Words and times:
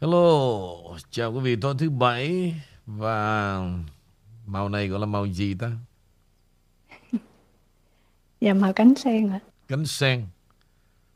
Hello, 0.00 0.20
chào 1.10 1.32
quý 1.32 1.40
vị 1.40 1.56
tối 1.56 1.74
thứ 1.78 1.90
bảy 1.90 2.54
và 2.86 3.60
màu 4.46 4.68
này 4.68 4.88
gọi 4.88 5.00
là 5.00 5.06
màu 5.06 5.26
gì 5.26 5.54
ta? 5.54 5.70
Dạ 8.40 8.54
màu 8.54 8.72
cánh 8.72 8.94
sen 8.94 9.28
ạ. 9.28 9.40
Cánh 9.68 9.86
sen. 9.86 10.26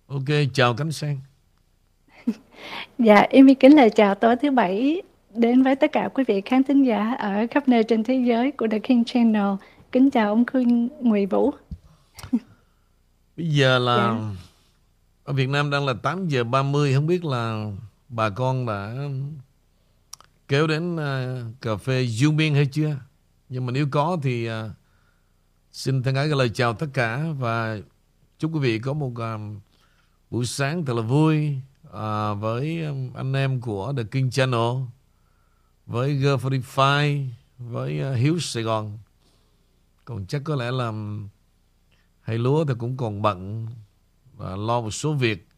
Ok, 0.06 0.24
chào 0.54 0.74
cánh 0.74 0.93
sen. 0.93 1.19
Dạ 2.99 3.27
em 3.31 3.54
kính 3.54 3.77
lời 3.77 3.90
chào 3.90 4.15
tối 4.15 4.37
thứ 4.37 4.51
bảy 4.51 5.03
đến 5.35 5.62
với 5.62 5.76
tất 5.76 5.92
cả 5.92 6.08
quý 6.15 6.24
vị 6.28 6.42
khán 6.44 6.62
thính 6.65 6.87
giả 6.87 7.15
ở 7.19 7.47
khắp 7.51 7.69
nơi 7.69 7.85
trên 7.85 8.04
thế 8.04 8.22
giới 8.26 8.51
của 8.51 8.67
The 8.71 8.78
King 8.78 9.04
Channel. 9.04 9.54
Kính 9.92 10.10
chào 10.10 10.28
ông 10.28 10.44
Khuyên 10.53 10.88
Nguyễn 11.01 11.28
Vũ. 11.28 11.51
Bây 13.37 13.49
giờ 13.49 13.78
là 13.78 13.97
dạ. 13.97 14.42
ở 15.24 15.33
Việt 15.33 15.49
Nam 15.49 15.71
đang 15.71 15.87
là 15.87 15.94
8 16.02 16.28
giờ 16.28 16.45
30 16.45 16.95
không 16.95 17.06
biết 17.06 17.24
là 17.24 17.73
bà 18.11 18.30
con 18.30 18.66
đã 18.66 19.09
kéo 20.48 20.66
đến 20.66 20.95
uh, 20.95 21.60
cà 21.60 21.77
phê 21.77 22.02
Dương 22.02 22.36
Biên 22.36 22.55
hay 22.55 22.66
chưa? 22.66 22.96
Nhưng 23.48 23.66
mà 23.66 23.73
nếu 23.73 23.86
có 23.91 24.19
thì 24.23 24.50
uh, 24.50 24.55
xin 25.73 26.02
thân 26.02 26.14
ái 26.14 26.28
gửi 26.28 26.36
lời 26.36 26.50
chào 26.55 26.74
tất 26.74 26.86
cả 26.92 27.24
và 27.38 27.78
chúc 28.38 28.50
quý 28.55 28.60
vị 28.60 28.78
có 28.78 28.92
một 28.92 29.12
uh, 29.12 29.62
buổi 30.30 30.46
sáng 30.46 30.84
thật 30.84 30.95
là 30.95 31.02
vui 31.02 31.56
uh, 31.88 32.41
với 32.41 32.84
um, 32.84 33.12
anh 33.12 33.33
em 33.33 33.60
của 33.60 33.92
The 33.96 34.02
King 34.05 34.30
Channel, 34.30 34.70
với 35.86 36.14
G45, 36.14 37.27
với 37.58 38.12
uh, 38.12 38.16
Hiếu 38.16 38.38
Sài 38.41 38.62
Gòn. 38.62 38.98
Còn 40.05 40.27
chắc 40.27 40.42
có 40.45 40.56
lẽ 40.56 40.70
là 40.70 40.86
um, 40.86 41.28
hay 42.20 42.38
lúa 42.38 42.64
thì 42.64 42.74
cũng 42.78 42.97
còn 42.97 43.22
bận 43.22 43.66
và 44.36 44.56
lo 44.56 44.80
một 44.80 44.91
số 44.91 45.12
việc 45.12 45.48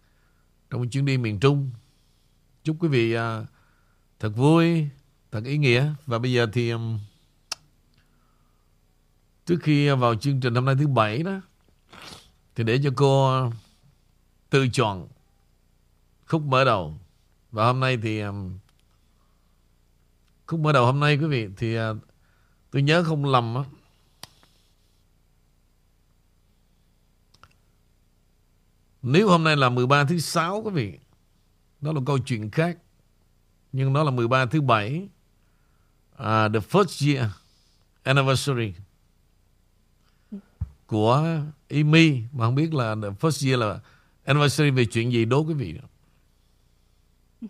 trong 0.71 0.89
chuyến 0.89 1.05
đi 1.05 1.19
miền 1.19 1.41
Trung. 1.41 1.71
Chúc 2.65 2.77
quý 2.81 2.89
vị 2.89 3.17
uh, 3.17 3.47
thật 4.21 4.29
vui, 4.37 4.89
thật 5.31 5.45
ý 5.45 5.59
nghĩa. 5.59 5.95
Và 6.07 6.19
bây 6.19 6.33
giờ 6.33 6.47
thì 6.53 6.71
um, 6.71 6.99
trước 9.47 9.59
khi 9.63 9.91
vào 9.91 10.15
chương 10.15 10.41
trình 10.41 10.55
hôm 10.55 10.65
nay 10.65 10.75
thứ 10.79 10.87
bảy 10.87 11.23
đó, 11.23 11.41
thì 12.55 12.65
để 12.65 12.81
cho 12.85 12.91
cô 12.97 13.43
tự 14.51 14.69
chọn 14.73 15.09
khúc 16.27 16.43
mở 16.43 16.65
đầu. 16.65 16.99
Và 17.51 17.67
hôm 17.67 17.81
nay 17.81 17.99
thì 18.03 18.21
um, 18.21 18.59
khúc 20.47 20.61
mở 20.61 20.73
đầu 20.73 20.87
hôm 20.87 21.01
nay 21.01 21.17
quý 21.17 21.27
vị 21.27 21.49
thì 21.57 21.79
uh, 21.81 21.97
tôi 22.71 22.83
nhớ 22.83 23.05
không 23.05 23.25
lầm 23.25 23.55
á. 23.55 23.63
Nếu 29.03 29.29
hôm 29.29 29.45
nay 29.45 29.57
là 29.57 29.69
13 29.69 30.05
thứ 30.05 30.19
sáu 30.19 30.63
quý 30.65 30.71
vị 30.71 30.99
đó 31.83 31.93
là 31.93 32.01
câu 32.07 32.19
chuyện 32.19 32.51
khác. 32.51 32.79
Nhưng 33.73 33.93
nó 33.93 34.03
là 34.03 34.11
13 34.11 34.47
thứ 34.47 34.61
bảy. 34.61 35.09
Uh, 36.13 36.53
the 36.53 36.61
first 36.71 37.15
year 37.15 37.31
anniversary 38.03 38.73
của 40.87 41.41
Amy 41.71 42.23
mà 42.33 42.45
không 42.45 42.55
biết 42.55 42.75
là 42.75 42.95
the 43.03 43.09
first 43.09 43.49
year 43.49 43.61
là 43.61 43.81
anniversary 44.25 44.71
về 44.71 44.85
chuyện 44.85 45.13
gì 45.13 45.25
đố 45.25 45.45
quý 45.45 45.55
vị. 45.55 45.75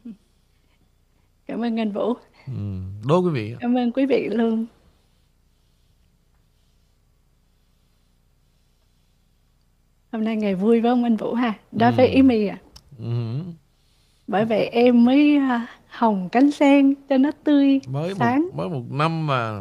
Cảm 1.46 1.64
ơn 1.64 1.80
anh 1.80 1.92
Vũ. 1.92 2.14
Ừ, 2.46 2.80
đố 3.04 3.18
quý 3.18 3.30
vị. 3.30 3.54
Cảm 3.60 3.74
ơn 3.74 3.92
quý 3.92 4.06
vị 4.06 4.28
luôn. 4.32 4.66
Hôm 10.12 10.24
nay 10.24 10.36
ngày 10.36 10.54
vui 10.54 10.80
với 10.80 10.90
ông 10.90 11.04
anh 11.04 11.16
Vũ 11.16 11.34
ha. 11.34 11.54
Đối 11.72 11.90
ừ. 11.90 11.96
với 11.96 12.14
Amy 12.14 12.46
à. 12.46 12.58
Ừ 12.98 13.42
bởi 14.26 14.44
vậy 14.44 14.66
em 14.66 15.04
mới 15.04 15.36
à, 15.36 15.66
hồng 15.88 16.28
cánh 16.32 16.50
sen 16.50 16.94
cho 17.08 17.18
nó 17.18 17.30
tươi 17.44 17.80
mới 17.86 18.14
sáng. 18.14 18.42
một, 18.42 18.50
mới 18.54 18.68
một 18.68 18.82
năm 18.90 19.26
mà 19.26 19.60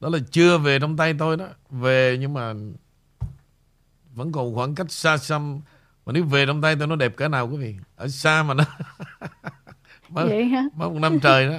đó 0.00 0.08
là 0.08 0.18
chưa 0.30 0.58
về 0.58 0.78
trong 0.78 0.96
tay 0.96 1.14
tôi 1.18 1.36
đó. 1.36 1.46
Về 1.70 2.16
nhưng 2.20 2.34
mà 2.34 2.54
vẫn 4.14 4.32
còn 4.32 4.54
khoảng 4.54 4.74
cách 4.74 4.90
xa 4.90 5.16
xăm. 5.18 5.60
Mà 6.06 6.12
nếu 6.12 6.24
về 6.24 6.46
trong 6.46 6.62
tay 6.62 6.76
tôi 6.78 6.86
nó 6.88 6.96
đẹp 6.96 7.16
cỡ 7.16 7.28
nào 7.28 7.48
quý 7.48 7.56
vị? 7.56 7.76
Ở 7.96 8.08
xa 8.08 8.42
mà 8.42 8.54
nó 8.54 8.64
mới, 10.08 10.28
vậy 10.28 10.44
hả? 10.44 10.62
mới 10.76 10.88
một 10.88 10.98
năm 10.98 11.20
trời 11.20 11.48
đó. 11.48 11.58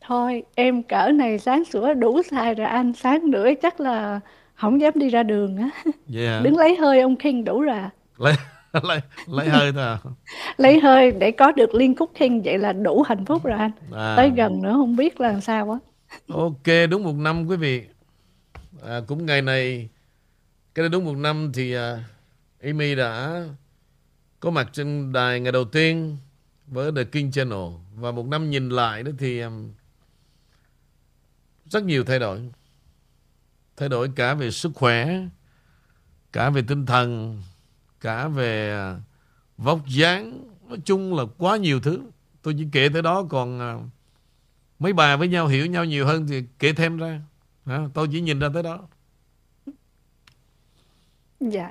Thôi 0.00 0.42
em 0.54 0.82
cỡ 0.82 1.08
này 1.14 1.38
sáng 1.38 1.64
sủa 1.64 1.94
đủ 1.94 2.22
xài 2.30 2.54
rồi 2.54 2.66
anh. 2.66 2.92
Sáng 2.92 3.30
nữa 3.30 3.48
chắc 3.62 3.80
là 3.80 4.20
không 4.54 4.80
dám 4.80 4.92
đi 4.94 5.08
ra 5.08 5.22
đường 5.22 5.56
á. 5.56 5.70
Yeah. 6.14 6.44
đứng 6.44 6.56
lấy 6.56 6.76
hơi 6.76 7.00
ông 7.00 7.16
King 7.16 7.44
đủ 7.44 7.60
rồi 7.60 7.78
lấy 8.18 8.34
lấy 8.82 9.00
lấy 9.26 9.48
hơi 9.48 9.72
thôi 9.72 9.82
à? 9.82 9.98
lấy 10.56 10.80
hơi 10.80 11.12
để 11.12 11.30
có 11.30 11.52
được 11.52 11.74
liên 11.74 11.96
khúc 11.96 12.10
kinh 12.18 12.42
vậy 12.42 12.58
là 12.58 12.72
đủ 12.72 13.02
hạnh 13.02 13.24
phúc 13.24 13.44
rồi 13.44 13.58
anh. 13.58 13.70
À. 13.92 14.14
tới 14.16 14.30
gần 14.36 14.62
nữa 14.62 14.72
không 14.72 14.96
biết 14.96 15.20
là 15.20 15.28
làm 15.28 15.40
sao 15.40 15.66
quá 15.66 15.78
ok 16.28 16.90
đúng 16.90 17.02
một 17.02 17.14
năm 17.16 17.46
quý 17.46 17.56
vị. 17.56 17.82
À, 18.82 19.00
cũng 19.06 19.26
ngày 19.26 19.42
này 19.42 19.88
cái 20.74 20.82
này 20.82 20.88
đúng 20.88 21.04
một 21.04 21.16
năm 21.16 21.50
thì 21.54 21.76
uh, 21.76 21.80
Amy 22.62 22.94
đã 22.94 23.42
có 24.40 24.50
mặt 24.50 24.68
trên 24.72 25.12
đài 25.12 25.40
ngày 25.40 25.52
đầu 25.52 25.64
tiên 25.64 26.16
với 26.66 26.92
The 26.96 27.04
King 27.04 27.30
Channel. 27.30 27.68
Và 27.94 28.12
một 28.12 28.26
năm 28.26 28.50
nhìn 28.50 28.68
lại 28.68 29.02
đó 29.02 29.12
thì 29.18 29.40
um, 29.40 29.72
rất 31.66 31.84
nhiều 31.84 32.04
thay 32.04 32.18
đổi. 32.18 32.40
Thay 33.76 33.88
đổi 33.88 34.10
cả 34.16 34.34
về 34.34 34.50
sức 34.50 34.72
khỏe 34.74 35.18
cả 36.32 36.50
về 36.50 36.62
tinh 36.68 36.86
thần 36.86 37.42
cả 38.04 38.28
về 38.28 38.70
à, 38.70 38.96
vóc 39.58 39.78
dáng 39.86 40.32
nói 40.68 40.78
chung 40.84 41.14
là 41.16 41.24
quá 41.38 41.56
nhiều 41.56 41.80
thứ. 41.80 42.00
Tôi 42.42 42.54
chỉ 42.58 42.66
kể 42.72 42.88
tới 42.92 43.02
đó 43.02 43.24
còn 43.28 43.60
à, 43.60 43.74
mấy 44.78 44.92
bà 44.92 45.16
với 45.16 45.28
nhau 45.28 45.46
hiểu 45.46 45.66
nhau 45.66 45.84
nhiều 45.84 46.06
hơn 46.06 46.26
thì 46.28 46.42
kể 46.58 46.72
thêm 46.72 46.96
ra 46.96 47.20
à, 47.64 47.88
tôi 47.94 48.08
chỉ 48.12 48.20
nhìn 48.20 48.38
ra 48.38 48.48
tới 48.54 48.62
đó. 48.62 48.78
Dạ. 51.40 51.70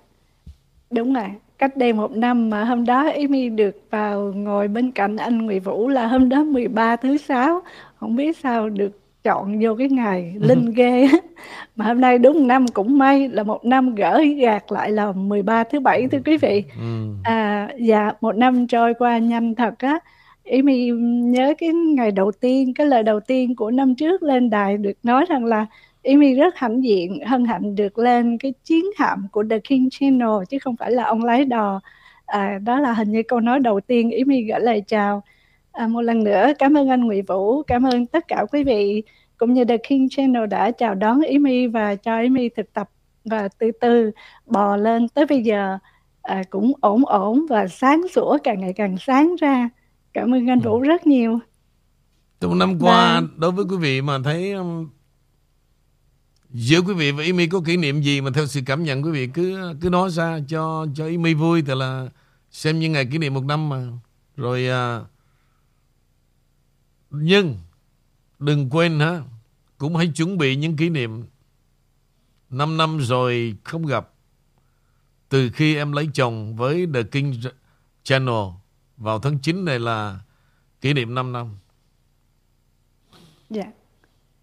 Đúng 0.91 1.13
rồi. 1.13 1.29
Cách 1.57 1.77
đây 1.77 1.93
một 1.93 2.11
năm 2.11 2.49
mà 2.49 2.63
hôm 2.63 2.85
đó 2.85 3.09
Amy 3.09 3.49
được 3.49 3.77
vào 3.89 4.33
ngồi 4.33 4.67
bên 4.67 4.91
cạnh 4.91 5.17
anh 5.17 5.37
Nguyễn 5.37 5.61
Vũ 5.61 5.87
là 5.87 6.07
hôm 6.07 6.29
đó 6.29 6.43
13 6.43 6.95
thứ 6.95 7.17
sáu. 7.17 7.61
Không 7.99 8.15
biết 8.15 8.37
sao 8.37 8.69
được 8.69 9.02
chọn 9.23 9.59
vô 9.61 9.75
cái 9.75 9.89
ngày 9.89 10.35
linh 10.39 10.71
ghê 10.71 11.07
mà 11.75 11.85
hôm 11.85 12.01
nay 12.01 12.17
đúng 12.17 12.47
năm 12.47 12.67
cũng 12.67 12.97
may 12.97 13.29
là 13.29 13.43
một 13.43 13.65
năm 13.65 13.95
gỡ 13.95 14.21
gạt 14.37 14.71
lại 14.71 14.91
là 14.91 15.11
13 15.11 15.63
thứ 15.63 15.79
bảy 15.79 16.07
thưa 16.07 16.19
quý 16.25 16.37
vị 16.37 16.63
ừ. 16.79 17.13
à 17.23 17.69
dạ 17.79 18.11
một 18.21 18.35
năm 18.35 18.67
trôi 18.67 18.93
qua 18.93 19.17
nhanh 19.17 19.55
thật 19.55 19.73
á 19.77 19.99
ý 20.43 20.61
mi 20.61 20.89
nhớ 21.23 21.53
cái 21.57 21.69
ngày 21.69 22.11
đầu 22.11 22.31
tiên 22.31 22.73
cái 22.73 22.87
lời 22.87 23.03
đầu 23.03 23.19
tiên 23.19 23.55
của 23.55 23.71
năm 23.71 23.95
trước 23.95 24.23
lên 24.23 24.49
đài 24.49 24.77
được 24.77 24.97
nói 25.03 25.25
rằng 25.29 25.45
là 25.45 25.65
Amy 26.03 26.33
rất 26.33 26.57
hãnh 26.57 26.83
diện, 26.83 27.19
hân 27.25 27.45
hạnh 27.45 27.75
được 27.75 27.97
lên 27.97 28.37
cái 28.37 28.53
chiến 28.63 28.85
hạm 28.97 29.27
của 29.31 29.43
The 29.49 29.59
King 29.59 29.89
Channel 29.91 30.29
chứ 30.49 30.57
không 30.61 30.75
phải 30.75 30.91
là 30.91 31.03
ông 31.03 31.23
lái 31.23 31.45
đò. 31.45 31.81
À, 32.25 32.59
đó 32.63 32.79
là 32.79 32.93
hình 32.93 33.11
như 33.11 33.23
câu 33.27 33.39
nói 33.39 33.59
đầu 33.59 33.79
tiên 33.79 34.11
Amy 34.11 34.43
gửi 34.43 34.59
lời 34.59 34.83
chào. 34.87 35.23
À, 35.73 35.87
một 35.87 36.01
lần 36.01 36.23
nữa 36.23 36.47
cảm 36.59 36.77
ơn 36.77 36.89
anh 36.89 37.01
Nguyễn 37.01 37.25
Vũ, 37.25 37.63
cảm 37.63 37.83
ơn 37.83 38.05
tất 38.05 38.27
cả 38.27 38.45
quý 38.51 38.63
vị 38.63 39.03
cũng 39.37 39.53
như 39.53 39.65
The 39.65 39.77
King 39.77 40.09
Channel 40.09 40.47
đã 40.47 40.71
chào 40.71 40.95
đón 40.95 41.19
Amy 41.33 41.67
và 41.67 41.95
cho 41.95 42.15
Amy 42.15 42.49
thực 42.49 42.73
tập 42.73 42.89
và 43.25 43.47
từ 43.57 43.71
từ 43.81 44.11
bò 44.45 44.77
lên 44.77 45.09
tới 45.09 45.25
bây 45.25 45.43
giờ 45.43 45.77
à, 46.21 46.43
cũng 46.49 46.73
ổn 46.81 47.05
ổn 47.05 47.45
và 47.49 47.67
sáng 47.67 48.01
sủa 48.13 48.37
càng 48.43 48.59
ngày 48.59 48.73
càng 48.73 48.97
sáng 48.99 49.35
ra. 49.35 49.69
Cảm 50.13 50.33
ơn 50.33 50.49
anh 50.49 50.59
Vũ 50.59 50.79
rất 50.79 51.07
nhiều. 51.07 51.39
Trong 52.41 52.59
năm 52.59 52.77
qua 52.79 53.21
và... 53.21 53.27
đối 53.37 53.51
với 53.51 53.65
quý 53.69 53.77
vị 53.77 54.01
mà 54.01 54.17
thấy 54.23 54.51
um, 54.51 54.89
giữa 56.49 56.81
quý 56.81 56.93
vị 56.93 57.11
và 57.11 57.23
Amy 57.23 57.47
có 57.47 57.61
kỷ 57.65 57.77
niệm 57.77 58.01
gì 58.01 58.21
mà 58.21 58.29
theo 58.33 58.45
sự 58.45 58.61
cảm 58.65 58.83
nhận 58.83 59.03
quý 59.03 59.11
vị 59.11 59.27
cứ 59.27 59.73
cứ 59.81 59.89
nói 59.89 60.09
ra 60.09 60.39
cho 60.47 60.85
cho 60.95 61.05
Amy 61.05 61.33
vui 61.33 61.61
thì 61.61 61.73
là 61.75 62.07
xem 62.51 62.79
như 62.79 62.89
ngày 62.89 63.05
kỷ 63.05 63.17
niệm 63.17 63.33
một 63.33 63.45
năm 63.45 63.69
mà 63.69 63.77
rồi 64.37 64.67
à, 64.67 64.99
nhưng 67.15 67.57
đừng 68.39 68.69
quên 68.69 68.99
ha 68.99 69.23
cũng 69.77 69.95
hãy 69.95 70.07
chuẩn 70.15 70.37
bị 70.37 70.55
những 70.55 70.77
kỷ 70.77 70.89
niệm 70.89 71.25
5 72.49 72.77
năm 72.77 72.99
rồi 72.99 73.57
không 73.63 73.85
gặp 73.85 74.09
từ 75.29 75.49
khi 75.49 75.75
em 75.75 75.91
lấy 75.91 76.09
chồng 76.13 76.55
với 76.55 76.87
The 76.93 77.03
King 77.03 77.33
Channel 78.03 78.45
vào 78.97 79.19
tháng 79.19 79.39
9 79.39 79.65
này 79.65 79.79
là 79.79 80.19
kỷ 80.81 80.93
niệm 80.93 81.15
5 81.15 81.31
năm. 81.31 81.57
Dạ. 83.49 83.63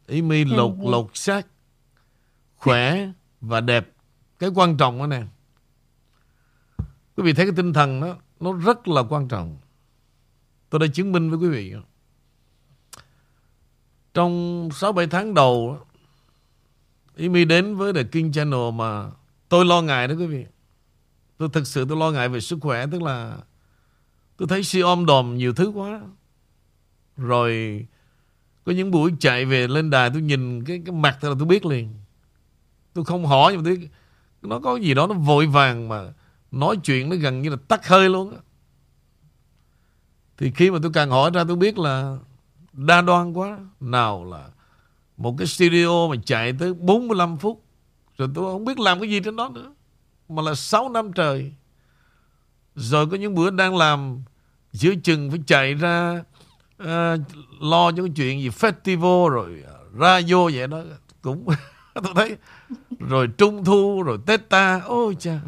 Ý 0.06 0.22
mi 0.22 0.44
lột 0.44 0.72
lột 0.78 1.10
xác 1.14 1.46
khỏe 2.56 3.08
và 3.40 3.60
đẹp. 3.60 3.92
Cái 4.38 4.50
quan 4.54 4.76
trọng 4.76 4.98
đó 4.98 5.06
nè. 5.06 5.22
Quý 7.16 7.22
vị 7.24 7.32
thấy 7.32 7.46
cái 7.46 7.54
tinh 7.56 7.72
thần 7.72 8.00
đó 8.00 8.16
nó 8.40 8.52
rất 8.52 8.88
là 8.88 9.02
quan 9.08 9.28
trọng. 9.28 9.58
Tôi 10.70 10.78
đã 10.78 10.86
chứng 10.94 11.12
minh 11.12 11.30
với 11.30 11.38
quý 11.38 11.48
vị. 11.48 11.74
Trong 14.14 14.68
6-7 14.68 15.08
tháng 15.08 15.34
đầu 15.34 15.78
Imi 17.16 17.44
đến 17.44 17.76
với 17.76 17.92
The 17.92 18.02
King 18.02 18.32
Channel 18.32 18.70
mà 18.74 19.10
tôi 19.48 19.64
lo 19.64 19.82
ngại 19.82 20.08
đó 20.08 20.14
quý 20.18 20.26
vị. 20.26 20.44
Tôi 21.38 21.48
thực 21.52 21.66
sự 21.66 21.86
tôi 21.88 21.98
lo 21.98 22.10
ngại 22.10 22.28
về 22.28 22.40
sức 22.40 22.58
khỏe, 22.60 22.86
tức 22.92 23.02
là 23.02 23.38
Tôi 24.36 24.48
thấy 24.48 24.64
si 24.64 24.80
om 24.80 25.06
đòm 25.06 25.36
nhiều 25.36 25.52
thứ 25.52 25.68
quá. 25.74 26.00
Rồi 27.16 27.86
Có 28.64 28.72
những 28.72 28.90
buổi 28.90 29.12
chạy 29.20 29.44
về 29.44 29.68
lên 29.68 29.90
đài 29.90 30.10
Tôi 30.10 30.22
nhìn 30.22 30.64
cái 30.64 30.82
cái 30.86 30.94
mặt 30.94 31.24
là 31.24 31.34
tôi 31.38 31.48
biết 31.48 31.66
liền. 31.66 31.94
Tôi 32.94 33.04
không 33.04 33.26
hỏi 33.26 33.52
nhưng 33.52 33.64
mà 33.64 33.70
tôi 33.70 33.88
Nó 34.42 34.60
có 34.60 34.76
gì 34.76 34.94
đó 34.94 35.06
nó 35.06 35.14
vội 35.14 35.46
vàng 35.46 35.88
mà 35.88 36.12
Nói 36.50 36.76
chuyện 36.84 37.08
nó 37.08 37.16
gần 37.16 37.42
như 37.42 37.50
là 37.50 37.56
tắt 37.68 37.88
hơi 37.88 38.08
luôn 38.08 38.34
Thì 40.38 40.50
khi 40.50 40.70
mà 40.70 40.78
tôi 40.82 40.90
càng 40.94 41.10
hỏi 41.10 41.30
ra 41.34 41.44
tôi 41.44 41.56
biết 41.56 41.78
là 41.78 42.18
Đa 42.86 43.00
đoan 43.00 43.32
quá. 43.32 43.58
Nào 43.80 44.24
là 44.24 44.48
Một 45.16 45.34
cái 45.38 45.46
studio 45.46 46.08
mà 46.08 46.16
chạy 46.24 46.52
tới 46.58 46.74
45 46.74 47.38
phút 47.38 47.64
Rồi 48.18 48.28
tôi 48.34 48.52
không 48.52 48.64
biết 48.64 48.78
làm 48.78 49.00
cái 49.00 49.10
gì 49.10 49.20
trên 49.20 49.36
đó 49.36 49.48
nữa. 49.54 49.72
Mà 50.28 50.42
là 50.42 50.54
6 50.54 50.88
năm 50.88 51.12
trời. 51.12 51.52
Rồi 52.74 53.06
có 53.06 53.16
những 53.16 53.34
bữa 53.34 53.50
đang 53.50 53.76
làm 53.76 54.22
Giữa 54.72 54.94
chừng 55.02 55.30
phải 55.30 55.40
chạy 55.46 55.74
ra 55.74 56.24
uh, 56.82 56.86
Lo 57.60 57.92
cho 57.92 58.02
cái 58.02 58.12
chuyện 58.16 58.40
gì 58.40 58.48
Festival 58.48 59.28
rồi 59.28 59.62
ờ, 59.66 59.84
ra 59.98 60.20
vô 60.28 60.50
vậy 60.54 60.66
đó. 60.66 60.82
Cũng 61.22 61.46
tôi 61.94 62.12
thấy. 62.14 62.36
Rồi 62.98 63.28
Trung 63.38 63.64
Thu 63.64 64.02
rồi 64.02 64.18
Tết 64.26 64.48
ta. 64.48 64.80
Ôi 64.84 65.16
cha 65.18 65.40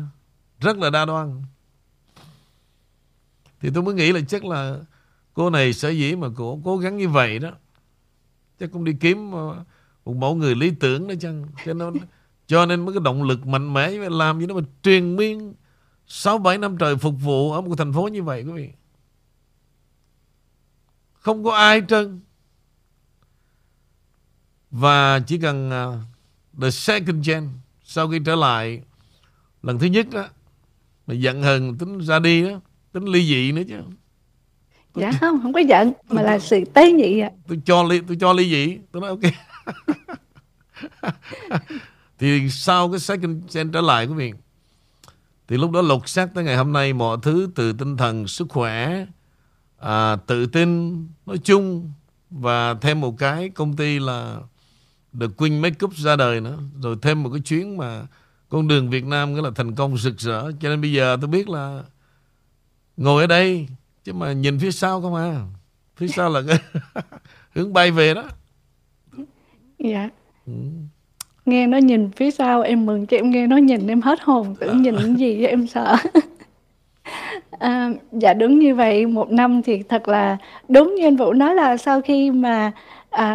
Rất 0.61 0.77
là 0.77 0.91
đa 0.91 1.05
đoan. 1.05 1.43
Thì 3.61 3.71
tôi 3.75 3.83
mới 3.83 3.95
nghĩ 3.95 4.13
là 4.13 4.21
chắc 4.29 4.45
là 4.45 4.79
Cô 5.35 5.51
này 5.51 5.73
sở 5.73 5.89
dĩ 5.89 6.17
mà 6.17 6.29
cô 6.37 6.61
cố 6.65 6.79
gắng 6.79 6.97
như 6.97 7.09
vậy 7.09 7.39
đó 7.39 7.51
Chắc 8.61 8.73
cũng 8.73 8.85
đi 8.85 8.93
kiếm 9.01 9.33
ờ, 9.33 9.65
Một 10.05 10.17
mẫu 10.17 10.35
người 10.35 10.55
lý 10.55 10.71
tưởng 10.81 11.09
đó 11.09 11.15
chăng? 11.21 11.47
Cho 11.65 11.75
nên, 11.75 11.95
cho 12.47 12.67
nên 12.67 12.85
mới 12.85 12.95
cái 12.95 13.03
động 13.05 13.23
lực 13.23 13.47
mạnh 13.47 13.73
mẽ 13.75 13.91
Làm 13.91 14.41
gì 14.41 14.47
đó 14.47 14.55
mà 14.55 14.63
truyền 14.83 15.17
miên 15.17 15.55
6-7 16.09 16.61
năm 16.61 16.79
trời 16.79 16.97
phục 16.97 17.15
vụ 17.21 17.53
Ở 17.53 17.61
một 17.61 17.75
thành 17.79 17.93
phố 17.93 18.09
như 18.09 18.23
vậy 18.23 18.43
quý 18.43 18.53
vị. 18.53 18.71
Không 21.13 21.45
có 21.45 21.57
ai 21.57 21.83
trơn. 21.89 22.21
Và 24.71 25.21
chỉ 25.27 25.39
cần 25.39 25.71
uh, 25.71 25.99
The 26.63 26.71
second 26.71 27.29
gen 27.29 27.49
Sau 27.85 28.09
khi 28.09 28.19
trở 28.27 28.35
lại 28.35 28.83
Lần 29.63 29.79
thứ 29.79 29.87
nhất 29.87 30.07
đó 30.13 30.29
Mà 31.07 31.15
giận 31.15 31.43
hờn 31.43 31.79
tính 31.79 31.99
ra 31.99 32.19
đi 32.19 32.49
đó 32.49 32.61
Tính 32.93 33.05
ly 33.05 33.27
dị 33.27 33.53
nữa 33.53 33.63
chứ 33.69 33.77
dạ 34.95 35.13
không 35.21 35.43
không 35.43 35.53
có 35.53 35.61
giận 35.61 35.93
mà 36.09 36.23
là 36.23 36.39
sự 36.39 36.65
tế 36.75 36.93
nhị 36.93 37.19
ạ. 37.21 37.31
Tôi 37.49 37.61
cho 37.65 37.83
ly 37.83 38.01
tôi 38.09 38.17
cho 38.21 38.33
ly 38.33 38.51
dị 38.51 38.79
tôi 38.93 39.01
nói 39.01 39.11
ok. 39.11 39.21
Thì 42.19 42.49
sau 42.51 42.91
cái 42.91 42.99
second 42.99 43.55
gen 43.55 43.73
trở 43.73 43.81
lại 43.81 44.07
quý 44.07 44.15
vị 44.15 44.33
thì 45.49 45.57
lúc 45.57 45.71
đó 45.71 45.83
lục 45.83 46.09
xác 46.09 46.35
tới 46.35 46.45
ngày 46.45 46.57
hôm 46.57 46.73
nay 46.73 46.93
mọi 46.93 47.19
thứ 47.23 47.51
từ 47.55 47.73
tinh 47.73 47.97
thần 47.97 48.29
sức 48.29 48.47
khỏe 48.51 49.07
à, 49.79 50.17
tự 50.17 50.47
tin 50.47 50.99
nói 51.27 51.39
chung 51.39 51.93
và 52.31 52.75
thêm 52.75 53.01
một 53.01 53.19
cái 53.19 53.49
công 53.49 53.77
ty 53.77 53.99
là 53.99 54.37
The 55.21 55.27
Queen 55.37 55.61
Makeup 55.61 55.95
ra 55.95 56.17
đời 56.17 56.41
nữa. 56.41 56.59
Rồi 56.83 56.97
thêm 57.03 57.23
một 57.23 57.31
cái 57.33 57.41
chuyến 57.41 57.77
mà 57.77 58.03
con 58.49 58.69
đường 58.69 58.91
Việt 58.91 59.05
Nam 59.05 59.35
nghĩa 59.35 59.43
là 59.43 59.51
thành 59.55 59.75
công 59.75 59.99
rực 59.99 60.21
rỡ. 60.21 60.53
Cho 60.61 60.69
nên 60.69 60.81
bây 60.81 60.93
giờ 60.93 61.17
tôi 61.21 61.29
biết 61.29 61.49
là 61.49 61.83
ngồi 62.97 63.23
ở 63.23 63.27
đây 63.27 63.69
chứ 64.05 64.13
mà 64.13 64.33
nhìn 64.33 64.59
phía 64.59 64.71
sau 64.71 65.01
không 65.01 65.15
à. 65.15 65.41
Phía 65.97 66.09
sau 66.09 66.31
là 66.31 66.43
cái 66.49 66.59
hướng 67.55 67.73
bay 67.73 67.91
về 67.91 68.15
đó. 68.15 68.25
Dạ. 69.79 70.09
Ừ. 70.47 70.53
nghe 71.45 71.67
nó 71.67 71.79
nhìn 71.79 72.11
phía 72.11 72.31
sau 72.31 72.63
em 72.63 72.87
mừng 72.87 73.07
chứ 73.07 73.17
em 73.17 73.31
nghe 73.31 73.47
nó 73.47 73.57
nhìn 73.57 73.87
em 73.87 74.01
hết 74.01 74.21
hồn 74.23 74.55
tưởng 74.61 74.83
nhìn 74.83 74.97
cái 74.97 75.15
gì 75.15 75.45
em 75.45 75.67
sợ. 75.67 75.97
À, 77.59 77.91
dạ 78.13 78.35
đúng 78.35 78.59
như 78.59 78.75
vậy 78.75 79.07
một 79.07 79.31
năm 79.31 79.63
thì 79.63 79.83
thật 79.83 80.09
là 80.09 80.37
đúng 80.69 80.95
như 80.95 81.07
anh 81.07 81.17
vũ 81.17 81.33
nói 81.33 81.55
là 81.55 81.77
sau 81.77 82.01
khi 82.01 82.31
mà 82.31 82.73
à, 83.11 83.35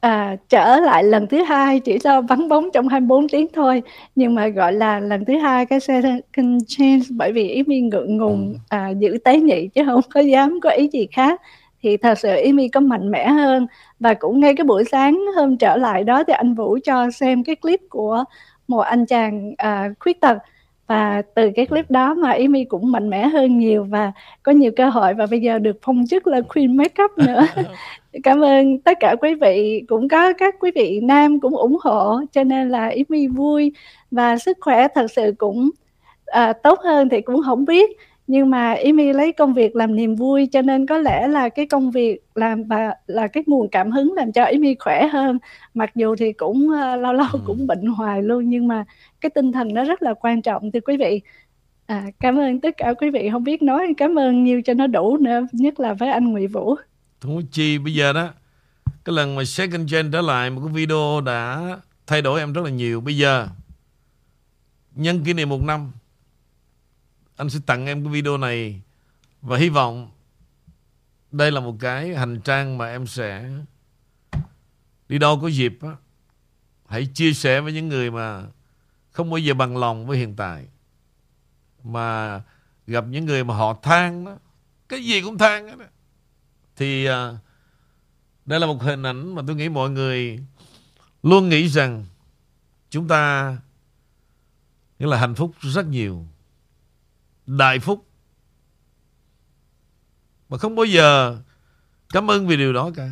À, 0.00 0.36
trở 0.48 0.80
lại 0.80 1.04
lần 1.04 1.26
thứ 1.26 1.42
hai 1.42 1.80
chỉ 1.80 1.98
cho 1.98 2.20
vắng 2.20 2.48
bóng 2.48 2.70
trong 2.74 2.88
24 2.88 3.28
tiếng 3.28 3.46
thôi. 3.54 3.82
Nhưng 4.14 4.34
mà 4.34 4.48
gọi 4.48 4.72
là 4.72 5.00
lần 5.00 5.24
thứ 5.24 5.38
hai 5.38 5.66
cái 5.66 5.80
second 5.80 6.62
chance 6.66 7.06
bởi 7.10 7.32
vì 7.32 7.48
ý 7.48 7.62
mi 7.62 7.80
ngượng 7.80 8.16
ngùng 8.16 8.52
ừ. 8.52 8.58
à, 8.68 8.88
giữ 8.88 9.18
tế 9.24 9.40
nhị 9.40 9.68
chứ 9.68 9.82
không 9.86 10.00
có 10.14 10.20
dám 10.20 10.60
có 10.62 10.70
ý 10.70 10.88
gì 10.92 11.06
khác. 11.12 11.40
Thì 11.82 11.96
thật 11.96 12.18
sự 12.18 12.52
mi 12.54 12.68
có 12.68 12.80
mạnh 12.80 13.10
mẽ 13.10 13.28
hơn. 13.28 13.66
Và 14.00 14.14
cũng 14.14 14.40
ngay 14.40 14.54
cái 14.54 14.64
buổi 14.64 14.84
sáng 14.84 15.24
hôm 15.36 15.56
trở 15.56 15.76
lại 15.76 16.04
đó 16.04 16.24
thì 16.24 16.32
anh 16.32 16.54
Vũ 16.54 16.78
cho 16.84 17.10
xem 17.10 17.44
cái 17.44 17.56
clip 17.56 17.80
của 17.90 18.24
một 18.68 18.80
anh 18.80 19.06
chàng 19.06 19.54
à, 19.56 19.88
khuyết 20.00 20.20
tật. 20.20 20.38
Và 20.86 21.22
từ 21.34 21.50
cái 21.56 21.66
clip 21.66 21.90
đó 21.90 22.14
mà 22.14 22.32
Amy 22.32 22.64
cũng 22.64 22.92
mạnh 22.92 23.10
mẽ 23.10 23.28
hơn 23.28 23.58
nhiều 23.58 23.84
và 23.84 24.12
có 24.42 24.52
nhiều 24.52 24.72
cơ 24.76 24.88
hội 24.88 25.14
và 25.14 25.26
bây 25.26 25.40
giờ 25.40 25.58
được 25.58 25.76
phong 25.82 26.04
chức 26.10 26.26
là 26.26 26.40
Queen 26.40 26.76
Makeup 26.76 27.18
nữa 27.18 27.46
cảm 28.22 28.40
ơn 28.40 28.78
tất 28.78 28.96
cả 29.00 29.16
quý 29.20 29.34
vị. 29.34 29.84
Cũng 29.88 30.08
có 30.08 30.32
các 30.32 30.54
quý 30.60 30.70
vị 30.74 31.00
nam 31.02 31.40
cũng 31.40 31.56
ủng 31.56 31.78
hộ 31.82 32.20
cho 32.32 32.44
nên 32.44 32.68
là 32.68 32.90
Amy 32.90 33.26
vui 33.26 33.72
và 34.10 34.38
sức 34.38 34.58
khỏe 34.60 34.88
thật 34.94 35.06
sự 35.10 35.34
cũng 35.38 35.70
à, 36.26 36.52
tốt 36.52 36.78
hơn 36.84 37.08
thì 37.08 37.20
cũng 37.20 37.42
không 37.42 37.64
biết. 37.64 37.90
Nhưng 38.26 38.50
mà 38.50 38.74
Amy 38.84 39.12
lấy 39.12 39.32
công 39.32 39.54
việc 39.54 39.76
làm 39.76 39.96
niềm 39.96 40.14
vui 40.14 40.48
cho 40.52 40.62
nên 40.62 40.86
có 40.86 40.98
lẽ 40.98 41.28
là 41.28 41.48
cái 41.48 41.66
công 41.66 41.90
việc 41.90 42.20
làm 42.34 42.64
và 42.64 42.94
là 43.06 43.26
cái 43.26 43.44
nguồn 43.46 43.68
cảm 43.68 43.90
hứng 43.90 44.12
làm 44.12 44.32
cho 44.32 44.44
Amy 44.44 44.74
khỏe 44.78 45.06
hơn. 45.06 45.38
Mặc 45.74 45.90
dù 45.94 46.16
thì 46.16 46.32
cũng 46.32 46.68
uh, 46.68 47.00
lâu 47.00 47.12
lâu 47.12 47.26
cũng 47.46 47.66
bệnh 47.66 47.86
hoài 47.86 48.22
luôn 48.22 48.48
nhưng 48.48 48.68
mà 48.68 48.84
cái 49.20 49.30
tinh 49.30 49.52
thần 49.52 49.74
nó 49.74 49.84
rất 49.84 50.02
là 50.02 50.14
quan 50.14 50.42
trọng 50.42 50.70
thưa 50.72 50.80
quý 50.80 50.96
vị. 50.96 51.20
À, 51.86 52.04
cảm 52.20 52.38
ơn 52.38 52.60
tất 52.60 52.76
cả 52.76 52.94
quý 53.00 53.10
vị. 53.10 53.28
Không 53.32 53.44
biết 53.44 53.62
nói 53.62 53.94
cảm 53.96 54.18
ơn 54.18 54.44
nhiều 54.44 54.62
cho 54.62 54.74
nó 54.74 54.86
đủ 54.86 55.16
nữa 55.16 55.46
nhất 55.52 55.80
là 55.80 55.94
với 55.94 56.08
anh 56.08 56.32
Nguyễn 56.32 56.48
Vũ 56.48 56.76
không 57.34 57.46
chi. 57.46 57.78
Bây 57.78 57.94
giờ 57.94 58.12
đó, 58.12 58.32
cái 59.04 59.14
lần 59.14 59.34
mà 59.34 59.44
second 59.44 59.92
gen 59.92 60.10
trở 60.10 60.20
lại, 60.20 60.50
một 60.50 60.60
cái 60.64 60.74
video 60.74 61.20
đã 61.20 61.76
thay 62.06 62.22
đổi 62.22 62.40
em 62.40 62.52
rất 62.52 62.64
là 62.64 62.70
nhiều. 62.70 63.00
Bây 63.00 63.16
giờ, 63.16 63.48
nhân 64.94 65.24
kỷ 65.24 65.32
niệm 65.32 65.48
một 65.48 65.62
năm, 65.62 65.92
anh 67.36 67.50
sẽ 67.50 67.58
tặng 67.66 67.86
em 67.86 68.04
cái 68.04 68.12
video 68.12 68.36
này 68.36 68.80
và 69.42 69.58
hy 69.58 69.68
vọng 69.68 70.10
đây 71.30 71.52
là 71.52 71.60
một 71.60 71.76
cái 71.80 72.14
hành 72.14 72.40
trang 72.40 72.78
mà 72.78 72.86
em 72.86 73.06
sẽ 73.06 73.50
đi 75.08 75.18
đâu 75.18 75.40
có 75.42 75.48
dịp 75.48 75.78
á, 75.82 75.90
hãy 76.88 77.06
chia 77.14 77.32
sẻ 77.32 77.60
với 77.60 77.72
những 77.72 77.88
người 77.88 78.10
mà 78.10 78.42
không 79.10 79.30
bao 79.30 79.38
giờ 79.38 79.54
bằng 79.54 79.76
lòng 79.76 80.06
với 80.06 80.18
hiện 80.18 80.36
tại, 80.36 80.66
mà 81.84 82.40
gặp 82.86 83.04
những 83.08 83.26
người 83.26 83.44
mà 83.44 83.54
họ 83.56 83.78
than 83.82 84.24
đó 84.24 84.36
cái 84.88 85.04
gì 85.04 85.22
cũng 85.22 85.38
than 85.38 85.78
đó 85.78 85.84
thì 86.76 87.04
à, 87.04 87.38
đây 88.46 88.60
là 88.60 88.66
một 88.66 88.82
hình 88.82 89.02
ảnh 89.02 89.34
mà 89.34 89.42
tôi 89.46 89.56
nghĩ 89.56 89.68
mọi 89.68 89.90
người 89.90 90.44
luôn 91.22 91.48
nghĩ 91.48 91.68
rằng 91.68 92.06
chúng 92.90 93.08
ta 93.08 93.56
nghĩa 94.98 95.06
là 95.06 95.18
hạnh 95.18 95.34
phúc 95.34 95.52
rất 95.60 95.86
nhiều 95.86 96.26
đại 97.46 97.78
phúc. 97.78 98.06
Mà 100.48 100.58
không 100.58 100.76
bao 100.76 100.84
giờ 100.84 101.38
cảm 102.08 102.30
ơn 102.30 102.46
vì 102.46 102.56
điều 102.56 102.72
đó 102.72 102.90
cả. 102.96 103.10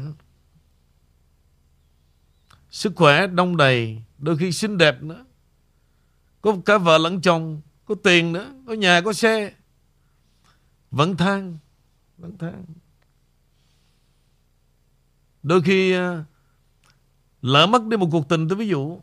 Sức 2.70 2.92
khỏe 2.96 3.26
đông 3.26 3.56
đầy 3.56 4.02
đôi 4.18 4.36
khi 4.38 4.52
xinh 4.52 4.78
đẹp 4.78 5.02
nữa. 5.02 5.24
Có 6.40 6.56
cả 6.64 6.78
vợ 6.78 6.98
lẫn 6.98 7.20
chồng 7.20 7.60
có 7.84 7.94
tiền 8.02 8.32
nữa 8.32 8.54
có 8.66 8.72
nhà 8.72 9.00
có 9.00 9.12
xe. 9.12 9.52
Vẫn 10.90 11.16
than 11.16 11.58
vẫn 12.18 12.38
than 12.38 12.64
đôi 15.44 15.62
khi 15.62 15.92
ờ, 15.92 16.24
lỡ 17.42 17.66
mất 17.66 17.84
đi 17.84 17.96
một 17.96 18.08
cuộc 18.12 18.28
tình 18.28 18.48
tôi 18.48 18.58
ví 18.58 18.68
dụ, 18.68 19.00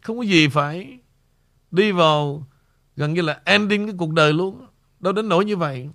không 0.00 0.18
có 0.18 0.22
gì 0.22 0.48
phải 0.48 0.98
đi 1.70 1.92
vào 1.92 2.46
gần 2.96 3.14
như 3.14 3.22
là 3.22 3.42
ending 3.44 3.86
cái 3.86 3.94
cuộc 3.98 4.12
đời 4.12 4.32
luôn, 4.32 4.66
đâu 5.00 5.12
đến 5.12 5.28
nỗi 5.28 5.44
như 5.44 5.56
vậy. 5.56 5.88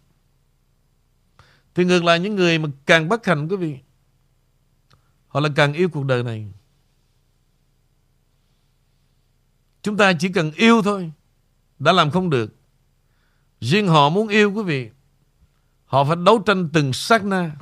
Thì 1.76 1.86
ngược 1.86 2.04
lại 2.04 2.20
những 2.20 2.36
người 2.36 2.60
mà 2.60 2.70
càng 2.86 3.10
bất 3.10 3.26
hạnh, 3.26 3.48
quý 3.48 3.56
vị, 3.56 3.78
họ 5.28 5.40
là 5.40 5.50
càng 5.56 5.74
yêu 5.74 5.90
cuộc 5.90 6.06
đời 6.06 6.24
này. 6.24 6.52
Chúng 9.82 9.98
ta 9.98 10.14
chỉ 10.20 10.30
cần 10.30 10.52
yêu 10.52 10.82
thôi, 10.82 11.12
đã 11.80 11.92
làm 11.92 12.12
không 12.12 12.30
được. 12.30 12.56
Riêng 13.62 13.88
họ 13.88 14.10
muốn 14.10 14.28
yêu, 14.28 14.52
quý 14.52 14.64
vị, 14.64 14.90
họ 15.86 16.04
phải 16.04 16.16
đấu 16.26 16.40
tranh 16.46 16.70
từng 16.74 16.94
sát 16.94 17.26
na. 17.26 17.56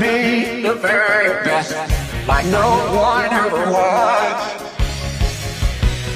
me 0.00 0.62
the 0.62 0.74
very 0.74 1.44
best, 1.44 1.74
like 2.28 2.46
no 2.46 2.68
one 2.94 3.32
ever 3.32 3.70
was. 3.70 4.38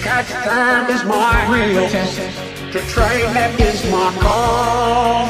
Catch 0.03 0.31
time 0.45 0.89
is 0.91 1.05
my 1.05 1.35
real 1.51 1.89
test, 1.89 2.19
to 2.73 2.81
train 2.93 3.33
that 3.35 3.59
is 3.61 3.83
my 3.91 4.11
call. 4.21 5.27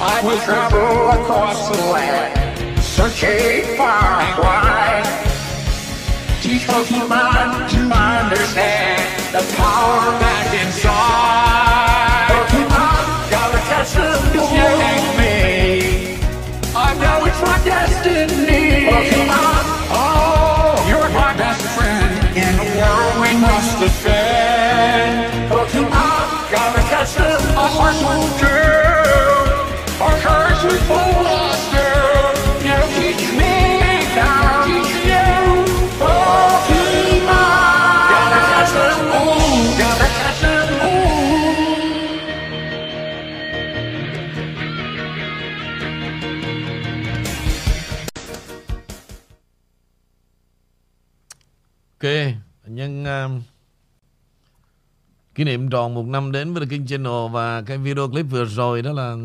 I 0.00 0.20
will 0.24 0.40
travel 0.40 1.10
across 1.20 1.68
the 1.68 1.84
land, 1.92 2.80
searching 2.80 3.76
far 3.76 4.20
and 4.20 4.38
wide. 4.38 5.04
Teach 6.40 6.62
Pokemon 6.62 7.68
to 7.68 7.80
understand 7.94 9.02
the 9.34 9.44
power 9.56 10.18
that's 10.20 10.64
inside. 10.64 11.99
Yeah. 19.02 19.59
Kỷ 55.40 55.44
niệm 55.44 55.70
tròn 55.70 55.94
một 55.94 56.06
năm 56.06 56.32
đến 56.32 56.54
với 56.54 56.66
The 56.66 56.70
King 56.70 56.86
Channel 56.86 57.32
và 57.32 57.62
cái 57.62 57.78
video 57.78 58.08
clip 58.08 58.26
vừa 58.30 58.44
rồi 58.44 58.82
đó 58.82 58.92
là 58.92 59.16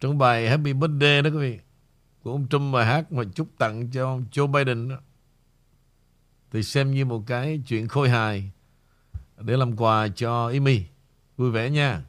trong 0.00 0.18
bài 0.18 0.48
Happy 0.48 0.72
Birthday 0.72 1.22
đó 1.22 1.30
quý 1.30 1.38
vị 1.38 1.58
của 2.22 2.30
ông 2.30 2.46
Trump 2.50 2.74
bài 2.74 2.86
hát 2.86 3.12
mà 3.12 3.22
chúc 3.34 3.46
tặng 3.58 3.86
cho 3.92 4.04
ông 4.04 4.24
Joe 4.32 4.46
Biden 4.46 4.88
đó. 4.88 4.96
Thì 6.52 6.62
xem 6.62 6.90
như 6.90 7.04
một 7.04 7.22
cái 7.26 7.60
chuyện 7.66 7.88
khôi 7.88 8.08
hài 8.08 8.50
để 9.40 9.56
làm 9.56 9.76
quà 9.76 10.08
cho 10.16 10.50
Amy. 10.52 10.80
Vui 11.36 11.50
vẻ 11.50 11.70
nha. 11.70 12.00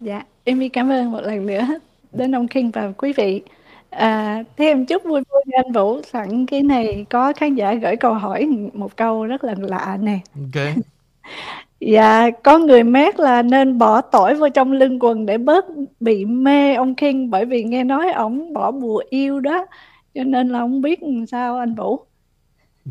Dạ, 0.00 0.22
Amy 0.46 0.68
cảm 0.68 0.90
ơn 0.90 1.12
một 1.12 1.20
lần 1.20 1.46
nữa 1.46 1.66
đến 2.12 2.34
ông 2.34 2.48
King 2.48 2.70
và 2.70 2.92
quý 2.96 3.12
vị. 3.16 3.42
À, 3.90 4.44
thế 4.56 4.64
em 4.64 4.86
chúc 4.86 5.02
vui 5.04 5.20
vui 5.30 5.42
anh 5.56 5.72
Vũ. 5.72 6.02
Sẵn 6.02 6.46
cái 6.46 6.62
này 6.62 7.06
có 7.10 7.32
khán 7.32 7.54
giả 7.54 7.74
gửi 7.74 7.96
câu 7.96 8.14
hỏi 8.14 8.46
một 8.72 8.96
câu 8.96 9.26
rất 9.26 9.44
là 9.44 9.54
lạ 9.58 9.98
nè. 10.00 10.18
Ok. 10.34 10.76
Dạ, 11.80 12.30
có 12.44 12.58
người 12.58 12.82
mét 12.82 13.20
là 13.20 13.42
nên 13.42 13.78
bỏ 13.78 14.00
tỏi 14.00 14.34
vào 14.34 14.50
trong 14.50 14.72
lưng 14.72 14.98
quần 15.00 15.26
để 15.26 15.38
bớt 15.38 15.64
bị 16.00 16.24
mê 16.24 16.74
ông 16.74 16.94
King 16.94 17.30
bởi 17.30 17.44
vì 17.44 17.64
nghe 17.64 17.84
nói 17.84 18.12
ổng 18.12 18.52
bỏ 18.52 18.70
bùa 18.70 19.02
yêu 19.10 19.40
đó. 19.40 19.66
Cho 20.14 20.24
nên 20.24 20.48
là 20.48 20.58
không 20.58 20.80
biết 20.80 21.02
làm 21.02 21.26
sao 21.26 21.58
anh 21.58 21.74
Vũ. 21.74 22.00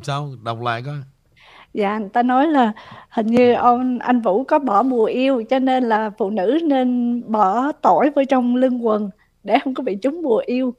Sao? 0.01 0.29
Đọc 0.43 0.61
lại 0.61 0.81
coi. 0.85 0.95
Dạ, 1.73 1.97
người 1.97 2.09
ta 2.09 2.23
nói 2.23 2.47
là 2.47 2.73
hình 3.09 3.27
như 3.27 3.53
ông 3.53 3.99
anh 3.99 4.21
Vũ 4.21 4.43
có 4.43 4.59
bỏ 4.59 4.83
bùa 4.83 5.05
yêu 5.05 5.43
cho 5.49 5.59
nên 5.59 5.83
là 5.83 6.09
phụ 6.17 6.29
nữ 6.29 6.59
nên 6.63 7.23
bỏ 7.31 7.71
tỏi 7.71 8.09
vào 8.15 8.25
trong 8.25 8.55
lưng 8.55 8.85
quần 8.85 9.09
để 9.43 9.59
không 9.63 9.73
có 9.73 9.83
bị 9.83 9.95
trúng 9.95 10.23
bùa 10.23 10.43
yêu. 10.45 10.73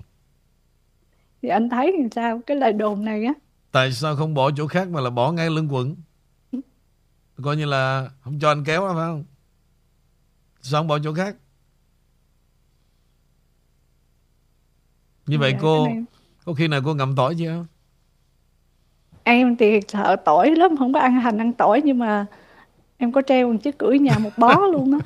Thì 1.42 1.48
anh 1.48 1.68
thấy 1.68 1.92
làm 1.98 2.10
sao 2.10 2.40
cái 2.46 2.56
lời 2.56 2.72
đồn 2.72 3.04
này 3.04 3.24
á? 3.24 3.32
Tại 3.72 3.92
sao 3.92 4.16
không 4.16 4.34
bỏ 4.34 4.50
chỗ 4.56 4.66
khác 4.66 4.88
mà 4.88 5.00
là 5.00 5.10
bỏ 5.10 5.32
ngay 5.32 5.50
lưng 5.50 5.68
quần? 5.70 5.96
Coi 7.42 7.56
như 7.56 7.64
là 7.64 8.10
không 8.20 8.38
cho 8.40 8.48
anh 8.50 8.64
kéo 8.64 8.80
đó 8.80 8.92
phải 8.94 9.06
không? 9.06 9.24
Sao 10.60 10.80
không 10.80 10.86
bỏ 10.88 10.98
chỗ 11.04 11.14
khác? 11.14 11.36
Như 15.26 15.38
vậy 15.38 15.52
Dạ, 15.52 15.58
cô 15.62 15.88
có 16.44 16.52
khi 16.54 16.68
nào 16.68 16.80
cô 16.84 16.94
ngậm 16.94 17.16
tỏi 17.16 17.34
chưa? 17.38 17.64
Em 19.24 19.56
thì 19.56 19.80
sợ 19.88 20.16
tỏi 20.24 20.50
lắm, 20.56 20.76
không 20.78 20.92
có 20.92 21.00
ăn 21.00 21.20
hành 21.20 21.38
ăn 21.38 21.52
tỏi 21.52 21.82
nhưng 21.84 21.98
mà 21.98 22.26
em 22.96 23.12
có 23.12 23.22
treo 23.26 23.52
một 23.52 23.58
chiếc 23.62 23.78
cưỡi 23.78 23.98
nhà 23.98 24.18
một 24.18 24.30
bó 24.36 24.58
luôn 24.72 24.98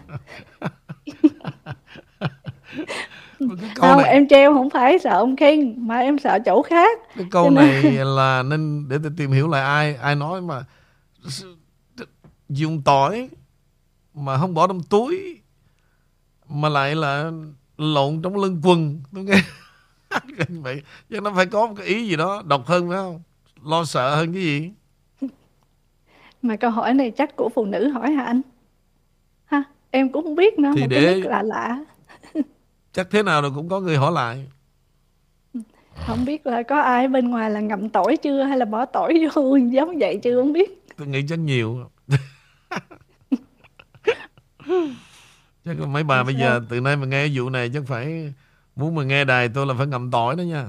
câu 3.39 3.59
Không, 3.75 4.03
này 4.03 4.11
em 4.13 4.29
treo 4.29 4.55
không 4.55 4.71
phải 4.71 4.99
sợ 4.99 5.11
ông 5.11 5.37
King 5.37 5.87
mà 5.87 5.99
em 5.99 6.19
sợ 6.19 6.39
chỗ 6.47 6.63
khác. 6.63 6.99
cái 7.17 7.27
câu 7.31 7.45
Cho 7.45 7.51
này 7.51 7.83
nên- 7.83 8.07
là 8.07 8.43
nên 8.43 8.89
để 8.89 8.99
tôi 9.03 9.13
tìm 9.17 9.31
hiểu 9.33 9.49
lại 9.49 9.63
ai 9.63 9.95
ai 9.95 10.15
nói 10.15 10.41
mà 10.41 10.65
dùng 12.53 12.83
tỏi 12.83 13.29
mà 14.15 14.39
không 14.39 14.55
bỏ 14.55 14.67
trong 14.67 14.83
túi 14.83 15.39
mà 16.49 16.69
lại 16.69 16.95
là 16.95 17.31
lộn 17.79 18.23
trong 18.23 18.37
lưng 18.37 18.61
quần 18.65 19.01
tôi 19.15 19.25
nghe 19.25 19.43
như 20.49 20.61
vậy 20.63 20.83
chứ 21.11 21.21
nó 21.21 21.33
phải 21.37 21.47
có 21.47 21.67
một 21.67 21.75
cái 21.77 21.87
ý 21.87 22.09
gì 22.09 22.17
đó 22.17 22.43
độc 22.47 22.67
hơn 22.67 22.89
phải 22.89 22.97
không 22.97 23.23
lo 23.65 23.85
sợ 23.85 24.17
hơn 24.17 24.33
cái 24.33 24.43
gì 24.43 24.71
Mà 26.43 26.57
câu 26.57 26.71
hỏi 26.71 26.95
này 26.95 27.11
chắc 27.11 27.37
của 27.37 27.49
phụ 27.55 27.65
nữ 27.65 27.89
hỏi 27.89 28.11
hả 28.13 28.25
anh? 28.25 28.41
Ha, 29.45 29.65
em 29.91 30.13
cũng 30.13 30.25
không 30.25 30.35
biết 30.35 30.59
nữa, 30.59 30.71
Thì 30.77 30.87
để- 30.87 31.21
lạ 31.21 31.43
lạ. 31.43 31.85
chắc 32.93 33.09
thế 33.11 33.23
nào 33.23 33.43
rồi 33.43 33.51
cũng 33.55 33.69
có 33.69 33.81
người 33.81 33.97
hỏi 33.97 34.13
lại 34.13 34.47
Không 36.07 36.25
biết 36.25 36.47
là 36.47 36.63
có 36.63 36.81
ai 36.81 37.09
bên 37.09 37.31
ngoài 37.31 37.51
là 37.51 37.61
ngậm 37.61 37.89
tỏi 37.89 38.17
chưa 38.17 38.43
hay 38.43 38.59
là 38.59 38.65
bỏ 38.65 38.85
tỏi 38.87 39.15
vô 39.35 39.57
giống 39.73 39.99
vậy 39.99 40.21
chưa 40.23 40.37
không 40.43 40.53
biết. 40.53 40.85
tôi 40.97 41.07
nghĩ 41.07 41.23
chắc 41.29 41.39
nhiều 41.39 41.91
chắc 45.65 45.79
mấy 45.89 46.05
bà 46.05 46.25
bây 46.25 46.35
giờ 46.35 46.61
từ 46.69 46.81
nay 46.81 46.97
mà 46.97 47.07
nghe 47.07 47.29
vụ 47.35 47.51
này 47.51 47.71
chắc 47.75 47.83
phải 47.87 48.33
muốn 48.77 48.95
mà 48.95 49.05
nghe 49.05 49.25
đài 49.25 49.49
tôi 49.49 49.67
là 49.67 49.75
phải 49.79 49.87
ngậm 49.87 50.11
tỏi 50.11 50.37
đó 50.37 50.43
nha 50.43 50.67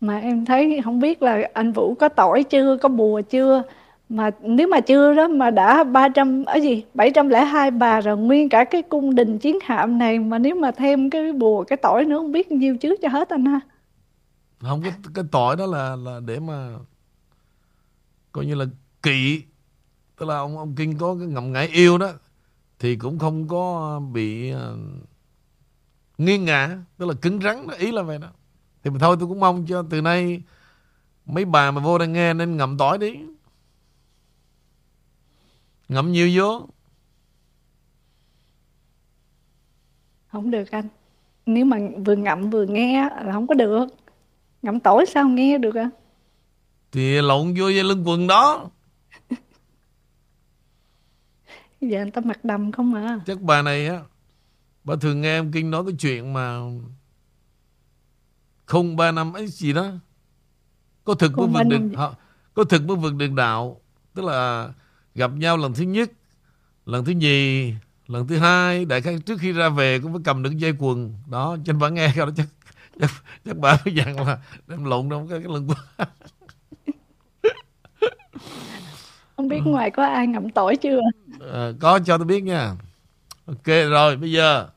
Mà 0.00 0.18
em 0.18 0.44
thấy 0.44 0.80
không 0.84 1.00
biết 1.00 1.22
là 1.22 1.50
anh 1.54 1.72
Vũ 1.72 1.94
có 1.94 2.08
tỏi 2.08 2.44
chưa, 2.44 2.76
có 2.76 2.88
bùa 2.88 3.20
chưa. 3.30 3.62
Mà 4.08 4.30
nếu 4.42 4.68
mà 4.68 4.80
chưa 4.80 5.14
đó 5.14 5.28
mà 5.28 5.50
đã 5.50 5.84
300 5.84 6.44
ở 6.44 6.56
gì 6.56 6.84
702 6.94 7.70
bà 7.70 8.00
rồi 8.00 8.16
nguyên 8.16 8.48
cả 8.48 8.64
cái 8.64 8.82
cung 8.82 9.14
đình 9.14 9.38
chiến 9.38 9.58
hạm 9.64 9.98
này 9.98 10.18
mà 10.18 10.38
nếu 10.38 10.54
mà 10.54 10.70
thêm 10.70 11.10
cái 11.10 11.32
bùa 11.32 11.64
cái 11.64 11.76
tỏi 11.76 12.04
nữa 12.04 12.18
không 12.18 12.32
biết 12.32 12.52
nhiêu 12.52 12.76
chứ 12.76 12.96
cho 13.02 13.08
hết 13.08 13.28
anh 13.28 13.44
ha. 13.44 13.60
không 14.60 14.82
cái 14.82 14.92
cái 15.14 15.24
tỏi 15.32 15.56
đó 15.56 15.66
là 15.66 15.96
là 15.96 16.20
để 16.26 16.40
mà 16.40 16.68
coi 18.32 18.46
như 18.46 18.54
là 18.54 18.64
kỵ 19.02 19.42
tức 20.20 20.26
là 20.26 20.36
ông 20.36 20.58
ông 20.58 20.74
kinh 20.76 20.98
có 20.98 21.16
cái 21.18 21.26
ngậm 21.26 21.52
ngại 21.52 21.68
yêu 21.68 21.98
đó 21.98 22.12
thì 22.78 22.96
cũng 22.96 23.18
không 23.18 23.48
có 23.48 24.00
bị 24.12 24.54
uh, 24.54 24.58
nghiêng 26.18 26.44
ngã 26.44 26.78
tức 26.96 27.06
là 27.06 27.14
cứng 27.22 27.40
rắn 27.42 27.66
đó 27.66 27.74
ý 27.74 27.92
là 27.92 28.02
vậy 28.02 28.18
đó 28.18 28.28
thì 28.82 28.90
mà 28.90 28.98
thôi 29.00 29.16
tôi 29.20 29.28
cũng 29.28 29.40
mong 29.40 29.66
cho 29.68 29.84
từ 29.90 30.00
nay 30.00 30.42
mấy 31.26 31.44
bà 31.44 31.70
mà 31.70 31.80
vô 31.80 31.98
đang 31.98 32.12
nghe 32.12 32.34
nên 32.34 32.56
ngậm 32.56 32.78
tỏi 32.78 32.98
đi 32.98 33.14
ngậm 35.88 36.12
nhiều 36.12 36.30
vô 36.34 36.66
Không 40.32 40.50
được 40.50 40.70
anh. 40.70 40.88
Nếu 41.46 41.64
mà 41.64 41.78
vừa 42.06 42.16
ngậm 42.16 42.50
vừa 42.50 42.66
nghe 42.66 43.08
là 43.24 43.32
không 43.32 43.46
có 43.46 43.54
được. 43.54 43.86
Ngậm 44.62 44.80
tỏi 44.80 45.06
sao 45.06 45.28
nghe 45.28 45.58
được 45.58 45.74
à? 45.74 45.90
thì 46.92 47.20
lộn 47.20 47.54
vô 47.58 47.68
dây 47.68 47.84
lưng 47.84 48.02
quần 48.06 48.26
đó 48.26 48.70
Giờ 51.80 52.02
người 52.02 52.10
ta 52.10 52.20
mặc 52.24 52.44
đầm 52.44 52.72
không 52.72 52.94
à. 52.94 53.20
chắc 53.26 53.40
bà 53.40 53.62
này 53.62 53.86
á 53.88 54.00
bà 54.84 54.94
thường 55.00 55.20
nghe 55.20 55.36
ông 55.38 55.52
kinh 55.52 55.70
nói 55.70 55.82
cái 55.86 55.94
chuyện 55.98 56.32
mà 56.32 56.58
không 58.66 58.96
ba 58.96 59.12
năm 59.12 59.32
ấy 59.32 59.46
gì 59.46 59.72
đó. 59.72 59.90
Có 61.04 61.14
thực 61.14 61.32
Không 61.32 61.52
vượt 61.52 61.62
được 61.64 61.80
họ- 61.96 62.14
có 62.54 62.64
thực 62.64 62.84
mới 62.86 62.96
vượt 62.96 63.14
được 63.14 63.32
đạo 63.32 63.80
tức 64.14 64.24
là 64.24 64.68
gặp 65.14 65.30
nhau 65.34 65.56
lần 65.56 65.74
thứ 65.74 65.82
nhất 65.84 66.10
lần 66.86 67.04
thứ 67.04 67.12
nhì 67.12 67.72
lần 68.06 68.26
thứ 68.28 68.38
hai 68.38 68.84
đại 68.84 69.00
khái 69.00 69.18
trước 69.26 69.40
khi 69.40 69.52
ra 69.52 69.68
về 69.68 70.00
cũng 70.00 70.12
phải 70.12 70.20
cầm 70.24 70.42
được 70.42 70.56
dây 70.56 70.72
quần. 70.78 71.14
Đó 71.30 71.56
cho 71.64 71.72
nên 71.72 71.80
bà 71.80 71.88
nghe 71.88 72.12
cái 72.16 72.26
đó 72.26 72.32
chắc 72.36 72.46
chắc, 73.00 73.10
chắc 73.44 73.56
bà 73.56 73.78
mới 73.84 73.94
dặn 73.94 74.26
là 74.26 74.38
đem 74.66 74.84
lộn 74.84 75.10
trong 75.10 75.28
cái, 75.28 75.38
cái 75.38 75.48
lưng 75.54 75.68
quần 75.68 76.08
Không 79.40 79.48
biết 79.48 79.60
ngoài 79.64 79.90
có 79.90 80.04
ai 80.04 80.26
ngậm 80.26 80.50
tỏi 80.50 80.76
chưa? 80.76 81.00
Ờ, 81.40 81.74
có 81.80 81.98
cho 82.06 82.18
tôi 82.18 82.26
biết 82.26 82.40
nha 82.40 82.72
ok 83.46 83.66
rồi 83.66 84.16
bây 84.16 84.32
giờ 84.32 84.68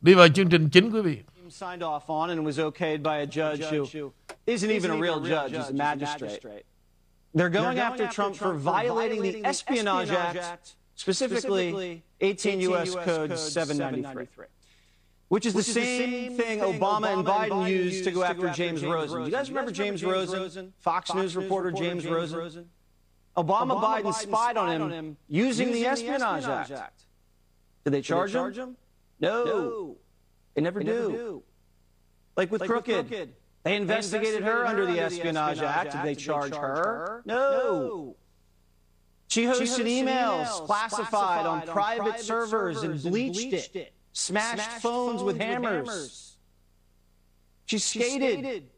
đi 0.00 0.14
vào 0.14 0.28
chương 0.28 0.48
trình 0.48 0.68
chính 0.68 0.90
quý 0.90 1.00
vị 1.00 1.18
signed 1.50 1.82
off 1.82 2.00
on 2.08 2.30
and 2.30 2.44
was 2.46 2.58
okayed 2.58 3.02
by 3.02 3.16
a 3.18 3.26
judge 3.26 3.60
who 3.70 4.12
isn't 4.46 4.70
even 4.70 4.90
a 4.90 4.96
real 4.96 5.20
judge, 5.20 5.52
he's 5.52 5.70
a 5.70 5.72
magistrate. 5.72 6.64
They're 7.34 7.48
going 7.48 7.78
after 7.78 8.06
Trump 8.06 8.36
for 8.36 8.54
violating 8.54 9.22
the 9.22 9.44
Espionage 9.44 10.10
Act, 10.10 10.74
specifically 10.94 12.02
18 12.20 12.60
U.S. 12.60 12.94
Code 12.94 13.38
793. 13.38 14.46
Which 15.28 15.46
is 15.46 15.54
the 15.54 15.62
same 15.62 16.36
thing 16.36 16.60
Obama 16.60 17.14
and 17.14 17.26
Biden 17.26 17.68
used 17.68 18.04
to 18.04 18.10
go 18.10 18.22
after 18.22 18.50
James 18.50 18.84
Rosen. 18.84 19.20
Do 19.20 19.24
you 19.24 19.32
guys 19.32 19.48
remember 19.48 19.72
James 19.72 20.04
Rosen? 20.04 20.72
Fox 20.80 21.14
News 21.14 21.36
reporter 21.36 21.70
James 21.70 22.06
Rosen? 22.06 22.68
Obama, 23.36 23.70
Obama 23.70 23.82
Biden, 23.82 24.02
Biden, 24.02 24.14
spied 24.14 24.56
on 24.56 24.70
him, 24.70 24.82
on 24.82 24.92
him 24.92 25.16
using, 25.28 25.68
using, 25.68 25.82
the 25.82 25.88
Espionage, 25.88 26.44
the 26.44 26.50
Espionage 26.50 26.70
Act. 26.70 26.82
Act. 26.82 27.02
Did 27.84 27.92
they 27.92 28.02
charge, 28.02 28.32
Did 28.32 28.38
they 28.38 28.40
charge 28.40 28.58
him? 28.58 28.68
him? 28.68 28.76
No. 29.20 29.44
no. 29.44 29.96
They 30.54 30.60
never, 30.60 30.80
they 30.80 30.86
do. 30.86 30.92
never 30.92 31.12
do. 31.12 31.42
Like 32.36 32.50
with, 32.50 32.60
like 32.60 32.70
crooked. 32.70 32.96
with 32.96 33.08
crooked. 33.08 33.34
They 33.64 33.76
investigated, 33.76 34.34
they 34.34 34.36
investigated 34.36 34.42
her, 34.44 34.52
her, 34.60 34.66
under 34.66 34.86
the 34.86 35.00
Espionage, 35.00 35.58
Espionage 35.58 35.76
Act. 35.76 35.94
Act. 35.94 36.04
Did 36.04 36.10
they, 36.10 36.20
charge, 36.20 36.50
charge 36.50 36.62
her? 36.62 36.84
her? 36.84 37.22
No. 37.24 38.16
She 39.28 39.44
hosted, 39.44 39.76
she 39.76 39.82
hosted 39.82 40.04
emails, 40.04 40.66
classified, 40.66 41.08
classified 41.08 41.46
on, 41.46 41.60
on 41.60 41.66
private, 41.68 42.20
servers 42.20 42.82
and 42.82 43.00
bleached, 43.00 43.40
and 43.40 43.50
bleached 43.50 43.76
it. 43.76 43.78
it. 43.78 43.92
Smashed, 44.12 44.54
Smashed 44.62 44.82
phones, 44.82 45.22
with 45.22 45.38
hammers. 45.38 45.62
With 45.62 45.86
hammers. 45.86 46.36
She, 47.64 47.78
skated. 47.78 48.10
she 48.10 48.18
skated. 48.18 48.70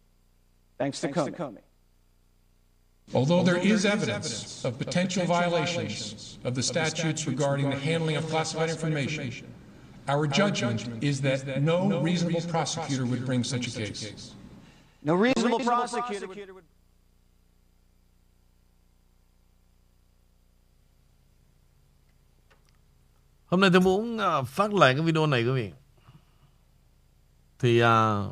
Thanks, 0.79 1.01
Thanks 1.01 1.19
Comey. 1.19 1.25
To 1.25 1.33
Comey. 1.33 1.59
Although 3.13 3.43
there 3.43 3.59
is 3.59 3.85
evidence 3.85 4.65
of 4.65 4.79
potential 4.79 5.25
violations 5.27 6.39
of 6.45 6.55
the 6.55 6.63
statutes 6.63 7.27
regarding 7.27 7.71
the 7.71 7.77
handling 7.77 8.17
of 8.17 8.29
classified 8.29 8.71
information, 8.71 9.31
our 10.09 10.27
judgment 10.27 11.03
is 11.03 11.21
that 11.21 11.63
no 11.63 12.01
reasonable 12.01 12.41
prosecutor 12.41 13.05
would 13.05 13.27
bring 13.27 13.45
such 13.45 13.69
a 13.69 13.71
case. 13.71 14.35
No 15.03 15.15
reasonable 15.15 15.61
prosecutor 15.61 16.27
would. 16.27 16.65
Hôm 23.47 23.61
nay 23.61 23.71
tôi 23.73 23.81
muốn 23.81 24.19
phát 24.47 24.75
lại 24.75 24.95
cái 24.95 25.03
video 25.03 25.27
này 25.27 25.43
quý 25.43 25.51
vị. 25.51 25.71
Thì 27.59 27.79
à, 27.81 28.25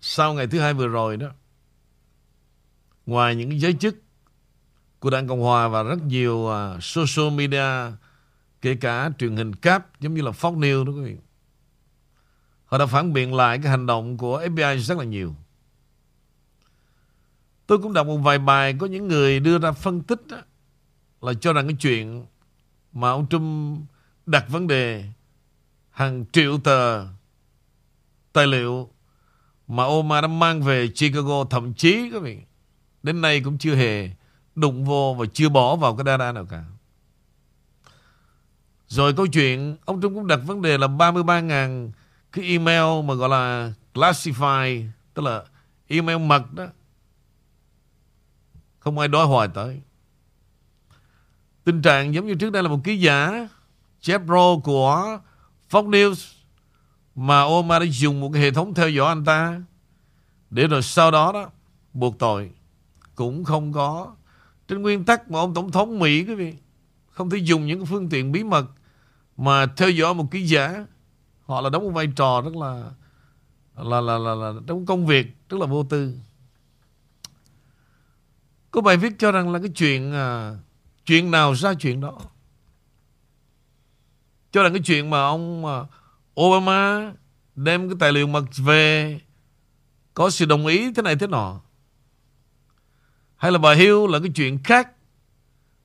sau 0.00 0.34
ngày 0.34 0.46
thứ 0.46 0.60
hai 0.60 0.74
vừa 0.74 0.88
rồi 0.88 1.16
đó, 1.16 1.30
ngoài 3.06 3.36
những 3.36 3.60
giới 3.60 3.74
chức 3.80 3.96
của 5.06 5.10
Đảng 5.10 5.28
Cộng 5.28 5.40
Hòa 5.40 5.68
và 5.68 5.82
rất 5.82 6.02
nhiều 6.06 6.36
uh, 6.36 6.82
social 6.84 7.30
media 7.34 7.96
kể 8.62 8.74
cả 8.74 9.10
truyền 9.18 9.36
hình 9.36 9.54
cáp 9.54 10.00
giống 10.00 10.14
như 10.14 10.22
là 10.22 10.30
Fox 10.30 10.58
News 10.58 10.84
đó 10.84 10.92
quý 10.92 11.00
vị. 11.00 11.16
Họ 12.64 12.78
đã 12.78 12.86
phản 12.86 13.12
biện 13.12 13.34
lại 13.34 13.58
cái 13.62 13.70
hành 13.70 13.86
động 13.86 14.18
của 14.18 14.42
FBI 14.42 14.78
rất 14.78 14.98
là 14.98 15.04
nhiều. 15.04 15.34
Tôi 17.66 17.78
cũng 17.78 17.92
đọc 17.92 18.06
một 18.06 18.16
vài 18.16 18.38
bài 18.38 18.74
có 18.78 18.86
những 18.86 19.08
người 19.08 19.40
đưa 19.40 19.58
ra 19.58 19.72
phân 19.72 20.02
tích 20.02 20.26
đó, 20.26 20.36
là 21.20 21.34
cho 21.34 21.52
rằng 21.52 21.66
cái 21.66 21.76
chuyện 21.80 22.26
mà 22.92 23.10
ông 23.10 23.26
Trump 23.28 23.80
đặt 24.26 24.44
vấn 24.48 24.66
đề 24.66 25.04
hàng 25.90 26.24
triệu 26.32 26.58
tờ 26.58 27.06
tài 28.32 28.46
liệu 28.46 28.90
mà 29.68 29.84
Obama 29.84 30.20
đã 30.20 30.28
mang 30.28 30.62
về 30.62 30.88
Chicago 30.88 31.44
thậm 31.50 31.74
chí 31.74 32.10
các 32.12 32.22
vị 32.22 32.38
đến 33.02 33.20
nay 33.20 33.40
cũng 33.40 33.58
chưa 33.58 33.74
hề 33.74 34.10
đụng 34.56 34.84
vô 34.84 35.16
và 35.18 35.26
chưa 35.32 35.48
bỏ 35.48 35.76
vào 35.76 35.96
cái 35.96 36.04
data 36.06 36.32
nào 36.32 36.44
cả. 36.44 36.64
Rồi 38.88 39.14
câu 39.14 39.26
chuyện, 39.26 39.76
ông 39.84 40.00
Trump 40.02 40.14
cũng 40.14 40.26
đặt 40.26 40.40
vấn 40.46 40.62
đề 40.62 40.78
là 40.78 40.86
33.000 40.86 41.90
cái 42.32 42.44
email 42.44 43.04
mà 43.04 43.14
gọi 43.14 43.28
là 43.28 43.72
classified 43.94 44.88
tức 45.14 45.22
là 45.22 45.44
email 45.86 46.18
mật 46.18 46.52
đó, 46.52 46.66
không 48.78 48.98
ai 48.98 49.08
đói 49.08 49.26
hỏi 49.26 49.48
tới. 49.54 49.80
Tình 51.64 51.82
trạng 51.82 52.14
giống 52.14 52.26
như 52.26 52.34
trước 52.34 52.50
đây 52.50 52.62
là 52.62 52.68
một 52.68 52.80
ký 52.84 52.98
giả, 52.98 53.48
Jeff 54.02 54.60
của 54.60 55.18
Fox 55.70 55.90
News, 55.90 56.36
mà 57.14 57.42
Obama 57.42 57.78
đã 57.78 57.86
dùng 57.90 58.20
một 58.20 58.30
cái 58.32 58.42
hệ 58.42 58.50
thống 58.50 58.74
theo 58.74 58.88
dõi 58.88 59.08
anh 59.08 59.24
ta 59.24 59.60
để 60.50 60.66
rồi 60.66 60.82
sau 60.82 61.10
đó 61.10 61.32
đó 61.32 61.50
buộc 61.92 62.18
tội 62.18 62.50
cũng 63.14 63.44
không 63.44 63.72
có 63.72 64.14
trên 64.68 64.82
nguyên 64.82 65.04
tắc 65.04 65.30
mà 65.30 65.38
ông 65.38 65.54
tổng 65.54 65.72
thống 65.72 65.98
Mỹ 65.98 66.24
quý 66.24 66.34
vị 66.34 66.54
không 67.10 67.30
thể 67.30 67.38
dùng 67.38 67.66
những 67.66 67.86
phương 67.86 68.08
tiện 68.08 68.32
bí 68.32 68.44
mật 68.44 68.66
mà 69.36 69.66
theo 69.66 69.90
dõi 69.90 70.14
một 70.14 70.30
ký 70.30 70.46
giả. 70.46 70.86
Họ 71.44 71.60
là 71.60 71.70
đóng 71.70 71.84
một 71.84 71.90
vai 71.90 72.06
trò 72.16 72.40
rất 72.40 72.56
là 72.56 72.90
là 73.76 74.00
là 74.00 74.18
là, 74.18 74.34
là 74.34 74.52
trong 74.66 74.86
công 74.86 75.06
việc 75.06 75.26
rất 75.48 75.60
là 75.60 75.66
vô 75.66 75.84
tư. 75.84 76.14
Có 78.70 78.80
bài 78.80 78.96
viết 78.96 79.12
cho 79.18 79.32
rằng 79.32 79.52
là 79.52 79.58
cái 79.58 79.68
chuyện 79.68 80.12
à, 80.12 80.56
chuyện 81.06 81.30
nào 81.30 81.52
ra 81.52 81.74
chuyện 81.74 82.00
đó. 82.00 82.18
Cho 84.52 84.62
rằng 84.62 84.72
cái 84.72 84.82
chuyện 84.84 85.10
mà 85.10 85.20
ông 85.20 85.66
à, 85.66 85.84
Obama 86.40 87.12
đem 87.54 87.88
cái 87.88 87.96
tài 88.00 88.12
liệu 88.12 88.26
mật 88.26 88.44
về 88.56 89.20
có 90.14 90.30
sự 90.30 90.46
đồng 90.46 90.66
ý 90.66 90.92
thế 90.92 91.02
này 91.02 91.16
thế 91.16 91.26
nọ 91.26 91.60
hay 93.36 93.52
là 93.52 93.58
bà 93.58 93.74
Hiếu 93.74 94.06
là 94.06 94.18
cái 94.18 94.30
chuyện 94.34 94.58
khác? 94.64 94.92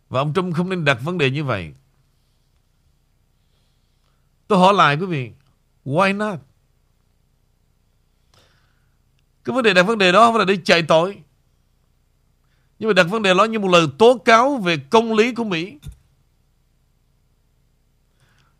Và 0.09 0.19
ông 0.19 0.33
Trump 0.33 0.55
không 0.55 0.69
nên 0.69 0.85
đặt 0.85 0.97
vấn 1.03 1.17
đề 1.17 1.29
như 1.29 1.43
vậy. 1.43 1.73
Tôi 4.47 4.59
hỏi 4.59 4.73
lại 4.73 4.95
quý 4.95 5.05
vị, 5.05 5.31
why 5.85 6.17
not? 6.17 6.39
Cái 9.43 9.55
vấn 9.55 9.63
đề 9.63 9.73
đặt 9.73 9.83
vấn 9.83 9.97
đề 9.97 10.11
đó 10.11 10.25
không 10.25 10.33
phải 10.33 10.39
là 10.39 10.45
để 10.45 10.57
chạy 10.63 10.83
tội. 10.83 11.21
Nhưng 12.79 12.89
mà 12.89 12.93
đặt 12.93 13.03
vấn 13.03 13.21
đề 13.21 13.33
đó 13.33 13.43
như 13.43 13.59
một 13.59 13.67
lời 13.67 13.87
tố 13.97 14.17
cáo 14.25 14.57
về 14.57 14.77
công 14.89 15.13
lý 15.13 15.33
của 15.33 15.43
Mỹ. 15.43 15.77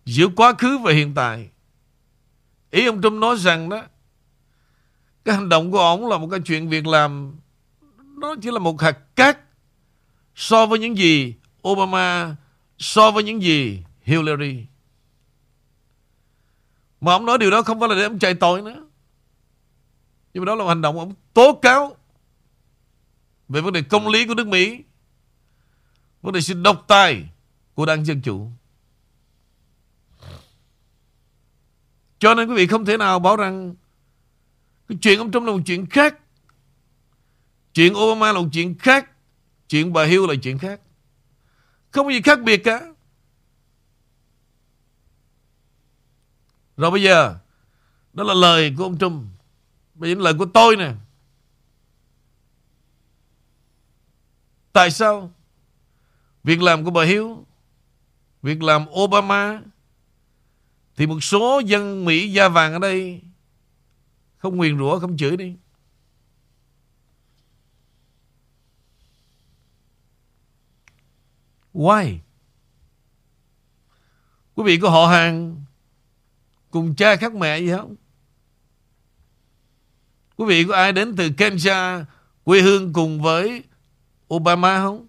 Giữa 0.05 0.27
quá 0.35 0.53
khứ 0.57 0.77
và 0.77 0.91
hiện 0.91 1.13
tại. 1.15 1.49
Ý 2.71 2.85
ông 2.85 3.01
Trump 3.01 3.13
nói 3.13 3.37
rằng 3.37 3.69
đó, 3.69 3.83
Cái 5.25 5.35
hành 5.35 5.49
động 5.49 5.71
của 5.71 5.79
ông 5.79 6.07
là 6.07 6.17
một 6.17 6.27
cái 6.31 6.39
chuyện 6.45 6.69
việc 6.69 6.87
làm 6.87 7.35
đó 8.21 8.35
chỉ 8.41 8.51
là 8.51 8.59
một 8.59 8.81
hạt 8.81 9.15
cát 9.15 9.39
So 10.35 10.65
với 10.65 10.79
những 10.79 10.97
gì 10.97 11.35
Obama, 11.67 12.35
So 12.77 13.11
với 13.11 13.23
những 13.23 13.41
gì 13.41 13.83
Hillary. 14.01 14.65
Mà 17.01 17.13
ông 17.13 17.25
nói 17.25 17.37
điều 17.37 17.51
đó 17.51 17.61
không 17.61 17.79
phải 17.79 17.89
là 17.89 17.95
để 17.95 18.03
ông 18.03 18.19
chạy 18.19 18.33
tội 18.33 18.61
nữa. 18.61 18.85
Nhưng 20.33 20.43
mà 20.43 20.45
đó 20.45 20.55
là 20.55 20.63
một 20.63 20.69
hành 20.69 20.81
động 20.81 20.99
ông 20.99 21.13
tố 21.33 21.59
cáo 21.61 21.97
Về 23.49 23.61
vấn 23.61 23.73
đề 23.73 23.81
công 23.81 24.07
lý 24.07 24.27
của 24.27 24.33
nước 24.33 24.47
Mỹ, 24.47 24.83
Vấn 26.21 26.33
đề 26.33 26.41
sự 26.41 26.53
độc 26.53 26.85
tài 26.87 27.29
Của 27.73 27.85
đảng 27.85 28.05
Dân 28.05 28.21
Chủ. 28.21 28.49
Cho 32.19 32.33
nên 32.33 32.49
quý 32.49 32.55
vị 32.55 32.67
không 32.67 32.85
thể 32.85 32.97
nào 32.97 33.19
bảo 33.19 33.35
rằng 33.35 33.75
cái 34.89 34.97
chuyện 35.01 35.19
ông 35.19 35.31
Trump 35.31 35.45
là 35.45 35.51
một 35.51 35.61
chuyện 35.65 35.85
khác. 35.85 36.15
Chuyện 37.73 37.93
Obama 37.93 38.31
là 38.31 38.39
một 38.41 38.47
chuyện 38.53 38.77
khác. 38.77 39.09
Chuyện 39.69 39.93
bà 39.93 40.05
Hill 40.05 40.27
là 40.27 40.35
chuyện 40.43 40.57
khác. 40.57 40.81
Không 41.91 42.05
có 42.05 42.11
gì 42.11 42.21
khác 42.21 42.39
biệt 42.41 42.57
cả. 42.63 42.81
Rồi 46.77 46.91
bây 46.91 47.03
giờ, 47.03 47.35
đó 48.13 48.23
là 48.23 48.33
lời 48.33 48.73
của 48.77 48.83
ông 48.83 48.97
Trump. 48.97 49.23
Bây 49.93 50.09
giờ 50.09 50.15
là 50.15 50.23
lời 50.23 50.33
của 50.37 50.45
tôi 50.45 50.75
nè. 50.75 50.93
Tại 54.73 54.91
sao? 54.91 55.31
Việc 56.43 56.61
làm 56.61 56.85
của 56.85 56.91
bà 56.91 57.03
Hiếu 57.03 57.45
việc 58.41 58.63
làm 58.63 58.85
Obama 58.89 59.61
thì 60.95 61.07
một 61.07 61.19
số 61.23 61.61
dân 61.65 62.05
Mỹ 62.05 62.31
da 62.31 62.49
vàng 62.49 62.73
ở 62.73 62.79
đây 62.79 63.21
Không 64.37 64.57
nguyền 64.57 64.77
rủa 64.77 64.99
không 64.99 65.17
chửi 65.17 65.37
đi 65.37 65.55
Why? 71.73 72.17
Quý 74.55 74.63
vị 74.63 74.79
có 74.81 74.89
họ 74.89 75.07
hàng 75.07 75.63
Cùng 76.71 76.95
cha 76.95 77.15
khác 77.15 77.33
mẹ 77.33 77.59
gì 77.59 77.71
không? 77.71 77.95
Quý 80.37 80.45
vị 80.47 80.65
có 80.67 80.75
ai 80.75 80.91
đến 80.91 81.15
từ 81.17 81.29
Kenya 81.37 82.05
Quê 82.43 82.61
hương 82.61 82.93
cùng 82.93 83.21
với 83.21 83.63
Obama 84.33 84.77
không? 84.77 85.07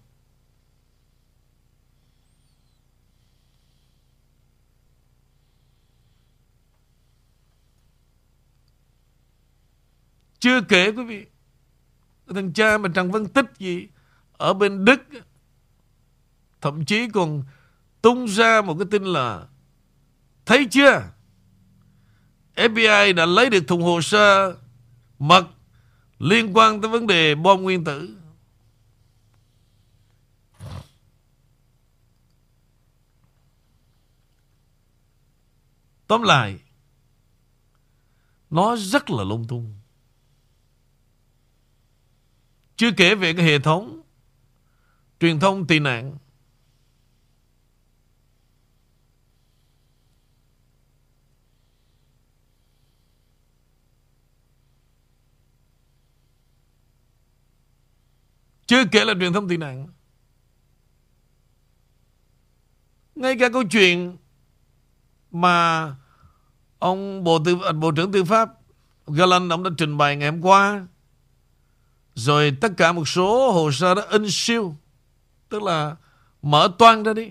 Chưa 10.39 10.61
kể 10.61 10.91
quý 10.91 11.03
vị, 11.03 11.25
Thằng 12.35 12.53
cha 12.53 12.77
mà 12.77 12.89
Trần 12.95 13.11
Văn 13.11 13.27
Tích 13.27 13.45
gì 13.59 13.87
Ở 14.31 14.53
bên 14.53 14.85
Đức 14.85 14.99
Thậm 16.63 16.85
chí 16.85 17.09
còn 17.13 17.43
tung 18.01 18.25
ra 18.25 18.61
một 18.61 18.75
cái 18.79 18.87
tin 18.91 19.03
là 19.03 19.47
Thấy 20.45 20.67
chưa 20.71 21.11
FBI 22.55 23.15
đã 23.15 23.25
lấy 23.25 23.49
được 23.49 23.63
thùng 23.67 23.83
hồ 23.83 24.01
sơ 24.01 24.55
mật 25.19 25.47
liên 26.19 26.57
quan 26.57 26.81
tới 26.81 26.91
vấn 26.91 27.07
đề 27.07 27.35
bom 27.35 27.61
nguyên 27.61 27.83
tử. 27.83 28.17
Tóm 36.07 36.21
lại, 36.21 36.59
nó 38.49 38.75
rất 38.75 39.09
là 39.09 39.23
lung 39.23 39.45
tung. 39.47 39.75
Chưa 42.75 42.91
kể 42.97 43.15
về 43.15 43.33
cái 43.33 43.45
hệ 43.45 43.59
thống 43.59 44.01
truyền 45.19 45.39
thông 45.39 45.67
tị 45.67 45.79
nạn. 45.79 46.17
Chưa 58.73 58.85
kể 58.91 59.05
là 59.05 59.13
truyền 59.19 59.33
thông 59.33 59.47
tị 59.47 59.57
nạn. 59.57 59.87
Ngay 63.15 63.37
cả 63.39 63.49
câu 63.49 63.63
chuyện 63.63 64.17
mà 65.31 65.95
ông 66.79 67.23
Bộ, 67.23 67.39
Tư, 67.45 67.57
Bộ 67.75 67.91
trưởng 67.91 68.11
Tư 68.11 68.23
pháp 68.23 68.49
Galan 69.07 69.49
ông 69.49 69.63
đã 69.63 69.69
trình 69.77 69.97
bày 69.97 70.15
ngày 70.15 70.29
hôm 70.31 70.41
qua 70.41 70.87
rồi 72.15 72.57
tất 72.61 72.69
cả 72.77 72.91
một 72.91 73.07
số 73.07 73.51
hồ 73.51 73.71
sơ 73.71 73.95
đã 73.95 74.01
in 74.09 74.25
siêu 74.29 74.75
Tức 75.49 75.61
là 75.61 75.95
mở 76.41 76.69
toan 76.77 77.03
ra 77.03 77.13
đi 77.13 77.29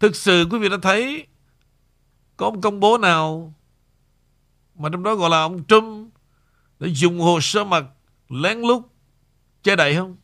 Thực 0.00 0.16
sự 0.16 0.46
quý 0.50 0.58
vị 0.58 0.68
đã 0.68 0.76
thấy 0.82 1.26
Có 2.36 2.50
một 2.50 2.60
công 2.62 2.80
bố 2.80 2.98
nào 2.98 3.54
Mà 4.74 4.88
trong 4.92 5.02
đó 5.02 5.14
gọi 5.14 5.30
là 5.30 5.40
ông 5.40 5.64
Trump 5.64 6.14
đã 6.80 6.88
dùng 6.92 7.20
hồ 7.20 7.38
sơ 7.42 7.64
mật 7.64 7.84
Lén 8.28 8.60
lút 8.60 8.82
Che 9.66 9.76
đậy 9.76 9.94
không? 9.94 10.16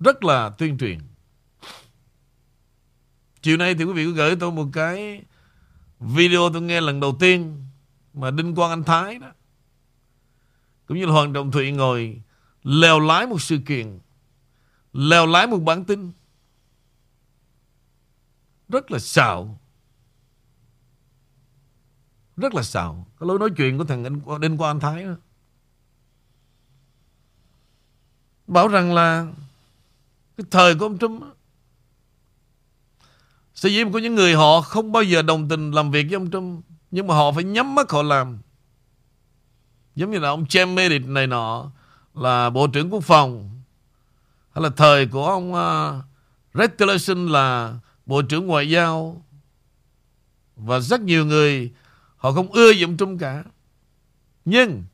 Rất 0.00 0.24
là 0.24 0.50
tuyên 0.58 0.78
truyền. 0.78 0.98
Chiều 3.42 3.56
nay 3.56 3.74
thì 3.74 3.84
quý 3.84 3.92
vị 3.92 4.04
có 4.04 4.10
gửi 4.10 4.36
tôi 4.40 4.52
một 4.52 4.66
cái 4.72 5.22
Video 6.00 6.50
tôi 6.52 6.62
nghe 6.62 6.80
lần 6.80 7.00
đầu 7.00 7.16
tiên 7.20 7.66
mà 8.14 8.30
Đinh 8.30 8.54
Quang 8.54 8.70
Anh 8.70 8.84
Thái 8.84 9.18
đó. 9.18 9.32
Cũng 10.86 10.98
như 10.98 11.06
là 11.06 11.12
Hoàng 11.12 11.32
Trọng 11.32 11.50
Thụy 11.50 11.72
ngồi 11.72 12.22
lèo 12.62 13.00
lái 13.00 13.26
một 13.26 13.42
sự 13.42 13.58
kiện, 13.66 13.98
lèo 14.92 15.26
lái 15.26 15.46
một 15.46 15.58
bản 15.58 15.84
tin. 15.84 16.12
Rất 18.68 18.90
là 18.90 18.98
xạo 18.98 19.60
rất 22.36 22.54
là 22.54 22.62
xạo. 22.62 23.06
Cái 23.20 23.26
lối 23.26 23.38
nói 23.38 23.50
chuyện 23.56 23.78
của 23.78 23.84
thằng 23.84 24.04
anh 24.04 24.40
Đinh 24.40 24.56
Quang 24.56 24.80
Thái 24.80 25.04
đó. 25.04 25.14
Bảo 28.46 28.68
rằng 28.68 28.94
là 28.94 29.26
cái 30.36 30.44
thời 30.50 30.74
của 30.74 30.84
ông 30.84 30.98
Trump 30.98 31.22
đó, 31.22 31.32
sẽ 33.54 33.84
của 33.92 33.98
những 33.98 34.14
người 34.14 34.34
họ 34.34 34.60
không 34.60 34.92
bao 34.92 35.02
giờ 35.02 35.22
đồng 35.22 35.48
tình 35.48 35.70
làm 35.70 35.90
việc 35.90 36.06
với 36.10 36.14
ông 36.14 36.30
Trump 36.30 36.64
nhưng 36.90 37.06
mà 37.06 37.14
họ 37.14 37.32
phải 37.32 37.44
nhắm 37.44 37.74
mắt 37.74 37.90
họ 37.90 38.02
làm. 38.02 38.38
Giống 39.94 40.10
như 40.10 40.18
là 40.18 40.28
ông 40.28 40.44
James 40.44 40.74
Mattis 40.74 41.08
này 41.08 41.26
nọ 41.26 41.70
là 42.14 42.50
bộ 42.50 42.66
trưởng 42.66 42.90
quốc 42.90 43.04
phòng 43.04 43.50
hay 44.54 44.62
là 44.62 44.70
thời 44.76 45.06
của 45.06 45.26
ông 45.26 45.54
à, 45.54 45.88
uh, 45.88 46.04
Rex 46.54 46.70
Tillerson 46.78 47.26
là 47.26 47.78
bộ 48.06 48.22
trưởng 48.22 48.46
ngoại 48.46 48.70
giao. 48.70 49.22
Và 50.56 50.80
rất 50.80 51.00
nhiều 51.00 51.26
người 51.26 51.72
họ 52.24 52.32
không 52.32 52.52
ưa 52.52 52.70
gì 52.70 52.84
ông 52.84 52.96
Trump 52.96 53.20
cả. 53.20 53.44
Nhưng, 54.44 54.84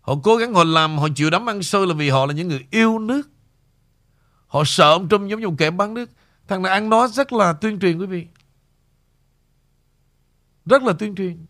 họ 0.00 0.14
cố 0.22 0.36
gắng 0.36 0.54
họ 0.54 0.64
làm, 0.64 0.98
họ 0.98 1.08
chịu 1.14 1.30
đấm 1.30 1.50
ăn 1.50 1.62
xôi 1.62 1.86
là 1.86 1.94
vì 1.94 2.10
họ 2.10 2.26
là 2.26 2.32
những 2.32 2.48
người 2.48 2.66
yêu 2.70 2.98
nước. 2.98 3.28
Họ 4.46 4.62
sợ 4.66 4.92
ông 4.92 5.08
Trump 5.08 5.30
giống 5.30 5.40
như 5.40 5.48
một 5.48 5.54
kẻ 5.58 5.70
bán 5.70 5.94
nước. 5.94 6.10
Thằng 6.48 6.62
này 6.62 6.72
ăn 6.72 6.90
nói 6.90 7.08
rất 7.08 7.32
là 7.32 7.52
tuyên 7.52 7.80
truyền 7.80 7.98
quý 7.98 8.06
vị. 8.06 8.26
Rất 10.66 10.82
là 10.82 10.92
tuyên 10.92 11.14
truyền. 11.14 11.46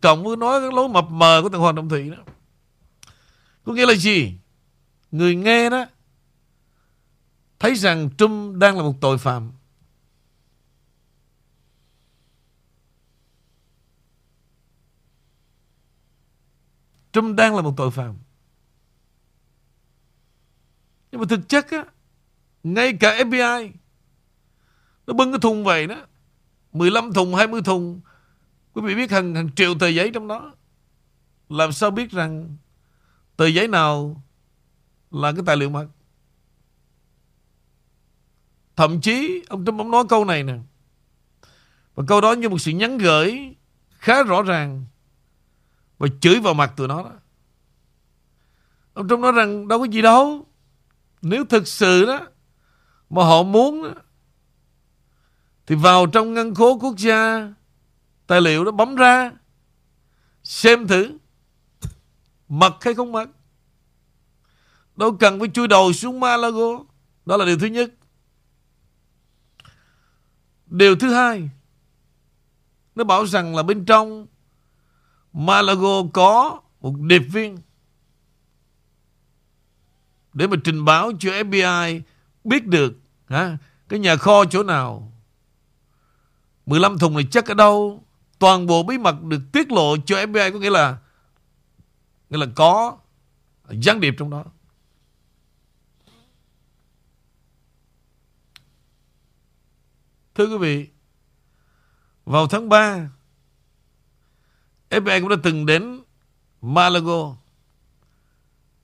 Cộng 0.00 0.24
với 0.24 0.36
nói 0.36 0.60
cái 0.60 0.70
lối 0.72 0.88
mập 0.88 1.10
mờ 1.10 1.40
của 1.42 1.48
thằng 1.48 1.60
Hoàng 1.60 1.74
đồng 1.74 1.88
Thủy 1.88 2.10
đó. 2.10 2.22
Có 3.64 3.72
nghĩa 3.72 3.86
là 3.86 3.94
gì? 3.94 4.34
Người 5.10 5.34
nghe 5.34 5.70
đó, 5.70 5.86
Thấy 7.58 7.74
rằng 7.74 8.10
Trump 8.18 8.56
đang 8.56 8.76
là 8.76 8.82
một 8.82 8.94
tội 9.00 9.18
phạm. 9.18 9.52
Trump 17.12 17.36
đang 17.36 17.56
là 17.56 17.62
một 17.62 17.74
tội 17.76 17.90
phạm. 17.90 18.14
Nhưng 21.12 21.20
mà 21.20 21.26
thực 21.28 21.48
chất 21.48 21.70
á 21.70 21.84
Ngay 22.62 22.92
cả 23.00 23.24
FBI 23.24 23.70
Nó 25.06 25.14
bưng 25.14 25.32
cái 25.32 25.40
thùng 25.40 25.64
vậy 25.64 25.86
đó 25.86 25.96
15 26.72 27.12
thùng 27.12 27.34
20 27.34 27.62
thùng 27.62 28.00
Quý 28.72 28.82
vị 28.82 28.94
biết 28.94 29.10
hàng, 29.10 29.34
hàng 29.34 29.50
triệu 29.56 29.74
tờ 29.78 29.88
giấy 29.88 30.10
trong 30.14 30.28
đó. 30.28 30.54
Làm 31.48 31.72
sao 31.72 31.90
biết 31.90 32.10
rằng 32.10 32.56
Tờ 33.36 33.46
giấy 33.46 33.68
nào 33.68 34.22
Là 35.10 35.32
cái 35.32 35.42
tài 35.46 35.56
liệu 35.56 35.70
mật? 35.70 35.86
Thậm 38.76 39.00
chí 39.00 39.42
Ông 39.48 39.64
Trump 39.64 39.78
ông 39.78 39.90
nói 39.90 40.04
câu 40.08 40.24
này 40.24 40.42
nè. 40.42 40.58
Và 41.94 42.04
câu 42.08 42.20
đó 42.20 42.32
như 42.32 42.48
một 42.48 42.58
sự 42.58 42.70
nhắn 42.70 42.98
gửi 42.98 43.54
Khá 43.90 44.22
rõ 44.22 44.42
ràng. 44.42 44.84
Và 46.00 46.08
chửi 46.20 46.40
vào 46.40 46.54
mặt 46.54 46.72
tụi 46.76 46.88
nó 46.88 47.02
đó. 47.02 47.12
Ông 48.92 49.08
Trump 49.08 49.20
nói 49.20 49.32
rằng 49.32 49.68
đâu 49.68 49.78
có 49.78 49.84
gì 49.84 50.02
đâu. 50.02 50.46
Nếu 51.22 51.44
thực 51.44 51.68
sự 51.68 52.06
đó 52.06 52.26
Mà 53.10 53.24
họ 53.24 53.42
muốn 53.42 53.82
đó, 53.82 53.90
Thì 55.66 55.74
vào 55.74 56.06
trong 56.06 56.34
ngân 56.34 56.54
khố 56.54 56.78
quốc 56.78 56.96
gia 56.98 57.52
Tài 58.26 58.40
liệu 58.40 58.64
đó 58.64 58.70
bấm 58.70 58.94
ra 58.94 59.32
Xem 60.42 60.86
thử 60.86 61.18
Mật 62.48 62.74
hay 62.80 62.94
không 62.94 63.12
mật 63.12 63.28
Đâu 64.96 65.16
cần 65.20 65.38
phải 65.38 65.48
chui 65.48 65.68
đầu 65.68 65.92
xuống 65.92 66.20
Malago 66.20 66.84
Đó 67.26 67.36
là 67.36 67.44
điều 67.44 67.58
thứ 67.58 67.66
nhất. 67.66 67.90
Điều 70.66 70.96
thứ 70.96 71.14
hai 71.14 71.50
Nó 72.94 73.04
bảo 73.04 73.26
rằng 73.26 73.56
là 73.56 73.62
bên 73.62 73.84
trong 73.84 74.26
Malago 75.32 76.02
có 76.12 76.60
Một 76.80 76.94
điệp 77.00 77.22
viên 77.32 77.58
Để 80.32 80.46
mà 80.46 80.56
trình 80.64 80.84
báo 80.84 81.12
cho 81.18 81.30
FBI 81.30 82.00
Biết 82.44 82.66
được 82.66 82.92
ha, 83.28 83.58
Cái 83.88 83.98
nhà 83.98 84.16
kho 84.16 84.44
chỗ 84.44 84.62
nào 84.62 85.12
15 86.66 86.98
thùng 86.98 87.14
này 87.14 87.26
chắc 87.30 87.46
ở 87.46 87.54
đâu 87.54 88.04
toàn 88.38 88.66
bộ 88.66 88.82
bí 88.82 88.98
mật 88.98 89.22
được 89.22 89.40
tiết 89.52 89.72
lộ 89.72 89.96
cho 90.06 90.16
FBI 90.16 90.52
có 90.52 90.58
nghĩa 90.58 90.70
là 90.70 90.98
nghĩa 92.30 92.38
là 92.38 92.46
có 92.54 92.98
gián 93.68 94.00
điệp 94.00 94.14
trong 94.18 94.30
đó. 94.30 94.44
Thưa 100.34 100.46
quý 100.46 100.58
vị, 100.58 100.88
vào 102.24 102.46
tháng 102.46 102.68
3, 102.68 103.10
FBI 104.90 105.20
cũng 105.20 105.28
đã 105.28 105.36
từng 105.42 105.66
đến 105.66 106.00
Malago. 106.62 107.36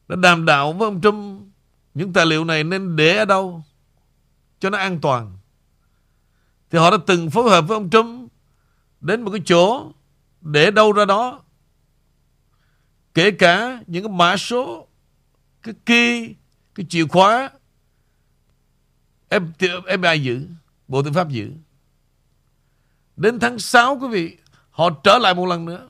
Đã 0.08 0.16
đàm 0.16 0.44
đạo 0.44 0.72
với 0.72 0.86
ông 0.86 1.00
Trump. 1.00 1.42
Những 1.94 2.12
tài 2.12 2.26
liệu 2.26 2.44
này 2.44 2.64
nên 2.64 2.96
để 2.96 3.16
ở 3.16 3.24
đâu? 3.24 3.62
Cho 4.60 4.70
nó 4.70 4.78
an 4.78 5.00
toàn. 5.00 5.36
Thì 6.70 6.78
họ 6.78 6.90
đã 6.90 6.96
từng 7.06 7.30
phối 7.30 7.50
hợp 7.50 7.62
với 7.68 7.76
ông 7.76 7.90
Trump 7.90 8.32
đến 9.00 9.22
một 9.22 9.30
cái 9.30 9.42
chỗ 9.44 9.92
để 10.40 10.70
đâu 10.70 10.92
ra 10.92 11.04
đó. 11.04 11.42
Kể 13.14 13.30
cả 13.30 13.82
những 13.86 14.04
cái 14.04 14.12
mã 14.12 14.36
số, 14.36 14.86
cái 15.62 15.74
key, 15.86 16.34
cái 16.74 16.86
chìa 16.88 17.06
khóa 17.06 17.50
FBI 19.30 20.22
giữ, 20.22 20.46
Bộ 20.88 21.02
Tư 21.02 21.12
pháp 21.12 21.28
giữ. 21.28 21.52
Đến 23.16 23.38
tháng 23.38 23.58
6 23.58 23.98
quý 24.00 24.08
vị, 24.08 24.36
họ 24.70 24.90
trở 25.04 25.18
lại 25.18 25.34
một 25.34 25.46
lần 25.46 25.64
nữa 25.64 25.88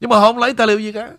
nhưng 0.00 0.10
mà 0.10 0.16
họ 0.16 0.22
không 0.22 0.38
lấy 0.38 0.54
tài 0.54 0.66
liệu 0.66 0.80
gì 0.80 0.92
cả. 0.92 1.12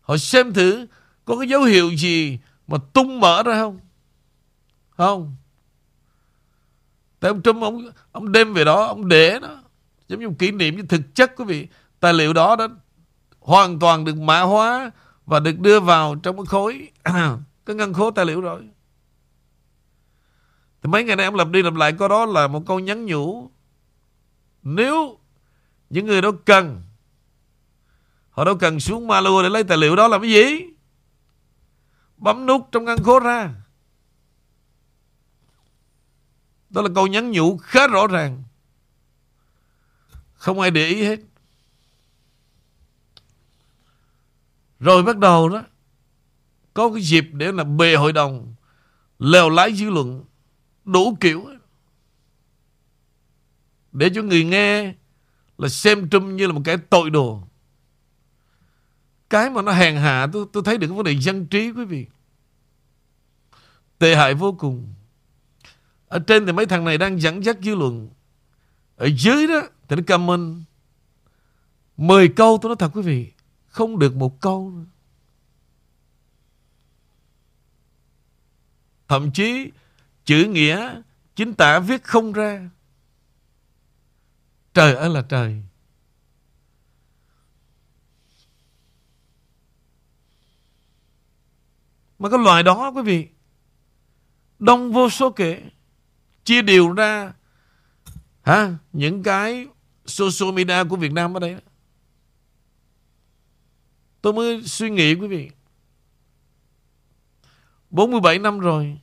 Họ 0.00 0.16
xem 0.16 0.52
thử 0.52 0.86
có 1.24 1.38
cái 1.38 1.48
dấu 1.48 1.62
hiệu 1.62 1.90
gì 1.90 2.38
mà 2.66 2.78
tung 2.92 3.20
mở 3.20 3.42
ra 3.42 3.54
không? 3.54 3.80
Không. 4.90 5.36
Tại 7.20 7.28
ông 7.28 7.42
Trump 7.42 7.62
ông, 7.62 7.90
ông 8.12 8.32
đem 8.32 8.54
về 8.54 8.64
đó 8.64 8.86
Ông 8.86 9.08
để 9.08 9.38
nó. 9.42 9.48
Giống 10.08 10.20
như 10.20 10.28
một 10.28 10.34
kỷ 10.38 10.50
niệm 10.50 10.76
như 10.76 10.82
thực 10.82 11.14
chất 11.14 11.32
quý 11.36 11.44
vị. 11.44 11.68
Tài 12.00 12.12
liệu 12.12 12.32
đó 12.32 12.56
đó 12.56 12.68
Hoàn 13.38 13.78
toàn 13.78 14.04
được 14.04 14.16
mã 14.16 14.40
hóa 14.40 14.90
Và 15.26 15.40
được 15.40 15.58
đưa 15.58 15.80
vào 15.80 16.14
trong 16.14 16.36
cái 16.36 16.46
khối 16.46 16.88
Cái 17.66 17.76
ngân 17.76 17.92
khố 17.92 18.10
tài 18.10 18.24
liệu 18.24 18.40
rồi. 18.40 18.62
Thì 20.82 20.88
mấy 20.88 21.04
ngày 21.04 21.16
nay 21.16 21.26
ông 21.26 21.34
lặp 21.34 21.48
đi 21.48 21.62
lặp 21.62 21.74
lại 21.74 21.92
Có 21.92 22.08
đó 22.08 22.26
là 22.26 22.48
một 22.48 22.62
câu 22.66 22.80
nhắn 22.80 23.06
nhủ. 23.06 23.50
Nếu 24.62 25.19
những 25.90 26.06
người 26.06 26.22
đó 26.22 26.30
cần 26.44 26.82
Họ 28.30 28.44
đâu 28.44 28.56
cần 28.56 28.80
xuống 28.80 29.06
Malu 29.06 29.42
để 29.42 29.48
lấy 29.48 29.64
tài 29.64 29.78
liệu 29.78 29.96
đó 29.96 30.08
làm 30.08 30.22
cái 30.22 30.30
gì 30.30 30.64
Bấm 32.16 32.46
nút 32.46 32.68
trong 32.72 32.84
ngăn 32.84 33.02
khố 33.02 33.20
ra 33.20 33.54
đó 36.70 36.82
là 36.82 36.88
câu 36.94 37.06
nhắn 37.06 37.30
nhủ 37.30 37.56
khá 37.56 37.86
rõ 37.86 38.06
ràng. 38.06 38.42
Không 40.34 40.60
ai 40.60 40.70
để 40.70 40.86
ý 40.86 41.04
hết. 41.04 41.20
Rồi 44.80 45.02
bắt 45.02 45.18
đầu 45.18 45.48
đó, 45.48 45.62
có 46.74 46.90
cái 46.92 47.02
dịp 47.02 47.24
để 47.32 47.52
là 47.52 47.64
bề 47.64 47.94
hội 47.94 48.12
đồng, 48.12 48.54
lèo 49.18 49.50
lái 49.50 49.74
dư 49.74 49.90
luận 49.90 50.24
đủ 50.84 51.16
kiểu 51.20 51.48
để 53.92 54.10
cho 54.14 54.22
người 54.22 54.44
nghe 54.44 54.94
là 55.60 55.68
xem 55.68 56.08
Trump 56.10 56.24
như 56.24 56.46
là 56.46 56.52
một 56.52 56.62
cái 56.64 56.76
tội 56.76 57.10
đồ. 57.10 57.42
Cái 59.30 59.50
mà 59.50 59.62
nó 59.62 59.72
hèn 59.72 59.96
hạ 59.96 60.26
tôi, 60.32 60.46
tôi 60.52 60.62
thấy 60.66 60.78
được 60.78 60.86
cái 60.86 60.96
vấn 60.96 61.04
đề 61.04 61.16
dân 61.16 61.46
trí 61.46 61.70
quý 61.70 61.84
vị. 61.84 62.06
Tệ 63.98 64.16
hại 64.16 64.34
vô 64.34 64.52
cùng. 64.52 64.94
Ở 66.10 66.18
trên 66.18 66.46
thì 66.46 66.52
mấy 66.52 66.66
thằng 66.66 66.84
này 66.84 66.98
đang 66.98 67.20
dẫn 67.20 67.44
dắt 67.44 67.56
dư 67.62 67.74
luận 67.74 68.08
Ở 68.96 69.08
dưới 69.16 69.46
đó 69.46 69.62
Thì 69.88 69.96
nó 69.96 70.02
comment 70.06 70.62
10 71.96 72.28
câu 72.28 72.58
tôi 72.62 72.68
nói 72.68 72.76
thật 72.78 72.90
quý 72.94 73.02
vị 73.02 73.32
Không 73.68 73.98
được 73.98 74.16
một 74.16 74.40
câu 74.40 74.70
nữa. 74.70 74.84
Thậm 79.08 79.30
chí 79.32 79.70
Chữ 80.24 80.44
nghĩa 80.44 81.00
Chính 81.36 81.54
tả 81.54 81.78
viết 81.78 82.04
không 82.04 82.32
ra 82.32 82.70
Trời 84.74 84.94
ơi 84.94 85.10
là 85.10 85.22
trời 85.22 85.62
Mà 92.18 92.30
cái 92.30 92.38
loài 92.38 92.62
đó, 92.62 92.92
quý 92.94 93.02
vị, 93.02 93.28
Đông 94.58 94.92
vô 94.92 95.10
số 95.10 95.30
kể 95.30 95.62
chia 96.44 96.62
đều 96.62 96.92
ra, 96.92 97.32
Hả? 98.42 98.74
Những 98.92 99.22
cái 99.22 99.66
social 100.06 100.54
media 100.54 100.84
của 100.88 100.96
Việt 100.96 101.12
Nam 101.12 101.36
ở 101.36 101.40
đây. 101.40 101.56
Tôi 104.22 104.32
mới 104.32 104.62
suy 104.64 104.90
nghĩ, 104.90 105.14
quý 105.14 105.26
vị. 105.26 105.50
47 107.90 108.38
năm 108.38 108.58
rồi. 108.58 108.98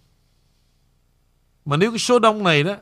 Mà 1.66 1.78
nếu 1.78 1.92
cái 1.92 2.00
số 2.00 2.20
đông 2.20 2.44
này 2.44 2.64
đó 2.64 2.76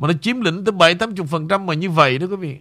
mà 0.00 0.08
nó 0.08 0.14
chiếm 0.22 0.40
lĩnh 0.40 0.64
tới 0.64 0.72
7-80% 0.72 1.64
mà 1.64 1.74
như 1.74 1.90
vậy 1.90 2.18
đó 2.18 2.26
quý 2.26 2.36
vị. 2.36 2.60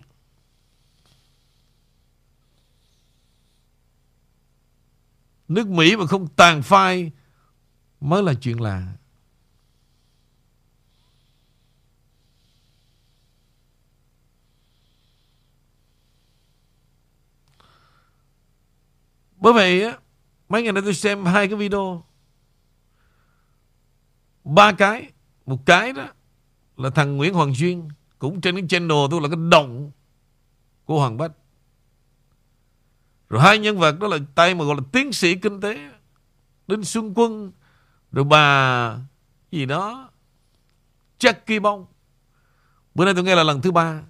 Nước 5.47 5.67
Mỹ 5.67 5.95
mà 5.95 6.05
không 6.05 6.27
tàn 6.27 6.61
phai 6.61 7.11
mới 7.99 8.23
là 8.23 8.33
chuyện 8.33 8.61
lạ. 8.61 8.93
Bởi 19.37 19.53
vậy 19.53 19.83
á, 19.83 19.97
mấy 20.49 20.63
ngày 20.63 20.71
nay 20.71 20.83
tôi 20.83 20.93
xem 20.93 21.25
hai 21.25 21.47
cái 21.47 21.55
video. 21.55 22.03
Ba 24.43 24.71
cái. 24.71 25.11
Một 25.45 25.65
cái 25.65 25.93
đó 25.93 26.07
là 26.79 26.89
thằng 26.89 27.17
Nguyễn 27.17 27.33
Hoàng 27.33 27.55
Duyên. 27.55 27.87
Cũng 28.19 28.41
trên 28.41 28.55
cái 28.55 28.65
channel 28.69 28.97
tôi 29.11 29.21
là 29.21 29.27
cái 29.27 29.37
động 29.49 29.91
của 30.85 30.99
Hoàng 30.99 31.17
Bách. 31.17 31.31
Rồi 33.29 33.41
hai 33.41 33.59
nhân 33.59 33.77
vật 33.77 33.99
đó 33.99 34.07
là 34.07 34.17
tay 34.35 34.55
mà 34.55 34.65
gọi 34.65 34.75
là 34.75 34.81
tiến 34.91 35.13
sĩ 35.13 35.35
kinh 35.35 35.61
tế. 35.61 35.91
Đinh 36.67 36.83
Xuân 36.83 37.13
Quân. 37.15 37.51
Rồi 38.11 38.25
bà 38.25 38.97
gì 39.51 39.65
đó. 39.65 40.09
Jackie 41.19 41.61
Bông. 41.61 41.85
Bữa 42.95 43.05
nay 43.05 43.13
tôi 43.13 43.23
nghe 43.23 43.35
là 43.35 43.43
lần 43.43 43.61
thứ 43.61 43.71
ba. 43.71 44.03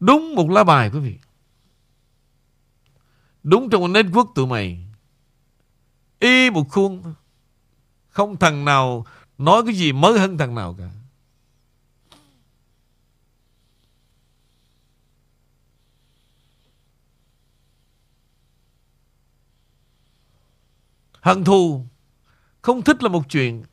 Đúng 0.00 0.34
một 0.34 0.50
lá 0.50 0.64
bài 0.64 0.90
quý 0.92 0.98
vị. 1.00 1.18
Đúng 3.42 3.70
trong 3.70 3.80
một 3.80 3.88
network 3.88 4.32
tụi 4.34 4.46
mày 4.46 4.86
Y 6.18 6.50
một 6.50 6.68
khuôn 6.70 7.14
Không 8.08 8.36
thằng 8.36 8.64
nào 8.64 9.06
Nói 9.38 9.62
cái 9.66 9.74
gì 9.74 9.92
mới 9.92 10.18
hơn 10.18 10.38
thằng 10.38 10.54
nào 10.54 10.76
cả. 10.78 10.90
Hận 21.20 21.44
thù 21.44 21.86
Không 22.62 22.82
thích 22.82 23.02
là 23.02 23.08
một 23.08 23.22
chuyện. 23.28 23.64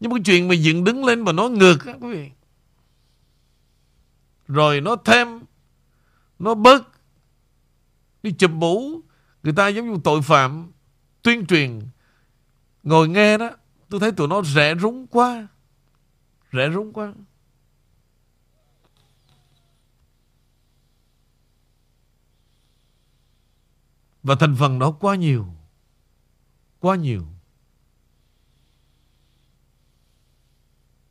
Nhưng 0.00 0.12
mà 0.12 0.16
cái 0.16 0.22
chuyện 0.24 0.48
mà 0.48 0.54
dựng 0.54 0.84
đứng 0.84 1.04
lên 1.04 1.20
mà 1.20 1.32
nói 1.32 1.50
ngược 1.50 1.86
á, 1.86 1.94
quý 2.00 2.12
vị. 2.12 2.30
Rồi 4.48 4.80
nó 4.80 4.96
thêm, 5.04 5.40
Nó 6.38 6.54
bớt, 6.54 6.88
Đi 8.22 8.32
chụp 8.32 8.50
mũ. 8.50 9.00
Người 9.42 9.52
ta 9.52 9.68
giống 9.68 9.92
như 9.92 10.00
tội 10.04 10.22
phạm, 10.22 10.72
Tuyên 11.22 11.46
truyền. 11.46 11.80
Ngồi 12.84 13.08
nghe 13.08 13.38
đó, 13.38 13.50
Tôi 13.88 14.00
thấy 14.00 14.12
tụi 14.12 14.28
nó 14.28 14.42
rẻ 14.42 14.74
rúng 14.74 15.06
quá. 15.06 15.48
Rẻ 16.52 16.70
rúng 16.70 16.92
quá. 16.92 17.14
Và 24.22 24.34
thành 24.40 24.56
phần 24.58 24.78
đó 24.78 24.90
quá 24.90 25.14
nhiều. 25.14 25.46
Quá 26.80 26.96
nhiều. 26.96 27.26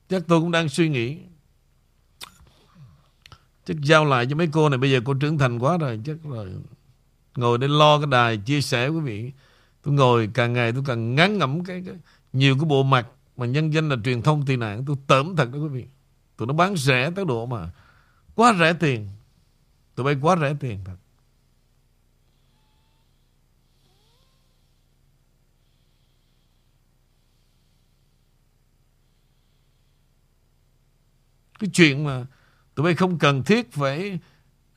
Chắc 0.09 0.23
tôi 0.27 0.41
cũng 0.41 0.51
đang 0.51 0.69
suy 0.69 0.89
nghĩ. 0.89 1.19
Chắc 3.65 3.77
giao 3.81 4.05
lại 4.05 4.25
cho 4.29 4.35
mấy 4.35 4.49
cô 4.53 4.69
này, 4.69 4.77
Bây 4.77 4.91
giờ 4.91 4.99
cô 5.05 5.13
trưởng 5.13 5.37
thành 5.37 5.59
quá 5.59 5.77
rồi, 5.77 6.01
Chắc 6.05 6.17
rồi 6.23 6.53
Ngồi 7.35 7.57
để 7.57 7.67
lo 7.67 7.99
cái 7.99 8.07
đài 8.07 8.37
chia 8.37 8.61
sẻ 8.61 8.87
quý 8.87 8.99
vị. 8.99 9.31
Tôi 9.83 9.93
ngồi 9.93 10.29
càng 10.33 10.53
ngày 10.53 10.71
tôi 10.71 10.83
càng 10.85 11.15
ngán 11.15 11.37
ngẩm 11.37 11.63
cái, 11.63 11.83
cái 11.85 11.95
Nhiều 12.33 12.55
cái 12.55 12.65
bộ 12.65 12.83
mặt 12.83 13.07
Mà 13.37 13.45
nhân 13.45 13.73
danh 13.73 13.89
là 13.89 13.95
truyền 14.03 14.21
thông 14.21 14.45
tị 14.45 14.55
nạn. 14.55 14.83
Tôi 14.85 14.95
tởm 15.07 15.35
thật 15.35 15.51
đó 15.53 15.59
quý 15.59 15.67
vị. 15.67 15.85
Tụi 16.37 16.47
nó 16.47 16.53
bán 16.53 16.75
rẻ 16.75 17.11
tới 17.15 17.25
độ 17.25 17.45
mà 17.45 17.69
Quá 18.35 18.55
rẻ 18.59 18.73
tiền. 18.73 19.07
Tụi 19.95 20.03
bay 20.03 20.15
quá 20.21 20.35
rẻ 20.41 20.55
tiền 20.59 20.79
thật. 20.85 20.95
Cái 31.59 31.69
chuyện 31.73 32.03
mà 32.03 32.25
Tụi 32.75 32.83
bay 32.83 32.95
không 32.95 33.19
cần 33.19 33.43
thiết 33.43 33.71
phải 33.71 34.19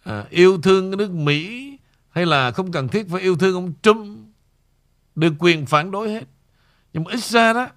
à, 0.02 0.26
Yêu 0.30 0.60
thương 0.62 0.90
cái 0.90 0.96
nước 0.96 1.10
Mỹ 1.10 1.72
hay 2.10 2.26
là 2.26 2.50
không 2.50 2.72
cần 2.72 2.88
thiết 2.88 3.06
phải 3.10 3.20
yêu 3.20 3.36
thương 3.36 3.54
ông 3.54 3.72
Trump 3.82 4.25
được 5.16 5.32
quyền 5.38 5.66
phản 5.66 5.90
đối 5.90 6.10
hết. 6.10 6.24
Nhưng 6.92 7.04
mà 7.04 7.10
ít 7.10 7.24
ra 7.24 7.52
đó, 7.52 7.68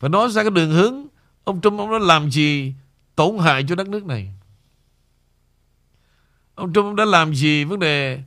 phải 0.00 0.10
nói 0.10 0.30
ra 0.30 0.42
cái 0.42 0.50
đường 0.50 0.70
hướng, 0.70 1.06
ông 1.44 1.60
Trump 1.60 1.78
ông 1.78 1.92
đã 1.92 1.98
làm 1.98 2.30
gì 2.30 2.74
tổn 3.14 3.38
hại 3.38 3.64
cho 3.68 3.74
đất 3.74 3.88
nước 3.88 4.04
này? 4.04 4.32
Ông 6.54 6.72
Trump 6.72 6.84
ông 6.84 6.96
đã 6.96 7.04
làm 7.04 7.34
gì 7.34 7.64
vấn 7.64 7.78
đề 7.78 8.22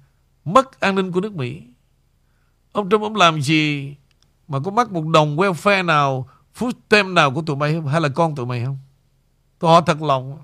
mất 0.46 0.80
an 0.80 0.96
ninh 0.96 1.12
của 1.12 1.22
nước 1.22 1.34
Mỹ? 1.34 1.62
Ông 2.72 2.90
Trump 2.90 3.02
ông 3.04 3.16
làm 3.16 3.42
gì 3.42 3.96
mà 4.48 4.60
có 4.60 4.72
mất 4.72 4.92
một 4.92 5.08
đồng 5.08 5.38
welfare 5.38 5.86
nào, 5.86 6.30
food 6.56 6.72
stamp 6.88 7.10
nào 7.10 7.32
của 7.32 7.42
tụi 7.42 7.56
mày 7.56 7.74
không? 7.74 7.88
Hay 7.88 8.02
là 8.02 8.10
con 8.10 8.36
tụi 8.36 8.46
mày 8.46 8.66
không? 8.66 8.78
Tôi 9.60 9.72
hỏi 9.72 9.82
thật 9.86 10.02
lòng. 10.02 10.38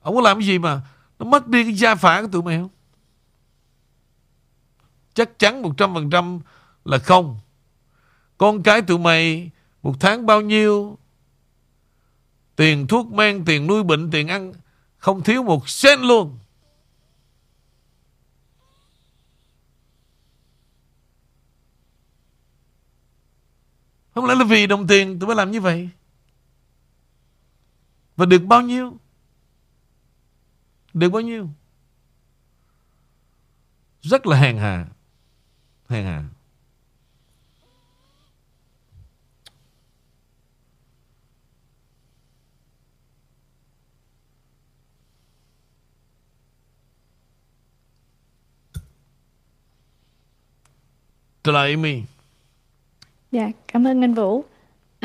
Ông 0.00 0.14
có 0.14 0.20
làm 0.20 0.38
cái 0.38 0.46
gì 0.46 0.58
mà 0.58 0.80
nó 1.18 1.26
mất 1.26 1.48
đi 1.48 1.64
cái 1.64 1.72
gia 1.72 1.94
phả 1.94 2.22
của 2.22 2.28
tụi 2.28 2.42
mày 2.42 2.58
không? 2.58 2.68
Chắc 5.16 5.38
chắn 5.38 5.62
100% 5.62 6.40
là 6.84 6.98
không. 6.98 7.40
Con 8.38 8.62
cái 8.62 8.82
tụi 8.82 8.98
mày 8.98 9.50
một 9.82 9.94
tháng 10.00 10.26
bao 10.26 10.40
nhiêu? 10.40 10.98
Tiền 12.56 12.86
thuốc 12.86 13.12
men, 13.12 13.44
tiền 13.44 13.66
nuôi 13.66 13.82
bệnh, 13.82 14.10
tiền 14.10 14.28
ăn. 14.28 14.52
Không 14.98 15.22
thiếu 15.22 15.42
một 15.42 15.68
sen 15.68 16.00
luôn. 16.00 16.38
Không 24.14 24.24
lẽ 24.24 24.34
là 24.34 24.44
vì 24.44 24.66
đồng 24.66 24.86
tiền 24.86 25.18
tụi 25.18 25.26
mới 25.26 25.36
làm 25.36 25.50
như 25.50 25.60
vậy? 25.60 25.88
Và 28.16 28.26
được 28.26 28.42
bao 28.42 28.62
nhiêu? 28.62 28.96
Được 30.94 31.08
bao 31.08 31.22
nhiêu? 31.22 31.48
Rất 34.02 34.26
là 34.26 34.36
hèn 34.36 34.58
hà 34.58 34.86
hay 35.88 36.02
hà. 36.02 36.22
Trả 51.44 51.52
lời 51.52 51.70
Amy. 51.70 52.02
Dạ, 53.32 53.50
cảm 53.68 53.86
ơn 53.86 54.04
anh 54.04 54.14
Vũ. 54.14 54.44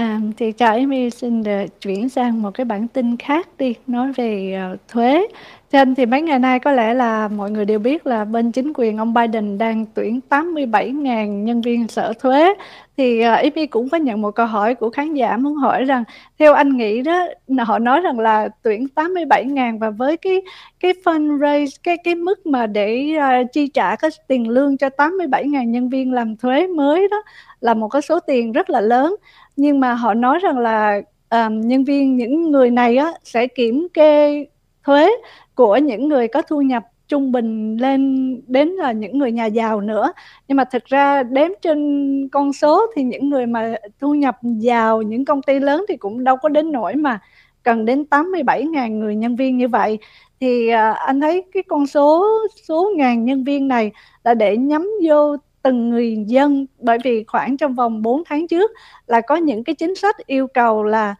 À, 0.01 0.19
thì 0.37 0.51
cho 0.51 0.65
Amy 0.65 1.09
xin 1.09 1.43
được 1.43 1.81
chuyển 1.81 2.09
sang 2.09 2.41
một 2.41 2.51
cái 2.53 2.65
bản 2.65 2.87
tin 2.87 3.17
khác 3.17 3.47
đi, 3.57 3.75
nói 3.87 4.11
về 4.11 4.59
uh, 4.73 4.79
thuế. 4.87 5.27
Trên 5.71 5.95
thì 5.95 6.05
mấy 6.05 6.21
ngày 6.21 6.39
nay 6.39 6.59
có 6.59 6.71
lẽ 6.71 6.93
là 6.93 7.27
mọi 7.27 7.51
người 7.51 7.65
đều 7.65 7.79
biết 7.79 8.07
là 8.07 8.25
bên 8.25 8.51
chính 8.51 8.73
quyền 8.75 8.97
ông 8.97 9.13
Biden 9.13 9.57
đang 9.57 9.85
tuyển 9.93 10.19
87.000 10.29 11.43
nhân 11.43 11.61
viên 11.61 11.87
sở 11.87 12.13
thuế. 12.19 12.53
Thì 12.97 13.21
ờ, 13.21 13.33
uh, 13.33 13.37
Amy 13.37 13.67
cũng 13.67 13.89
có 13.89 13.97
nhận 13.97 14.21
một 14.21 14.31
câu 14.31 14.45
hỏi 14.45 14.75
của 14.75 14.89
khán 14.89 15.13
giả 15.13 15.37
muốn 15.37 15.55
hỏi 15.55 15.85
rằng 15.85 16.03
theo 16.39 16.53
anh 16.53 16.77
nghĩ 16.77 17.01
đó 17.01 17.27
họ 17.59 17.79
nói 17.79 18.01
rằng 18.01 18.19
là 18.19 18.49
tuyển 18.63 18.87
87.000 18.95 19.79
và 19.79 19.89
với 19.89 20.17
cái 20.17 20.41
cái 20.79 20.93
fundraise 21.03 21.79
cái 21.83 21.97
cái 22.03 22.15
mức 22.15 22.45
mà 22.45 22.67
để 22.67 23.17
uh, 23.17 23.51
chi 23.53 23.67
trả 23.67 23.95
cái 23.95 24.11
tiền 24.27 24.49
lương 24.49 24.77
cho 24.77 24.89
87.000 24.97 25.63
nhân 25.63 25.89
viên 25.89 26.13
làm 26.13 26.37
thuế 26.37 26.67
mới 26.67 27.07
đó 27.11 27.23
là 27.61 27.73
một 27.73 27.87
cái 27.87 28.01
số 28.01 28.19
tiền 28.19 28.51
rất 28.51 28.69
là 28.69 28.81
lớn 28.81 29.15
nhưng 29.61 29.79
mà 29.79 29.93
họ 29.93 30.13
nói 30.13 30.39
rằng 30.39 30.59
là 30.59 31.01
um, 31.29 31.61
nhân 31.61 31.83
viên 31.83 32.17
những 32.17 32.51
người 32.51 32.69
này 32.71 32.97
á, 32.97 33.11
sẽ 33.23 33.47
kiểm 33.47 33.87
kê 33.93 34.45
thuế 34.83 35.11
của 35.55 35.77
những 35.77 36.07
người 36.07 36.27
có 36.27 36.41
thu 36.41 36.61
nhập 36.61 36.83
trung 37.07 37.31
bình 37.31 37.77
lên 37.77 38.41
đến 38.47 38.69
là 38.69 38.91
những 38.91 39.17
người 39.17 39.31
nhà 39.31 39.45
giàu 39.45 39.81
nữa. 39.81 40.13
Nhưng 40.47 40.57
mà 40.57 40.63
thực 40.63 40.85
ra 40.85 41.23
đếm 41.23 41.49
trên 41.61 42.29
con 42.31 42.53
số 42.53 42.81
thì 42.95 43.03
những 43.03 43.29
người 43.29 43.45
mà 43.45 43.75
thu 43.99 44.13
nhập 44.13 44.37
giàu 44.41 45.01
những 45.01 45.25
công 45.25 45.41
ty 45.41 45.59
lớn 45.59 45.85
thì 45.89 45.97
cũng 45.97 46.23
đâu 46.23 46.37
có 46.37 46.49
đến 46.49 46.71
nổi 46.71 46.95
mà 46.95 47.19
cần 47.63 47.85
đến 47.85 48.05
87.000 48.09 48.99
người 48.99 49.15
nhân 49.15 49.35
viên 49.35 49.57
như 49.57 49.67
vậy. 49.67 49.99
Thì 50.39 50.69
uh, 50.69 50.97
anh 50.97 51.21
thấy 51.21 51.43
cái 51.53 51.63
con 51.63 51.87
số 51.87 52.27
số 52.67 52.91
ngàn 52.95 53.25
nhân 53.25 53.43
viên 53.43 53.67
này 53.67 53.91
là 54.23 54.33
để 54.33 54.57
nhắm 54.57 54.89
vô 55.03 55.35
từng 55.63 55.89
người 55.89 56.17
dân 56.27 56.65
bởi 56.79 56.97
vì 57.03 57.23
khoảng 57.23 57.57
trong 57.57 57.75
vòng 57.75 58.01
4 58.01 58.23
tháng 58.25 58.47
trước 58.47 58.71
là 59.07 59.21
có 59.21 59.35
những 59.35 59.63
cái 59.63 59.75
chính 59.75 59.95
sách 59.95 60.15
yêu 60.25 60.47
cầu 60.47 60.83
là 60.83 61.15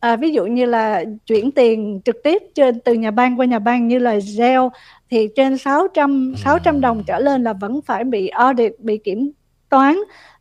à, 0.00 0.16
ví 0.16 0.32
dụ 0.32 0.46
như 0.46 0.66
là 0.66 1.04
chuyển 1.26 1.50
tiền 1.50 2.00
trực 2.04 2.16
tiếp 2.24 2.42
trên 2.54 2.80
từ 2.80 2.94
nhà 2.94 3.10
băng 3.10 3.40
qua 3.40 3.46
nhà 3.46 3.58
băng 3.58 3.88
như 3.88 3.98
là 3.98 4.16
Zelle 4.16 4.70
thì 5.10 5.28
trên 5.36 5.58
600 5.58 6.34
600 6.36 6.80
đồng 6.80 7.02
trở 7.06 7.18
lên 7.18 7.44
là 7.44 7.52
vẫn 7.52 7.80
phải 7.82 8.04
bị 8.04 8.28
audit 8.28 8.80
bị 8.80 8.98
kiểm 8.98 9.32
toán. 9.68 9.96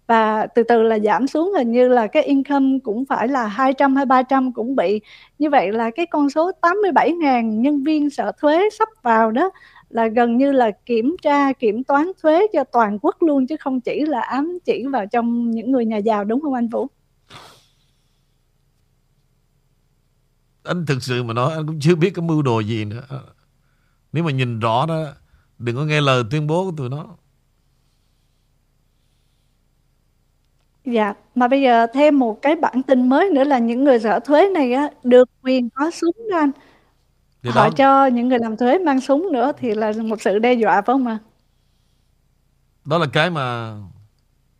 Và 0.08 0.47
từ 0.56 0.64
từ 0.64 0.84
là 0.84 1.00
giảm 1.00 1.28
xuống 1.28 1.54
hình 1.58 1.72
như 1.72 1.88
là 1.88 2.08
cái 2.08 2.24
income 2.24 2.80
cũng 2.84 3.06
phải 3.06 3.28
là 3.28 3.47
200 3.47 3.95
hay 3.95 4.06
300 4.06 4.54
cũng 4.54 4.76
bị. 4.76 5.02
Như 5.39 5.50
vậy 5.50 5.72
là 5.72 5.89
cái 5.89 6.06
con 6.06 6.30
số 6.30 6.52
87.000 6.62 7.62
nhân 7.62 7.84
viên 7.84 8.10
sở 8.10 8.32
thuế 8.41 8.70
sắp 8.80 8.89
vào 9.02 9.32
đó 9.32 9.52
là 9.89 10.07
gần 10.07 10.37
như 10.37 10.51
là 10.51 10.71
kiểm 10.85 11.15
tra 11.21 11.53
kiểm 11.53 11.83
toán 11.83 12.11
thuế 12.21 12.47
cho 12.53 12.63
toàn 12.63 12.99
quốc 13.01 13.15
luôn 13.19 13.47
chứ 13.47 13.55
không 13.59 13.81
chỉ 13.81 14.05
là 14.05 14.21
ám 14.21 14.59
chỉ 14.65 14.85
vào 14.85 15.05
trong 15.05 15.51
những 15.51 15.71
người 15.71 15.85
nhà 15.85 15.97
giàu 15.97 16.23
đúng 16.23 16.41
không 16.41 16.53
anh 16.53 16.67
Vũ? 16.67 16.87
Anh 20.63 20.85
thực 20.85 21.03
sự 21.03 21.23
mà 21.23 21.33
nói 21.33 21.53
anh 21.53 21.67
cũng 21.67 21.79
chưa 21.79 21.95
biết 21.95 22.11
cái 22.15 22.25
mưu 22.25 22.41
đồ 22.41 22.59
gì 22.59 22.85
nữa. 22.85 23.03
Nếu 24.11 24.23
mà 24.23 24.31
nhìn 24.31 24.59
rõ 24.59 24.85
đó 24.85 25.05
đừng 25.59 25.75
có 25.75 25.85
nghe 25.85 26.01
lời 26.01 26.23
tuyên 26.31 26.47
bố 26.47 26.65
của 26.65 26.77
tụi 26.77 26.89
nó. 26.89 27.05
Dạ, 30.85 31.13
mà 31.35 31.47
bây 31.47 31.61
giờ 31.61 31.87
thêm 31.93 32.19
một 32.19 32.41
cái 32.41 32.55
bản 32.55 32.83
tin 32.83 33.09
mới 33.09 33.29
nữa 33.29 33.43
là 33.43 33.59
những 33.59 33.83
người 33.83 33.99
sở 33.99 34.19
thuế 34.19 34.49
này 34.49 34.73
á, 34.73 34.89
được 35.03 35.29
quyền 35.43 35.69
có 35.69 35.91
súng 35.91 36.15
đó 36.31 36.37
anh. 36.37 36.51
Thì 37.43 37.49
Họ 37.49 37.69
đó, 37.69 37.69
cho 37.77 38.05
những 38.05 38.27
người 38.27 38.39
làm 38.39 38.57
thuế 38.57 38.77
mang 38.77 39.01
súng 39.01 39.31
nữa 39.31 39.51
thì 39.57 39.73
là 39.75 39.93
một 40.03 40.21
sự 40.21 40.39
đe 40.39 40.53
dọa 40.53 40.81
phải 40.81 40.93
không 40.93 41.07
ạ? 41.07 41.19
đó 42.85 42.97
là 42.97 43.05
cái 43.13 43.29
mà 43.29 43.77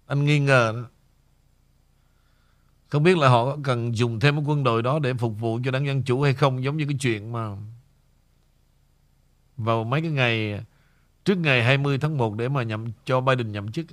anh 0.07 0.25
nghi 0.25 0.39
ngờ 0.39 0.71
đó. 0.75 0.89
Không 2.88 3.03
biết 3.03 3.17
là 3.17 3.30
họ 3.30 3.45
có 3.45 3.57
cần 3.63 3.95
dùng 3.95 4.19
thêm 4.19 4.36
cái 4.36 4.43
quân 4.47 4.63
đội 4.63 4.82
đó 4.84 4.99
để 4.99 5.13
phục 5.13 5.39
vụ 5.39 5.59
cho 5.65 5.71
đảng 5.71 5.86
Dân 5.86 6.03
Chủ 6.03 6.21
hay 6.21 6.34
không 6.34 6.63
giống 6.63 6.77
như 6.77 6.86
cái 6.86 6.97
chuyện 7.01 7.32
mà 7.32 7.49
vào 9.57 9.84
mấy 9.84 10.01
cái 10.01 10.11
ngày 10.11 10.63
trước 11.25 11.36
ngày 11.38 11.63
20 11.63 11.97
tháng 11.97 12.17
1 12.17 12.36
để 12.36 12.49
mà 12.49 12.63
nhậm 12.63 12.86
cho 13.05 13.21
Biden 13.21 13.51
nhậm 13.51 13.71
chức. 13.71 13.86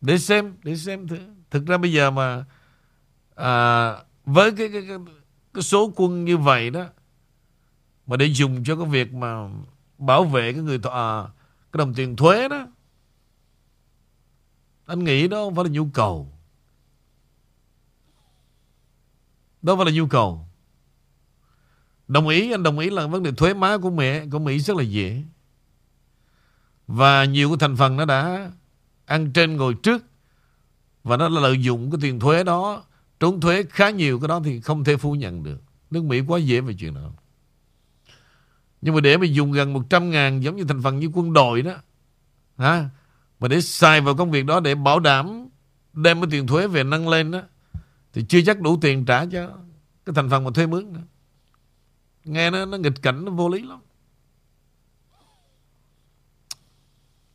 Để 0.00 0.18
xem, 0.18 0.56
để 0.62 0.76
xem 0.76 1.08
thử. 1.08 1.16
Thực 1.50 1.66
ra 1.66 1.78
bây 1.78 1.92
giờ 1.92 2.10
mà 2.10 2.44
à, 3.40 3.96
với 4.24 4.52
cái, 4.52 4.68
cái, 4.72 4.82
cái, 4.88 4.98
cái 5.54 5.62
số 5.62 5.92
quân 5.96 6.24
như 6.24 6.36
vậy 6.36 6.70
đó 6.70 6.84
mà 8.06 8.16
để 8.16 8.26
dùng 8.26 8.64
cho 8.64 8.76
cái 8.76 8.86
việc 8.86 9.14
mà 9.14 9.48
bảo 9.98 10.24
vệ 10.24 10.52
cái 10.52 10.62
người 10.62 10.78
à, 10.82 11.22
cái 11.72 11.78
đồng 11.78 11.94
tiền 11.94 12.16
thuế 12.16 12.48
đó 12.48 12.66
anh 14.90 15.04
nghĩ 15.04 15.28
đó 15.28 15.44
không 15.44 15.54
phải 15.54 15.64
là 15.64 15.70
nhu 15.70 15.88
cầu. 15.94 16.32
Đó 19.62 19.76
phải 19.76 19.84
là 19.84 19.92
nhu 19.92 20.06
cầu. 20.06 20.46
Đồng 22.08 22.28
ý 22.28 22.52
anh 22.52 22.62
đồng 22.62 22.78
ý 22.78 22.90
là 22.90 23.06
vấn 23.06 23.22
đề 23.22 23.32
thuế 23.32 23.54
má 23.54 23.78
của 23.82 23.90
mẹ 23.90 24.26
của 24.32 24.38
Mỹ 24.38 24.58
rất 24.58 24.76
là 24.76 24.82
dễ. 24.82 25.22
Và 26.86 27.24
nhiều 27.24 27.48
cái 27.48 27.56
thành 27.60 27.76
phần 27.76 27.96
nó 27.96 28.04
đã 28.04 28.50
ăn 29.06 29.32
trên 29.32 29.56
ngồi 29.56 29.74
trước 29.82 30.04
và 31.04 31.16
nó 31.16 31.28
là 31.28 31.40
lợi 31.40 31.62
dụng 31.62 31.90
cái 31.90 31.98
tiền 32.02 32.20
thuế 32.20 32.44
đó 32.44 32.84
trốn 33.20 33.40
thuế 33.40 33.62
khá 33.70 33.90
nhiều, 33.90 34.20
cái 34.20 34.28
đó 34.28 34.40
thì 34.44 34.60
không 34.60 34.84
thể 34.84 34.96
phủ 34.96 35.12
nhận 35.12 35.42
được. 35.42 35.62
Nước 35.90 36.04
Mỹ 36.04 36.20
quá 36.20 36.38
dễ 36.38 36.60
về 36.60 36.74
chuyện 36.78 36.94
đó. 36.94 37.10
Nhưng 38.80 38.94
mà 38.94 39.00
để 39.00 39.16
mà 39.16 39.26
dùng 39.26 39.52
gần 39.52 39.72
100 39.72 40.10
ngàn 40.10 40.42
giống 40.42 40.56
như 40.56 40.64
thành 40.64 40.82
phần 40.82 40.98
như 40.98 41.10
quân 41.14 41.32
đội 41.32 41.62
đó, 41.62 41.74
hả? 42.58 42.88
Mà 43.40 43.48
để 43.48 43.60
xài 43.60 44.00
vào 44.00 44.16
công 44.16 44.30
việc 44.30 44.46
đó 44.46 44.60
để 44.60 44.74
bảo 44.74 45.00
đảm 45.00 45.48
đem 45.92 46.20
cái 46.20 46.28
tiền 46.30 46.46
thuế 46.46 46.66
về 46.66 46.84
nâng 46.84 47.08
lên 47.08 47.30
đó, 47.30 47.40
thì 48.12 48.24
chưa 48.28 48.40
chắc 48.46 48.60
đủ 48.60 48.78
tiền 48.80 49.04
trả 49.04 49.24
cho 49.24 49.50
cái 50.04 50.14
thành 50.14 50.30
phần 50.30 50.44
mà 50.44 50.50
thuê 50.54 50.66
mướn 50.66 50.92
đó. 50.92 51.00
nghe 52.24 52.50
nó 52.50 52.66
nó 52.66 52.78
nghịch 52.78 53.02
cảnh, 53.02 53.24
nó 53.24 53.32
vô 53.32 53.48
lý 53.48 53.62
lắm. 53.62 53.78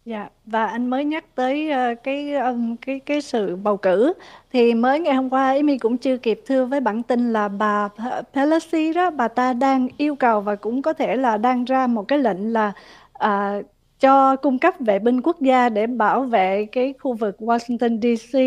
Dạ, 0.05 0.29
và 0.45 0.65
anh 0.65 0.89
mới 0.89 1.05
nhắc 1.05 1.35
tới 1.35 1.69
ờ, 1.71 1.95
cái 2.03 2.33
ừm, 2.33 2.77
cái 2.77 2.99
cái 2.99 3.21
sự 3.21 3.55
bầu 3.55 3.77
cử 3.77 4.13
thì 4.51 4.73
mới 4.73 4.99
ngày 4.99 5.15
hôm 5.15 5.29
qua 5.29 5.51
Amy 5.53 5.77
cũng 5.77 5.97
chưa 5.97 6.17
kịp 6.17 6.41
thưa 6.45 6.65
với 6.65 6.79
bản 6.79 7.03
tin 7.03 7.33
là 7.33 7.47
bà 7.47 7.87
Pe- 7.97 8.21
Pelosi 8.33 8.93
đó 8.93 9.09
bà 9.11 9.27
ta 9.27 9.53
đang 9.53 9.87
yêu 9.97 10.15
cầu 10.15 10.41
và 10.41 10.55
cũng 10.55 10.81
có 10.81 10.93
thể 10.93 11.15
là 11.15 11.37
đang 11.37 11.65
ra 11.65 11.87
một 11.87 12.03
cái 12.07 12.19
lệnh 12.19 12.53
là 12.53 12.73
à, 13.13 13.61
cho 13.99 14.35
cung 14.35 14.59
cấp 14.59 14.73
vệ 14.79 14.99
binh 14.99 15.21
quốc 15.21 15.41
gia 15.41 15.69
để 15.69 15.87
bảo 15.87 16.23
vệ 16.23 16.65
cái 16.71 16.93
khu 16.99 17.13
vực 17.13 17.35
Washington 17.39 17.99
DC 18.01 18.39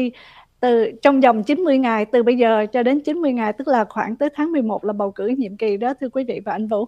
từ 0.60 0.92
trong 1.02 1.20
vòng 1.20 1.44
90 1.44 1.78
ngày 1.78 2.06
từ 2.06 2.22
bây 2.22 2.36
giờ 2.38 2.66
cho 2.72 2.82
đến 2.82 3.00
90 3.00 3.32
ngày 3.32 3.52
tức 3.52 3.68
là 3.68 3.84
khoảng 3.88 4.16
tới 4.16 4.28
tháng 4.34 4.52
11 4.52 4.84
là 4.84 4.92
bầu 4.92 5.12
cử 5.12 5.26
nhiệm 5.26 5.56
kỳ 5.56 5.76
đó 5.76 5.94
thưa 6.00 6.08
quý 6.08 6.24
vị 6.28 6.40
và 6.44 6.52
anh 6.52 6.68
Vũ. 6.68 6.86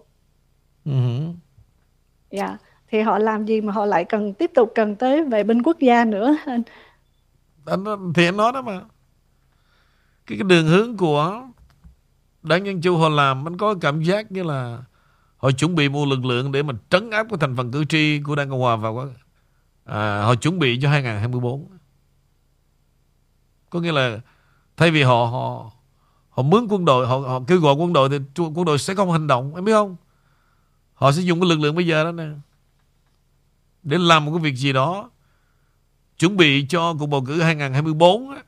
Ừ. 0.85 0.91
Dạ, 2.31 2.57
thì 2.91 3.01
họ 3.01 3.17
làm 3.17 3.45
gì 3.45 3.61
mà 3.61 3.73
họ 3.73 3.85
lại 3.85 4.05
cần 4.05 4.33
tiếp 4.33 4.51
tục 4.55 4.71
cần 4.75 4.95
tới 4.95 5.23
vệ 5.23 5.43
binh 5.43 5.63
quốc 5.63 5.79
gia 5.79 6.05
nữa? 6.05 6.35
Anh? 6.45 6.63
thì 8.15 8.25
anh 8.25 8.37
nói 8.37 8.51
đó 8.51 8.61
mà. 8.61 8.81
Cái, 10.25 10.37
cái 10.37 10.43
đường 10.43 10.67
hướng 10.67 10.97
của 10.97 11.43
đảng 12.43 12.65
Dân 12.65 12.81
Chủ 12.81 12.97
họ 12.97 13.09
làm 13.09 13.47
anh 13.47 13.57
có 13.57 13.75
cảm 13.81 14.01
giác 14.01 14.31
như 14.31 14.43
là 14.43 14.83
họ 15.37 15.51
chuẩn 15.51 15.75
bị 15.75 15.89
mua 15.89 16.05
lực 16.05 16.25
lượng 16.25 16.51
để 16.51 16.63
mà 16.63 16.73
trấn 16.89 17.09
áp 17.09 17.27
cái 17.29 17.37
thành 17.39 17.55
phần 17.55 17.71
cử 17.71 17.85
tri 17.85 18.21
của 18.23 18.35
Đảng 18.35 18.49
Cộng 18.49 18.59
Hòa 18.59 18.75
vào 18.75 19.09
à, 19.85 20.21
họ 20.21 20.35
chuẩn 20.35 20.59
bị 20.59 20.79
cho 20.81 20.89
2024 20.89 21.67
có 23.69 23.79
nghĩa 23.79 23.91
là 23.91 24.19
thay 24.77 24.91
vì 24.91 25.03
họ 25.03 25.25
họ 25.25 25.71
họ 26.29 26.43
mướn 26.43 26.67
quân 26.69 26.85
đội 26.85 27.07
họ 27.07 27.17
họ 27.17 27.41
kêu 27.47 27.59
gọi 27.59 27.75
quân 27.75 27.93
đội 27.93 28.09
thì 28.09 28.17
quân 28.35 28.65
đội 28.65 28.77
sẽ 28.77 28.95
không 28.95 29.11
hành 29.11 29.27
động 29.27 29.55
em 29.55 29.65
biết 29.65 29.73
không? 29.73 29.95
Họ 30.93 31.11
sẽ 31.11 31.21
dùng 31.21 31.39
cái 31.39 31.49
lực 31.49 31.59
lượng 31.59 31.75
bây 31.75 31.87
giờ 31.87 32.03
đó 32.03 32.11
nè 32.11 32.25
để 33.83 33.97
làm 33.97 34.25
một 34.25 34.31
cái 34.31 34.39
việc 34.41 34.55
gì 34.55 34.73
đó 34.73 35.09
chuẩn 36.19 36.37
bị 36.37 36.65
cho 36.69 36.93
cuộc 36.99 37.05
bầu 37.07 37.23
cử 37.27 37.41
2024 37.41 38.29
á, 38.29 38.43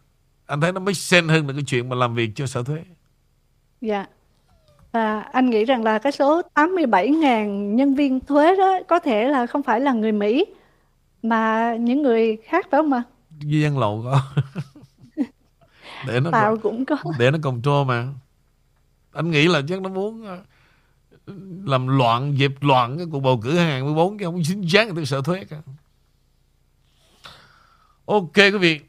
anh 0.45 0.61
thấy 0.61 0.71
nó 0.71 0.79
mới 0.79 0.93
xen 0.93 1.27
hơn 1.27 1.47
là 1.47 1.53
cái 1.53 1.63
chuyện 1.67 1.89
mà 1.89 1.95
làm 1.95 2.15
việc 2.15 2.31
cho 2.35 2.47
sở 2.47 2.63
thuế 2.63 2.83
Dạ. 3.81 4.05
Và 4.91 5.19
anh 5.19 5.49
nghĩ 5.49 5.65
rằng 5.65 5.83
là 5.83 5.99
cái 5.99 6.11
số 6.11 6.41
87.000 6.55 7.75
nhân 7.75 7.95
viên 7.95 8.19
thuế 8.19 8.55
đó 8.55 8.79
có 8.87 8.99
thể 8.99 9.27
là 9.27 9.45
không 9.47 9.63
phải 9.63 9.79
là 9.79 9.93
người 9.93 10.11
Mỹ 10.11 10.45
mà 11.23 11.73
những 11.79 12.01
người 12.01 12.37
khác 12.47 12.67
phải 12.71 12.77
không 12.81 12.93
ạ? 12.93 13.03
với 13.41 13.61
dân 13.61 13.77
lộ 13.79 14.01
có 14.03 14.21
để 16.07 16.19
nó 16.19 16.31
Tàu 16.31 16.57
cũng 16.57 16.85
có. 16.85 16.97
để 17.19 17.31
nó 17.31 17.37
control 17.41 17.87
mà 17.87 18.07
anh 19.13 19.31
nghĩ 19.31 19.47
là 19.47 19.61
chắc 19.69 19.81
nó 19.81 19.89
muốn 19.89 20.25
ờ, 20.25 20.37
làm 21.63 21.87
loạn 21.87 22.35
dẹp 22.39 22.63
loạn 22.63 22.97
cái 22.97 23.07
cuộc 23.11 23.19
bầu 23.19 23.39
cử 23.43 23.57
2014 23.57 24.17
chứ 24.17 24.25
không 24.25 24.43
dính 24.43 24.69
dáng 24.71 24.95
tới 24.95 25.05
sợ 25.05 25.21
thuế 25.21 25.45
cả. 25.45 25.61
Ok 28.05 28.35
quý 28.35 28.57
vị. 28.57 28.79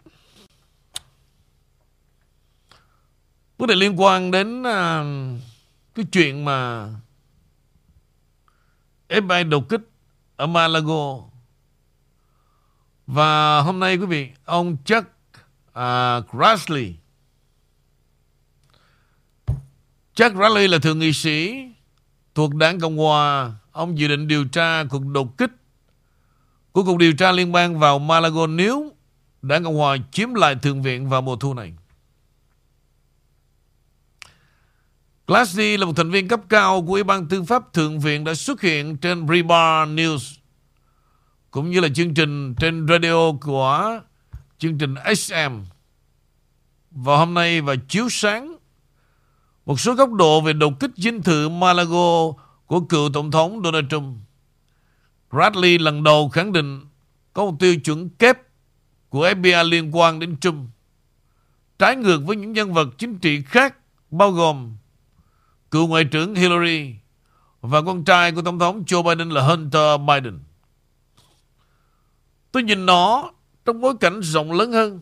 Vấn 3.59 3.69
đề 3.69 3.75
liên 3.75 4.01
quan 4.01 4.31
đến 4.31 4.61
uh, 4.61 5.41
cái 5.95 6.05
chuyện 6.13 6.45
mà 6.45 6.89
FBI 9.09 9.49
đột 9.49 9.69
kích 9.69 9.81
ở 10.37 10.47
Malago 10.47 11.19
và 13.07 13.61
hôm 13.61 13.81
nay 13.81 13.97
quý 13.97 14.07
vị 14.07 14.31
ông 14.45 14.77
Chuck 14.85 15.07
uh, 15.69 16.31
Grassley. 16.33 16.95
Chuck 20.15 20.37
Grassley 20.37 20.69
là 20.69 20.79
thượng 20.79 20.99
nghị 20.99 21.13
sĩ 21.13 21.69
thuộc 22.35 22.55
đảng 22.55 22.81
Cộng 22.81 22.97
Hòa. 22.97 23.53
Ông 23.73 23.99
dự 23.99 24.09
định 24.09 24.29
điều 24.29 24.45
tra 24.45 24.85
cuộc 24.85 25.07
đột 25.07 25.39
kích 25.39 25.51
của 26.73 26.85
cuộc 26.85 26.99
điều 26.99 27.13
tra 27.13 27.33
liên 27.33 27.53
bang 27.53 27.79
vào 27.79 27.99
Malago 27.99 28.47
nếu 28.47 28.93
đảng 29.43 29.65
Cộng 29.65 29.77
Hòa 29.77 29.97
chiếm 30.13 30.35
lại 30.35 30.55
thượng 30.55 30.83
viện 30.83 31.09
vào 31.09 31.23
mùa 31.23 31.37
thu 31.37 31.55
này. 31.55 31.75
Glassy 35.27 35.77
là 35.77 35.87
một 35.87 35.93
thành 35.97 36.11
viên 36.11 36.29
cấp 36.29 36.41
cao 36.49 36.83
của 36.83 36.93
Ủy 36.93 37.05
ban 37.05 37.29
Tư 37.29 37.43
pháp 37.43 37.73
Thượng 37.73 38.01
viện 38.01 38.25
đã 38.25 38.35
xuất 38.35 38.61
hiện 38.61 38.97
trên 38.97 39.27
Breitbart 39.27 39.91
News, 39.91 40.37
cũng 41.51 41.71
như 41.71 41.81
là 41.81 41.89
chương 41.95 42.15
trình 42.15 42.55
trên 42.55 42.87
radio 42.89 43.33
của 43.41 44.01
chương 44.59 44.79
trình 44.79 44.95
XM 45.17 45.61
vào 46.91 47.19
hôm 47.19 47.35
nay 47.35 47.61
và 47.61 47.75
chiếu 47.89 48.09
sáng 48.11 48.57
một 49.67 49.81
số 49.81 49.95
góc 49.95 50.13
độ 50.13 50.41
về 50.41 50.53
đột 50.53 50.81
kích 50.81 50.91
dinh 50.97 51.23
thự 51.23 51.49
Malago 51.49 52.33
của 52.67 52.81
cựu 52.81 53.11
Tổng 53.13 53.31
thống 53.31 53.61
Donald 53.65 53.87
Trump. 53.91 54.17
Bradley 55.31 55.79
lần 55.79 56.05
đầu 56.05 56.29
khẳng 56.29 56.53
định 56.53 56.81
có 57.33 57.45
một 57.45 57.57
tiêu 57.61 57.77
chuẩn 57.81 58.09
kép 58.09 58.39
của 59.09 59.29
FBI 59.29 59.69
liên 59.69 59.97
quan 59.97 60.19
đến 60.19 60.37
Trump. 60.37 60.71
Trái 61.79 61.97
ngược 61.97 62.21
với 62.27 62.37
những 62.37 62.53
nhân 62.53 62.73
vật 62.73 62.89
chính 62.99 63.19
trị 63.19 63.43
khác 63.43 63.77
bao 64.11 64.31
gồm 64.31 64.77
cựu 65.71 65.87
Ngoại 65.87 66.05
trưởng 66.05 66.35
Hillary, 66.35 66.95
và 67.61 67.83
con 67.83 68.05
trai 68.05 68.33
của 68.33 68.43
Tổng 68.43 68.59
thống 68.59 68.85
Joe 68.87 69.03
Biden 69.03 69.31
là 69.31 69.43
Hunter 69.43 70.01
Biden. 70.09 70.39
Tôi 72.53 72.63
nhìn 72.63 72.87
nó 72.87 73.31
trong 73.65 73.81
bối 73.81 73.95
cảnh 74.01 74.21
rộng 74.21 74.53
lớn 74.53 74.73
hơn. 74.73 75.01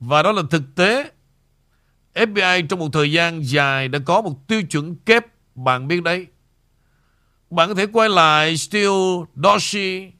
Và 0.00 0.22
đó 0.22 0.32
là 0.32 0.42
thực 0.50 0.62
tế. 0.74 1.10
FBI 2.16 2.66
trong 2.66 2.78
một 2.78 2.88
thời 2.92 3.12
gian 3.12 3.40
dài 3.44 3.88
đã 3.88 3.98
có 4.04 4.20
một 4.20 4.48
tiêu 4.48 4.62
chuẩn 4.62 4.96
kép, 4.96 5.26
bạn 5.54 5.88
biết 5.88 6.02
đấy. 6.02 6.26
Bạn 7.50 7.68
có 7.68 7.74
thể 7.74 7.86
quay 7.86 8.08
lại 8.08 8.56
Steve 8.56 8.88
Dorsey. 9.44 10.12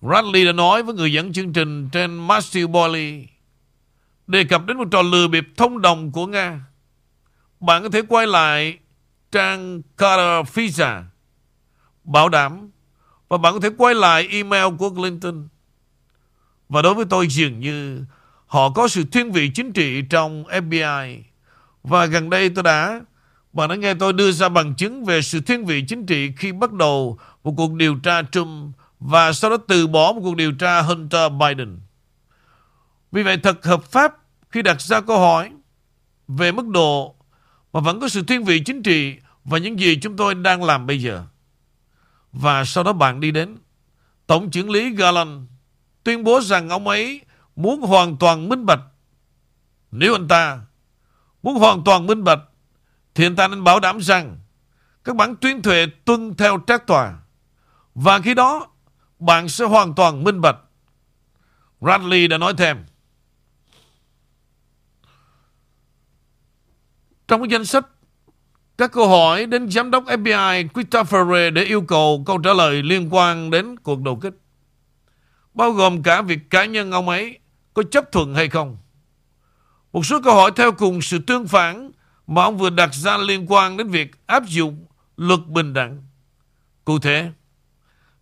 Bradley 0.00 0.44
đã 0.44 0.52
nói 0.52 0.82
với 0.82 0.94
người 0.94 1.12
dẫn 1.12 1.32
chương 1.32 1.52
trình 1.52 1.88
trên 1.92 2.26
Matthew 2.26 2.68
Boyle 2.68 3.26
đề 4.26 4.44
cập 4.44 4.66
đến 4.66 4.76
một 4.76 4.88
trò 4.90 5.02
lừa 5.02 5.28
bịp 5.28 5.44
thông 5.56 5.82
đồng 5.82 6.12
của 6.12 6.26
Nga. 6.26 6.60
Bạn 7.60 7.82
có 7.82 7.88
thể 7.88 8.02
quay 8.08 8.26
lại 8.26 8.78
trang 9.32 9.82
Carter 9.96 10.54
Visa, 10.54 11.04
bảo 12.04 12.28
đảm, 12.28 12.70
và 13.28 13.38
bạn 13.38 13.54
có 13.54 13.60
thể 13.60 13.70
quay 13.78 13.94
lại 13.94 14.28
email 14.30 14.66
của 14.78 14.90
Clinton. 14.90 15.48
Và 16.68 16.82
đối 16.82 16.94
với 16.94 17.04
tôi 17.10 17.28
dường 17.28 17.60
như 17.60 18.04
họ 18.46 18.70
có 18.70 18.88
sự 18.88 19.04
thiên 19.12 19.32
vị 19.32 19.50
chính 19.54 19.72
trị 19.72 20.02
trong 20.10 20.44
FBI. 20.44 21.20
Và 21.82 22.06
gần 22.06 22.30
đây 22.30 22.50
tôi 22.50 22.62
đã, 22.62 23.00
bạn 23.52 23.68
đã 23.68 23.74
nghe 23.74 23.94
tôi 23.94 24.12
đưa 24.12 24.32
ra 24.32 24.48
bằng 24.48 24.74
chứng 24.74 25.04
về 25.04 25.22
sự 25.22 25.40
thiên 25.40 25.64
vị 25.64 25.84
chính 25.88 26.06
trị 26.06 26.32
khi 26.36 26.52
bắt 26.52 26.72
đầu 26.72 27.18
một 27.44 27.54
cuộc 27.56 27.72
điều 27.72 27.96
tra 27.96 28.22
Trump 28.22 28.76
và 29.00 29.32
sau 29.32 29.50
đó 29.50 29.56
từ 29.68 29.86
bỏ 29.86 30.12
một 30.12 30.20
cuộc 30.24 30.36
điều 30.36 30.52
tra 30.52 30.82
Hunter 30.82 31.32
Biden. 31.40 31.78
Vì 33.12 33.22
vậy, 33.22 33.36
thật 33.36 33.64
hợp 33.64 33.84
pháp 33.84 34.14
khi 34.50 34.62
đặt 34.62 34.80
ra 34.80 35.00
câu 35.00 35.18
hỏi 35.18 35.50
về 36.28 36.52
mức 36.52 36.66
độ 36.66 37.14
mà 37.72 37.80
vẫn 37.80 38.00
có 38.00 38.08
sự 38.08 38.22
thiên 38.22 38.44
vị 38.44 38.62
chính 38.64 38.82
trị 38.82 39.14
và 39.44 39.58
những 39.58 39.80
gì 39.80 39.98
chúng 40.02 40.16
tôi 40.16 40.34
đang 40.34 40.64
làm 40.64 40.86
bây 40.86 41.02
giờ. 41.02 41.24
Và 42.32 42.64
sau 42.64 42.84
đó 42.84 42.92
bạn 42.92 43.20
đi 43.20 43.30
đến 43.30 43.56
Tổng 44.26 44.50
trưởng 44.50 44.70
lý 44.70 44.90
Garland 44.90 45.30
tuyên 46.04 46.24
bố 46.24 46.40
rằng 46.40 46.68
ông 46.68 46.88
ấy 46.88 47.20
muốn 47.56 47.80
hoàn 47.80 48.16
toàn 48.16 48.48
minh 48.48 48.66
bạch. 48.66 48.80
Nếu 49.90 50.14
anh 50.14 50.28
ta 50.28 50.60
muốn 51.42 51.54
hoàn 51.54 51.84
toàn 51.84 52.06
minh 52.06 52.24
bạch, 52.24 52.40
thì 53.14 53.26
anh 53.26 53.36
ta 53.36 53.48
nên 53.48 53.64
bảo 53.64 53.80
đảm 53.80 54.00
rằng 54.00 54.38
các 55.04 55.16
bản 55.16 55.36
tuyên 55.36 55.62
thệ 55.62 55.86
tuân 56.04 56.34
theo 56.34 56.58
trác 56.66 56.86
tòa. 56.86 57.14
Và 57.94 58.20
khi 58.20 58.34
đó 58.34 58.68
bạn 59.18 59.48
sẽ 59.48 59.64
hoàn 59.64 59.94
toàn 59.94 60.24
minh 60.24 60.40
bạch. 60.40 60.56
Bradley 61.80 62.28
đã 62.28 62.38
nói 62.38 62.54
thêm. 62.58 62.84
Trong 67.28 67.40
cái 67.40 67.48
danh 67.50 67.64
sách, 67.64 67.86
các 68.78 68.92
câu 68.92 69.08
hỏi 69.08 69.46
đến 69.46 69.70
giám 69.70 69.90
đốc 69.90 70.04
FBI 70.04 70.68
Christopher 70.74 71.20
Wray 71.26 71.52
để 71.52 71.62
yêu 71.62 71.80
cầu 71.80 72.22
câu 72.26 72.38
trả 72.38 72.52
lời 72.52 72.82
liên 72.82 73.08
quan 73.14 73.50
đến 73.50 73.76
cuộc 73.78 74.00
đột 74.00 74.20
kích. 74.22 74.34
Bao 75.54 75.72
gồm 75.72 76.02
cả 76.02 76.22
việc 76.22 76.50
cá 76.50 76.64
nhân 76.64 76.90
ông 76.90 77.08
ấy 77.08 77.38
có 77.76 77.82
chấp 77.82 78.12
thuận 78.12 78.34
hay 78.34 78.48
không. 78.48 78.76
Một 79.92 80.06
số 80.06 80.20
câu 80.22 80.34
hỏi 80.34 80.50
theo 80.56 80.72
cùng 80.72 81.02
sự 81.02 81.18
tương 81.18 81.48
phản 81.48 81.90
mà 82.26 82.42
ông 82.42 82.58
vừa 82.58 82.70
đặt 82.70 82.94
ra 82.94 83.16
liên 83.16 83.46
quan 83.48 83.76
đến 83.76 83.88
việc 83.88 84.26
áp 84.26 84.42
dụng 84.46 84.86
luật 85.16 85.40
bình 85.46 85.72
đẳng. 85.72 86.02
Cụ 86.84 86.98
thể, 86.98 87.30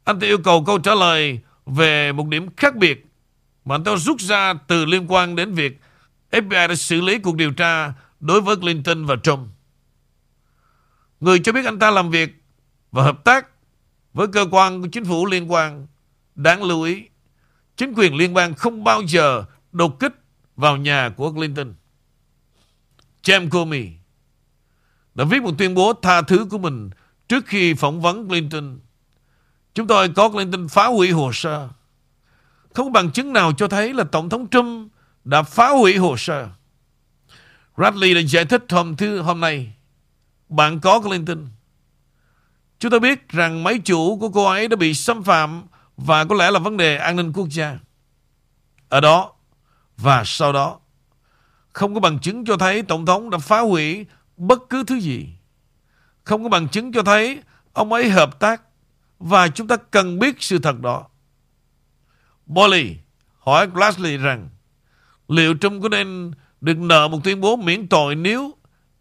anh 0.05 0.20
ta 0.20 0.26
yêu 0.26 0.38
cầu 0.38 0.64
câu 0.64 0.78
trả 0.78 0.94
lời 0.94 1.40
về 1.66 2.12
một 2.12 2.28
điểm 2.28 2.48
khác 2.57 2.76
biệt 2.76 3.07
mà 3.64 3.74
anh 3.74 3.84
ta 3.84 3.96
rút 3.96 4.20
ra 4.20 4.55
từ 4.55 4.84
liên 4.84 5.07
quan 5.12 5.36
đến 5.36 5.55
việc 5.55 5.80
FBI 6.30 6.68
đã 6.68 6.74
xử 6.74 7.00
lý 7.00 7.18
cuộc 7.18 7.36
điều 7.36 7.52
tra 7.52 7.92
đối 8.20 8.40
với 8.40 8.57
Clinton 8.57 9.05
và 9.05 9.16
Trump. 9.22 9.48
Người 11.20 11.38
cho 11.38 11.52
biết 11.52 11.64
anh 11.64 11.78
ta 11.78 11.90
làm 11.90 12.11
việc 12.11 12.42
và 12.92 13.02
hợp 13.02 13.24
tác 13.24 13.46
với 14.12 14.26
cơ 14.26 14.46
quan 14.50 14.82
của 14.82 14.88
chính 14.92 15.05
phủ 15.05 15.26
liên 15.26 15.52
quan. 15.52 15.86
Đáng 16.34 16.62
lưu 16.62 16.82
ý, 16.82 17.02
chính 17.77 17.93
quyền 17.97 18.14
liên 18.14 18.35
bang 18.35 18.55
không 18.55 18.85
bao 18.85 19.03
giờ 19.03 19.45
đột 19.72 20.01
kích 20.01 20.12
vào 20.57 20.77
nhà 20.77 21.09
của 21.16 21.33
Clinton. 21.33 21.75
James 23.22 23.51
Comey 23.51 23.89
đã 25.14 25.25
viết 25.25 25.43
một 25.43 25.55
tuyên 25.59 25.75
bố 25.75 25.93
tha 26.03 26.22
thứ 26.22 26.47
của 26.51 26.59
mình 26.59 26.91
trước 27.29 27.47
khi 27.47 27.75
phỏng 27.75 28.01
vấn 28.01 28.29
Clinton. 28.29 28.79
Chúng 29.75 29.87
tôi 29.87 30.09
có 30.09 30.29
Clinton 30.29 30.68
phá 30.68 30.87
hủy 30.87 31.11
hồ 31.11 31.31
sơ. 31.33 31.68
Không 32.75 32.87
có 32.87 32.91
bằng 32.91 33.11
chứng 33.11 33.33
nào 33.33 33.53
cho 33.53 33.68
thấy 33.68 33.95
là 33.95 34.05
Tổng 34.05 34.29
thống 34.29 34.47
Trump 34.51 34.93
đã 35.25 35.43
phá 35.43 35.68
hủy 35.68 35.97
hồ 35.97 36.16
sơ. 36.16 36.49
Bradley 37.77 38.14
đã 38.14 38.20
giải 38.20 38.45
thích 38.45 38.64
hôm 38.68 38.97
thứ, 38.97 39.20
hôm 39.20 39.41
nay, 39.41 39.72
bạn 40.49 40.81
có 40.81 41.01
Clinton. 41.01 41.47
Chúng 42.79 42.91
ta 42.91 42.99
biết 42.99 43.29
rằng 43.29 43.64
máy 43.64 43.79
chủ 43.85 44.18
của 44.18 44.29
cô 44.29 44.45
ấy 44.45 44.68
đã 44.68 44.77
bị 44.77 44.95
xâm 44.95 45.22
phạm 45.22 45.62
và 45.97 46.24
có 46.24 46.34
lẽ 46.34 46.51
là 46.51 46.59
vấn 46.59 46.76
đề 46.76 46.97
an 46.97 47.16
ninh 47.16 47.32
quốc 47.32 47.47
gia. 47.51 47.78
Ở 48.88 49.01
đó 49.01 49.32
và 49.97 50.22
sau 50.26 50.53
đó 50.53 50.80
không 51.72 51.95
có 51.95 52.01
bằng 52.01 52.18
chứng 52.18 52.45
cho 52.45 52.57
thấy 52.57 52.82
Tổng 52.82 53.07
thống 53.07 53.30
đã 53.30 53.38
phá 53.38 53.61
hủy 53.61 54.07
bất 54.36 54.59
cứ 54.70 54.84
thứ 54.84 54.97
gì. 55.01 55.28
Không 56.24 56.42
có 56.42 56.49
bằng 56.49 56.68
chứng 56.68 56.92
cho 56.92 57.03
thấy 57.03 57.42
ông 57.72 57.92
ấy 57.92 58.11
hợp 58.11 58.40
tác 58.40 58.62
và 59.18 59.49
chúng 59.49 59.68
ta 59.68 59.76
cần 59.76 60.18
biết 60.18 60.36
sự 60.38 60.59
thật 60.59 60.80
đó. 60.80 61.07
Bolly 62.47 62.97
hỏi 63.38 63.66
Glassley 63.66 64.16
rằng 64.16 64.49
liệu 65.28 65.55
Trump 65.61 65.82
có 65.82 65.88
nên 65.88 66.32
được 66.61 66.78
nợ 66.78 67.09
một 67.09 67.18
tuyên 67.24 67.40
bố 67.40 67.57
miễn 67.57 67.88
tội 67.88 68.14
nếu 68.14 68.55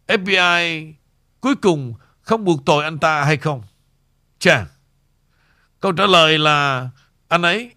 FBI 0.07 0.93
cuối 1.39 1.55
cùng 1.55 1.93
không 2.21 2.45
buộc 2.45 2.65
tội 2.65 2.83
anh 2.83 2.97
ta 2.97 3.23
hay 3.23 3.37
không? 3.37 3.63
Chà, 4.39 4.65
câu 5.83 5.91
trả 5.91 6.05
lời 6.05 6.39
là 6.39 6.89
anh 7.27 7.41
ấy 7.41 7.71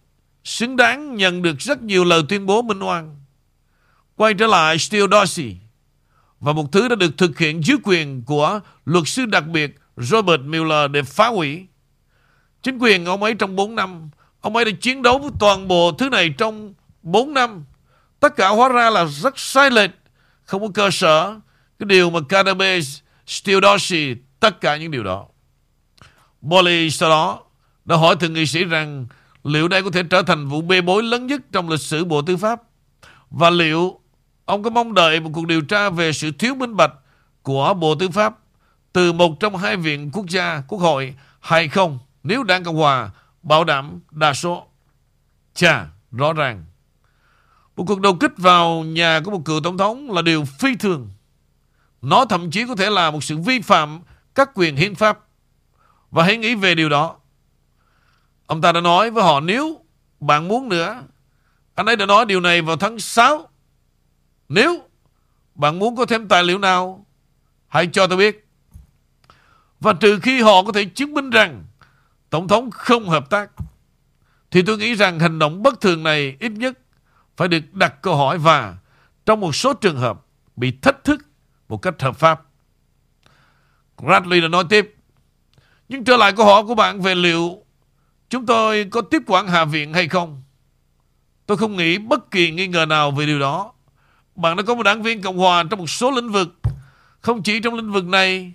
xứng 0.44 0.76
đáng 0.76 1.16
nhận 1.16 1.42
được 1.42 1.60
rất 1.60 1.82
nhiều 1.82 2.04
lời 2.04 2.22
tuyên 2.28 2.46
bố 2.46 2.62
minh 2.62 2.80
oan. 2.80 3.16
Quay 4.16 4.34
trở 4.34 4.46
lại 4.46 4.78
Steele 4.78 5.06
Dorsey 5.12 5.56
và 6.40 6.52
một 6.52 6.72
thứ 6.72 6.88
đã 6.88 6.96
được 6.96 7.18
thực 7.18 7.38
hiện 7.38 7.64
dưới 7.64 7.76
quyền 7.82 8.22
của 8.24 8.60
luật 8.84 9.04
sư 9.08 9.26
đặc 9.26 9.46
biệt 9.46 9.76
Robert 9.96 10.40
Mueller 10.40 10.90
để 10.90 11.02
phá 11.02 11.28
hủy. 11.28 11.66
Chính 12.62 12.78
quyền 12.78 13.04
ông 13.04 13.22
ấy 13.22 13.34
trong 13.34 13.56
4 13.56 13.74
năm, 13.74 14.10
ông 14.40 14.56
ấy 14.56 14.64
đã 14.64 14.70
chiến 14.80 15.02
đấu 15.02 15.18
với 15.18 15.30
toàn 15.40 15.68
bộ 15.68 15.92
thứ 15.92 16.08
này 16.08 16.34
trong 16.38 16.74
4 17.02 17.34
năm. 17.34 17.64
Tất 18.20 18.36
cả 18.36 18.48
hóa 18.48 18.68
ra 18.68 18.90
là 18.90 19.04
rất 19.04 19.38
sai 19.38 19.70
lệch, 19.70 19.90
không 20.44 20.62
có 20.62 20.68
cơ 20.74 20.90
sở. 20.90 21.40
Cái 21.78 21.86
điều 21.86 22.10
mà 22.10 22.20
Cannabis 22.28 22.98
Steele 23.26 23.68
Dorsey, 23.70 24.14
tất 24.40 24.60
cả 24.60 24.76
những 24.76 24.90
điều 24.90 25.04
đó. 25.04 25.26
Bolly 26.40 26.90
sau 26.90 27.10
đó 27.10 27.45
đã 27.86 27.96
hỏi 27.96 28.16
thượng 28.16 28.32
nghị 28.32 28.46
sĩ 28.46 28.64
rằng 28.64 29.06
liệu 29.44 29.68
đây 29.68 29.82
có 29.82 29.90
thể 29.90 30.02
trở 30.10 30.22
thành 30.22 30.48
vụ 30.48 30.60
bê 30.60 30.80
bối 30.80 31.02
lớn 31.02 31.26
nhất 31.26 31.40
trong 31.52 31.68
lịch 31.68 31.80
sử 31.80 32.04
Bộ 32.04 32.22
Tư 32.22 32.36
pháp 32.36 32.62
và 33.30 33.50
liệu 33.50 34.00
ông 34.44 34.62
có 34.62 34.70
mong 34.70 34.94
đợi 34.94 35.20
một 35.20 35.30
cuộc 35.32 35.46
điều 35.46 35.60
tra 35.60 35.90
về 35.90 36.12
sự 36.12 36.30
thiếu 36.30 36.54
minh 36.54 36.76
bạch 36.76 36.92
của 37.42 37.74
Bộ 37.74 37.94
Tư 37.94 38.08
pháp 38.08 38.38
từ 38.92 39.12
một 39.12 39.40
trong 39.40 39.56
hai 39.56 39.76
viện 39.76 40.10
quốc 40.12 40.26
gia, 40.28 40.62
quốc 40.68 40.78
hội 40.78 41.14
hay 41.40 41.68
không 41.68 41.98
nếu 42.22 42.42
Đảng 42.42 42.64
Cộng 42.64 42.76
Hòa 42.76 43.10
bảo 43.42 43.64
đảm 43.64 44.00
đa 44.10 44.32
số. 44.32 44.66
Chà, 45.54 45.86
rõ 46.12 46.32
ràng. 46.32 46.64
Một 47.76 47.84
cuộc 47.86 48.00
đầu 48.00 48.14
kích 48.14 48.32
vào 48.36 48.84
nhà 48.84 49.20
của 49.24 49.30
một 49.30 49.42
cựu 49.44 49.60
tổng 49.60 49.78
thống 49.78 50.10
là 50.10 50.22
điều 50.22 50.44
phi 50.44 50.76
thường. 50.76 51.10
Nó 52.02 52.24
thậm 52.24 52.50
chí 52.50 52.66
có 52.68 52.76
thể 52.76 52.90
là 52.90 53.10
một 53.10 53.24
sự 53.24 53.38
vi 53.38 53.60
phạm 53.60 54.00
các 54.34 54.50
quyền 54.54 54.76
hiến 54.76 54.94
pháp. 54.94 55.18
Và 56.10 56.24
hãy 56.24 56.36
nghĩ 56.36 56.54
về 56.54 56.74
điều 56.74 56.88
đó. 56.88 57.16
Ông 58.46 58.60
ta 58.60 58.72
đã 58.72 58.80
nói 58.80 59.10
với 59.10 59.24
họ 59.24 59.40
nếu 59.40 59.80
bạn 60.20 60.48
muốn 60.48 60.68
nữa. 60.68 61.02
Anh 61.74 61.86
ấy 61.86 61.96
đã 61.96 62.06
nói 62.06 62.26
điều 62.26 62.40
này 62.40 62.62
vào 62.62 62.76
tháng 62.76 62.98
6. 62.98 63.48
Nếu 64.48 64.82
bạn 65.54 65.78
muốn 65.78 65.96
có 65.96 66.06
thêm 66.06 66.28
tài 66.28 66.44
liệu 66.44 66.58
nào, 66.58 67.06
hãy 67.68 67.88
cho 67.92 68.06
tôi 68.06 68.18
biết. 68.18 68.48
Và 69.80 69.92
trừ 69.92 70.18
khi 70.22 70.42
họ 70.42 70.62
có 70.62 70.72
thể 70.72 70.84
chứng 70.84 71.14
minh 71.14 71.30
rằng 71.30 71.64
Tổng 72.30 72.48
thống 72.48 72.70
không 72.70 73.08
hợp 73.08 73.30
tác, 73.30 73.50
thì 74.50 74.62
tôi 74.62 74.78
nghĩ 74.78 74.94
rằng 74.94 75.20
hành 75.20 75.38
động 75.38 75.62
bất 75.62 75.80
thường 75.80 76.02
này 76.02 76.36
ít 76.40 76.52
nhất 76.52 76.78
phải 77.36 77.48
được 77.48 77.74
đặt 77.74 78.02
câu 78.02 78.16
hỏi 78.16 78.38
và 78.38 78.76
trong 79.26 79.40
một 79.40 79.54
số 79.54 79.72
trường 79.72 79.96
hợp 79.96 80.20
bị 80.56 80.72
thách 80.82 81.04
thức 81.04 81.26
một 81.68 81.82
cách 81.82 81.94
hợp 82.02 82.16
pháp. 82.16 82.42
Bradley 83.96 84.40
đã 84.40 84.48
nói 84.48 84.64
tiếp. 84.68 84.94
Nhưng 85.88 86.04
trở 86.04 86.16
lại 86.16 86.32
câu 86.32 86.46
hỏi 86.46 86.62
của 86.66 86.74
bạn 86.74 87.00
về 87.00 87.14
liệu 87.14 87.65
chúng 88.30 88.46
tôi 88.46 88.84
có 88.90 89.00
tiếp 89.00 89.22
quản 89.26 89.48
Hạ 89.48 89.64
viện 89.64 89.94
hay 89.94 90.08
không? 90.08 90.42
Tôi 91.46 91.56
không 91.56 91.76
nghĩ 91.76 91.98
bất 91.98 92.30
kỳ 92.30 92.50
nghi 92.50 92.66
ngờ 92.66 92.86
nào 92.86 93.10
về 93.10 93.26
điều 93.26 93.38
đó. 93.38 93.72
Bạn 94.36 94.56
đã 94.56 94.62
có 94.62 94.74
một 94.74 94.82
đảng 94.82 95.02
viên 95.02 95.22
Cộng 95.22 95.38
Hòa 95.38 95.64
trong 95.70 95.78
một 95.78 95.90
số 95.90 96.10
lĩnh 96.10 96.32
vực. 96.32 96.48
Không 97.20 97.42
chỉ 97.42 97.60
trong 97.60 97.74
lĩnh 97.74 97.92
vực 97.92 98.04
này. 98.04 98.52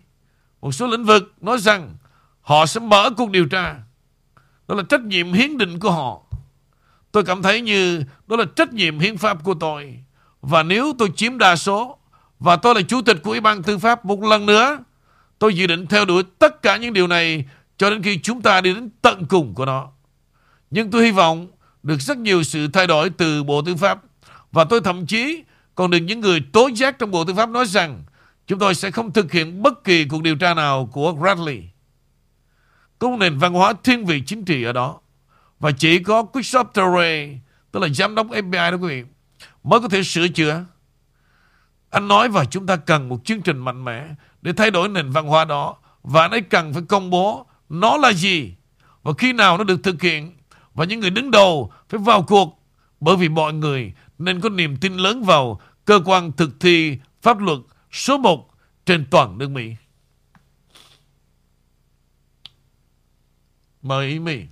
Một 0.61 0.71
số 0.71 0.87
lĩnh 0.87 1.05
vực 1.05 1.33
nói 1.41 1.57
rằng 1.57 1.95
họ 2.41 2.65
sẽ 2.65 2.79
mở 2.79 3.09
cuộc 3.17 3.31
điều 3.31 3.45
tra. 3.45 3.75
Đó 4.67 4.75
là 4.75 4.83
trách 4.89 5.01
nhiệm 5.01 5.33
hiến 5.33 5.57
định 5.57 5.79
của 5.79 5.91
họ. 5.91 6.21
Tôi 7.11 7.23
cảm 7.23 7.41
thấy 7.41 7.61
như 7.61 8.03
đó 8.27 8.35
là 8.35 8.45
trách 8.55 8.73
nhiệm 8.73 8.99
hiến 8.99 9.17
pháp 9.17 9.43
của 9.43 9.53
tôi. 9.53 9.99
Và 10.41 10.63
nếu 10.63 10.93
tôi 10.99 11.11
chiếm 11.15 11.37
đa 11.37 11.55
số 11.55 11.97
và 12.39 12.55
tôi 12.55 12.75
là 12.75 12.81
chủ 12.81 13.01
tịch 13.01 13.17
của 13.23 13.31
Ủy 13.31 13.39
ban 13.39 13.63
Tư 13.63 13.77
pháp 13.77 14.05
một 14.05 14.23
lần 14.23 14.45
nữa, 14.45 14.77
Tôi 15.41 15.55
dự 15.55 15.67
định 15.67 15.87
theo 15.87 16.05
đuổi 16.05 16.23
tất 16.39 16.61
cả 16.61 16.77
những 16.77 16.93
điều 16.93 17.07
này 17.07 17.45
cho 17.81 17.89
đến 17.89 18.03
khi 18.03 18.19
chúng 18.23 18.41
ta 18.41 18.61
đi 18.61 18.73
đến 18.73 18.89
tận 19.01 19.25
cùng 19.25 19.53
của 19.53 19.65
nó. 19.65 19.89
Nhưng 20.71 20.91
tôi 20.91 21.05
hy 21.05 21.11
vọng 21.11 21.47
được 21.83 22.01
rất 22.01 22.17
nhiều 22.17 22.43
sự 22.43 22.67
thay 22.67 22.87
đổi 22.87 23.09
từ 23.09 23.43
Bộ 23.43 23.61
Tư 23.61 23.75
pháp. 23.75 24.01
Và 24.51 24.63
tôi 24.63 24.81
thậm 24.81 25.05
chí 25.05 25.43
còn 25.75 25.91
được 25.91 25.97
những 25.97 26.19
người 26.19 26.39
tố 26.53 26.67
giác 26.67 26.99
trong 26.99 27.11
Bộ 27.11 27.25
Tư 27.25 27.33
pháp 27.33 27.49
nói 27.49 27.65
rằng 27.65 28.03
chúng 28.47 28.59
tôi 28.59 28.75
sẽ 28.75 28.91
không 28.91 29.11
thực 29.11 29.31
hiện 29.31 29.63
bất 29.63 29.83
kỳ 29.83 30.05
cuộc 30.05 30.21
điều 30.21 30.35
tra 30.35 30.53
nào 30.53 30.89
của 30.91 31.13
Bradley. 31.13 31.63
Có 32.99 33.09
một 33.09 33.17
nền 33.19 33.37
văn 33.37 33.53
hóa 33.53 33.73
thiên 33.83 34.05
vị 34.05 34.23
chính 34.25 34.45
trị 34.45 34.63
ở 34.63 34.73
đó. 34.73 34.99
Và 35.59 35.71
chỉ 35.71 35.99
có 35.99 36.25
Christopher 36.33 36.85
Ray, 36.95 37.39
tức 37.71 37.79
là 37.79 37.87
giám 37.89 38.15
đốc 38.15 38.27
FBI 38.27 38.71
đó 38.71 38.77
quý 38.77 38.87
vị, 38.87 39.03
mới 39.63 39.79
có 39.79 39.89
thể 39.89 40.03
sửa 40.03 40.27
chữa. 40.27 40.65
Anh 41.89 42.07
nói 42.07 42.29
và 42.29 42.45
chúng 42.45 42.67
ta 42.67 42.75
cần 42.75 43.09
một 43.09 43.25
chương 43.25 43.41
trình 43.41 43.57
mạnh 43.57 43.85
mẽ 43.85 44.07
để 44.41 44.53
thay 44.53 44.71
đổi 44.71 44.89
nền 44.89 45.09
văn 45.11 45.27
hóa 45.27 45.45
đó. 45.45 45.77
Và 46.03 46.21
anh 46.21 46.31
ấy 46.31 46.41
cần 46.41 46.73
phải 46.73 46.83
công 46.87 47.09
bố 47.09 47.45
nó 47.71 47.97
là 47.97 48.13
gì 48.13 48.53
và 49.03 49.13
khi 49.17 49.33
nào 49.33 49.57
nó 49.57 49.63
được 49.63 49.83
thực 49.83 50.01
hiện 50.01 50.37
và 50.73 50.85
những 50.85 50.99
người 50.99 51.09
đứng 51.09 51.31
đầu 51.31 51.71
phải 51.89 51.99
vào 51.99 52.23
cuộc 52.23 52.63
bởi 52.99 53.15
vì 53.15 53.29
mọi 53.29 53.53
người 53.53 53.93
nên 54.17 54.41
có 54.41 54.49
niềm 54.49 54.77
tin 54.77 54.93
lớn 54.93 55.23
vào 55.23 55.61
cơ 55.85 55.99
quan 56.05 56.31
thực 56.31 56.59
thi 56.59 56.97
pháp 57.21 57.39
luật 57.39 57.59
số 57.91 58.17
1 58.17 58.49
trên 58.85 59.05
toàn 59.11 59.37
nước 59.37 59.49
Mỹ. 59.49 59.75
Mời 63.81 64.19
Mỹ. 64.19 64.45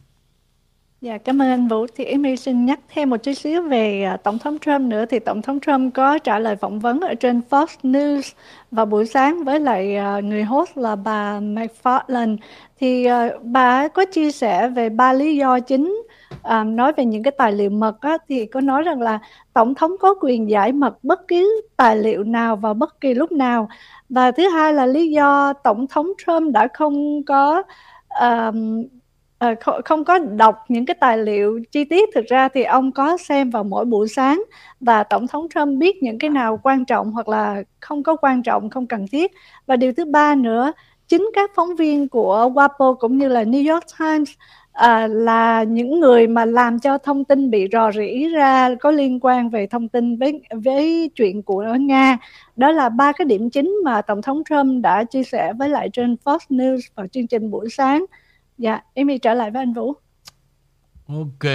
Dạ, 1.01 1.17
cảm 1.17 1.41
ơn 1.41 1.47
anh 1.49 1.67
Vũ. 1.67 1.85
Thì 1.95 2.05
Amy 2.05 2.35
xin 2.35 2.65
nhắc 2.65 2.79
thêm 2.93 3.09
một 3.09 3.17
chút 3.17 3.33
xíu 3.33 3.61
về 3.61 4.03
à, 4.03 4.17
Tổng 4.17 4.39
thống 4.39 4.59
Trump 4.59 4.81
nữa. 4.81 5.05
Thì 5.05 5.19
Tổng 5.19 5.41
thống 5.41 5.59
Trump 5.59 5.93
có 5.93 6.19
trả 6.19 6.39
lời 6.39 6.55
phỏng 6.55 6.79
vấn 6.79 6.99
ở 7.01 7.13
trên 7.13 7.41
Fox 7.49 7.65
News 7.83 8.33
vào 8.71 8.85
buổi 8.85 9.05
sáng 9.05 9.43
với 9.43 9.59
lại 9.59 9.95
à, 9.95 10.19
người 10.19 10.43
host 10.43 10.77
là 10.77 10.95
bà 10.95 11.39
McFarland. 11.39 12.37
Thì 12.79 13.05
à, 13.05 13.29
bà 13.41 13.87
có 13.87 14.05
chia 14.05 14.31
sẻ 14.31 14.67
về 14.69 14.89
ba 14.89 15.13
lý 15.13 15.37
do 15.37 15.59
chính 15.59 16.01
à, 16.43 16.63
nói 16.63 16.93
về 16.93 17.05
những 17.05 17.23
cái 17.23 17.31
tài 17.37 17.51
liệu 17.51 17.69
mật 17.69 18.01
á, 18.01 18.17
thì 18.29 18.45
có 18.45 18.61
nói 18.61 18.81
rằng 18.83 19.01
là 19.01 19.19
Tổng 19.53 19.75
thống 19.75 19.91
có 19.99 20.15
quyền 20.21 20.49
giải 20.49 20.71
mật 20.71 21.03
bất 21.03 21.27
cứ 21.27 21.61
tài 21.77 21.97
liệu 21.97 22.23
nào 22.23 22.55
vào 22.55 22.73
bất 22.73 23.01
kỳ 23.01 23.13
lúc 23.13 23.31
nào. 23.31 23.69
Và 24.09 24.31
thứ 24.31 24.49
hai 24.49 24.73
là 24.73 24.85
lý 24.85 25.11
do 25.11 25.53
Tổng 25.53 25.87
thống 25.87 26.07
Trump 26.25 26.53
đã 26.53 26.67
không 26.73 27.23
có 27.23 27.63
uh, 28.23 28.55
Ờ, 29.39 29.55
không 29.59 29.81
không 29.85 30.03
có 30.03 30.19
đọc 30.19 30.55
những 30.69 30.85
cái 30.85 30.95
tài 30.99 31.17
liệu 31.17 31.59
chi 31.71 31.83
tiết, 31.85 32.09
thực 32.15 32.25
ra 32.25 32.47
thì 32.49 32.63
ông 32.63 32.91
có 32.91 33.17
xem 33.17 33.49
vào 33.49 33.63
mỗi 33.63 33.85
buổi 33.85 34.07
sáng 34.07 34.43
và 34.79 35.03
Tổng 35.03 35.27
thống 35.27 35.47
Trump 35.55 35.77
biết 35.79 36.03
những 36.03 36.19
cái 36.19 36.29
nào 36.29 36.59
quan 36.63 36.85
trọng 36.85 37.11
hoặc 37.11 37.27
là 37.29 37.63
không 37.79 38.03
có 38.03 38.15
quan 38.15 38.43
trọng, 38.43 38.69
không 38.69 38.87
cần 38.87 39.05
thiết. 39.11 39.31
Và 39.67 39.75
điều 39.75 39.93
thứ 39.93 40.05
ba 40.05 40.35
nữa, 40.35 40.71
chính 41.07 41.29
các 41.35 41.51
phóng 41.55 41.75
viên 41.75 42.07
của 42.09 42.49
WAPO 42.53 42.95
cũng 42.95 43.17
như 43.17 43.27
là 43.27 43.43
New 43.43 43.73
York 43.73 43.83
Times 43.99 44.29
à, 44.73 45.07
là 45.07 45.63
những 45.63 45.99
người 45.99 46.27
mà 46.27 46.45
làm 46.45 46.79
cho 46.79 46.97
thông 46.97 47.25
tin 47.25 47.49
bị 47.51 47.67
rò 47.71 47.91
rỉ 47.91 48.27
ra 48.27 48.75
có 48.79 48.91
liên 48.91 49.19
quan 49.21 49.49
về 49.49 49.67
thông 49.67 49.87
tin 49.89 50.17
với 50.17 50.41
với 50.63 51.11
chuyện 51.15 51.41
của 51.43 51.63
Nga. 51.79 52.17
Đó 52.55 52.71
là 52.71 52.89
ba 52.89 53.11
cái 53.11 53.25
điểm 53.25 53.49
chính 53.49 53.75
mà 53.83 54.01
Tổng 54.01 54.21
thống 54.21 54.41
Trump 54.49 54.83
đã 54.83 55.03
chia 55.03 55.23
sẻ 55.23 55.53
với 55.59 55.69
lại 55.69 55.89
trên 55.93 56.15
Fox 56.25 56.37
News 56.49 56.79
vào 56.95 57.07
chương 57.07 57.27
trình 57.27 57.51
buổi 57.51 57.69
sáng. 57.69 58.05
Dạ, 58.59 58.81
Amy 58.95 59.17
trở 59.17 59.33
lại 59.33 59.51
với 59.51 59.61
anh 59.61 59.73
Vũ. 59.73 59.93
Ok. 61.07 61.45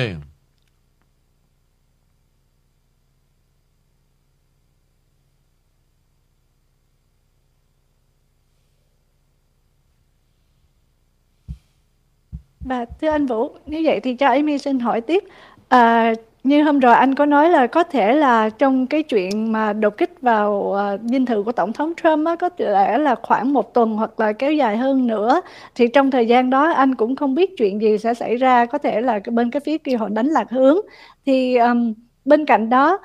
Và 12.61 12.85
thưa 13.01 13.09
anh 13.09 13.27
Vũ, 13.27 13.57
như 13.67 13.83
vậy 13.85 14.01
thì 14.01 14.15
cho 14.15 14.29
Amy 14.29 14.59
xin 14.59 14.79
hỏi 14.79 15.01
tiếp. 15.01 15.25
À, 15.69 16.15
như 16.45 16.63
hôm 16.63 16.81
rồi 16.81 16.95
anh 16.95 17.15
có 17.15 17.27
nói 17.27 17.51
là 17.51 17.67
có 17.67 17.85
thể 17.85 18.13
là 18.15 18.51
trong 18.51 18.87
cái 18.87 19.03
chuyện 19.03 19.53
mà 19.53 19.73
đột 19.73 19.97
kích 19.97 20.11
vào 20.21 20.73
ờ, 20.73 20.99
dinh 21.05 21.27
thự 21.27 21.43
của 21.43 21.53
tổng 21.53 21.73
thống 21.73 21.93
Trump 22.03 22.27
á, 22.27 22.37
có 22.37 22.49
thể 22.49 22.99
là 22.99 23.15
khoảng 23.23 23.53
một 23.53 23.75
tuần 23.75 23.95
hoặc 23.97 24.21
là 24.21 24.33
kéo 24.33 24.53
dài 24.53 24.77
hơn 24.77 25.07
nữa. 25.07 25.41
Thì 25.75 25.89
trong 25.89 26.11
thời 26.11 26.27
gian 26.29 26.51
đó 26.51 26.73
anh 26.73 26.95
cũng 26.95 27.17
không 27.17 27.35
biết 27.35 27.51
chuyện 27.59 27.81
gì 27.81 27.99
sẽ 27.99 28.15
xảy 28.15 28.37
ra 28.37 28.67
có 28.67 28.79
thể 28.79 29.01
là 29.01 29.21
bên 29.33 29.51
cái 29.51 29.61
phía 29.61 29.79
kia 29.79 29.97
họ 29.97 30.09
đánh 30.09 30.27
lạc 30.27 30.51
hướng. 30.51 30.79
Thì 31.27 31.57
um, 31.57 31.95
bên 32.25 32.47
cạnh 32.47 32.71
đó 32.71 32.99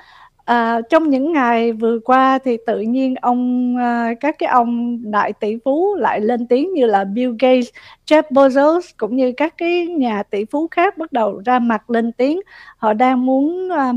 À, 0.50 0.82
trong 0.90 1.10
những 1.10 1.32
ngày 1.34 1.72
vừa 1.72 2.00
qua 2.00 2.40
thì 2.44 2.58
tự 2.68 2.80
nhiên 2.80 3.16
ông 3.16 3.76
à, 3.78 4.14
các 4.20 4.36
cái 4.40 4.50
ông 4.50 5.00
đại 5.12 5.34
tỷ 5.34 5.58
phú 5.66 5.96
lại 5.96 6.22
lên 6.22 6.48
tiếng 6.48 6.74
như 6.74 6.86
là 6.86 7.04
Bill 7.04 7.34
Gates, 7.40 7.68
Jeff 8.08 8.24
Bezos 8.30 8.82
cũng 8.98 9.16
như 9.16 9.32
các 9.38 9.54
cái 9.58 9.88
nhà 9.88 10.24
tỷ 10.24 10.46
phú 10.46 10.68
khác 10.72 10.98
bắt 10.98 11.12
đầu 11.12 11.42
ra 11.46 11.60
mặt 11.60 11.90
lên 11.90 12.12
tiếng. 12.12 12.42
Họ 12.78 12.94
đang 12.94 13.26
muốn 13.26 13.70
à, 13.70 13.94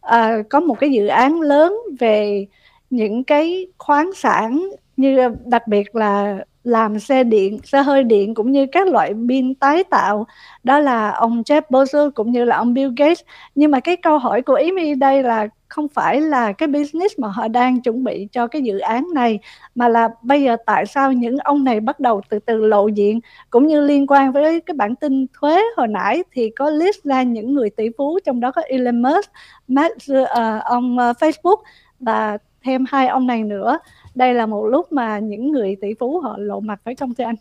à, 0.00 0.36
có 0.50 0.60
một 0.60 0.80
cái 0.80 0.90
dự 0.90 1.06
án 1.06 1.40
lớn 1.40 1.76
về 2.00 2.46
những 2.90 3.24
cái 3.24 3.66
khoáng 3.78 4.10
sản 4.14 4.70
như 4.96 5.28
đặc 5.44 5.68
biệt 5.68 5.96
là 5.96 6.44
làm 6.64 6.98
xe 6.98 7.24
điện, 7.24 7.58
xe 7.64 7.82
hơi 7.82 8.04
điện 8.04 8.34
cũng 8.34 8.52
như 8.52 8.66
các 8.72 8.88
loại 8.88 9.14
pin 9.28 9.54
tái 9.54 9.84
tạo. 9.84 10.26
Đó 10.64 10.78
là 10.80 11.10
ông 11.10 11.42
Jeff 11.42 11.62
Bezos 11.70 12.10
cũng 12.10 12.32
như 12.32 12.44
là 12.44 12.56
ông 12.56 12.74
Bill 12.74 12.92
Gates. 12.96 13.20
Nhưng 13.54 13.70
mà 13.70 13.80
cái 13.80 13.96
câu 13.96 14.18
hỏi 14.18 14.42
của 14.42 14.54
Amy 14.54 14.94
đây 14.94 15.22
là 15.22 15.48
không 15.68 15.88
phải 15.88 16.20
là 16.20 16.52
cái 16.52 16.68
business 16.68 17.18
mà 17.18 17.28
họ 17.28 17.48
đang 17.48 17.80
chuẩn 17.80 18.04
bị 18.04 18.28
cho 18.32 18.46
cái 18.46 18.62
dự 18.62 18.78
án 18.78 19.06
này 19.14 19.38
mà 19.74 19.88
là 19.88 20.08
bây 20.22 20.42
giờ 20.42 20.56
tại 20.66 20.86
sao 20.86 21.12
những 21.12 21.38
ông 21.38 21.64
này 21.64 21.80
bắt 21.80 22.00
đầu 22.00 22.20
từ 22.28 22.38
từ 22.38 22.56
lộ 22.66 22.88
diện. 22.88 23.20
Cũng 23.50 23.66
như 23.66 23.80
liên 23.80 24.06
quan 24.06 24.32
với 24.32 24.60
cái 24.60 24.74
bản 24.74 24.96
tin 24.96 25.26
thuế 25.40 25.62
hồi 25.76 25.88
nãy 25.88 26.22
thì 26.32 26.50
có 26.50 26.70
list 26.70 27.04
ra 27.04 27.22
những 27.22 27.54
người 27.54 27.70
tỷ 27.70 27.88
phú 27.98 28.18
trong 28.24 28.40
đó 28.40 28.50
có 28.50 28.62
Elon 28.62 29.02
Musk, 29.02 29.30
Mark, 29.68 29.92
uh, 29.94 30.28
ờ, 30.28 30.60
ông 30.64 30.96
uh, 30.96 31.16
Facebook 31.16 31.56
và 32.00 32.38
thêm 32.64 32.84
hai 32.88 33.08
ông 33.08 33.26
này 33.26 33.42
nữa 33.42 33.78
đây 34.18 34.34
là 34.34 34.46
một 34.46 34.66
lúc 34.66 34.92
mà 34.92 35.18
những 35.18 35.52
người 35.52 35.76
tỷ 35.80 35.88
phú 36.00 36.20
họ 36.20 36.36
lộ 36.38 36.60
mặt 36.60 36.80
phải 36.84 36.94
không 36.94 37.14
thưa 37.14 37.24
anh. 37.24 37.34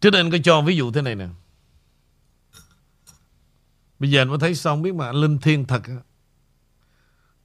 Trước 0.00 0.10
đây 0.10 0.22
anh 0.22 0.30
có 0.30 0.38
cho 0.44 0.62
ví 0.62 0.76
dụ 0.76 0.92
thế 0.92 1.02
này 1.02 1.14
nè. 1.14 1.26
Bây 3.98 4.10
giờ 4.10 4.20
anh 4.20 4.28
mới 4.28 4.38
thấy 4.38 4.54
xong 4.54 4.82
biết 4.82 4.94
mà 4.94 5.12
linh 5.12 5.38
thiêng 5.38 5.64
thật 5.64 5.82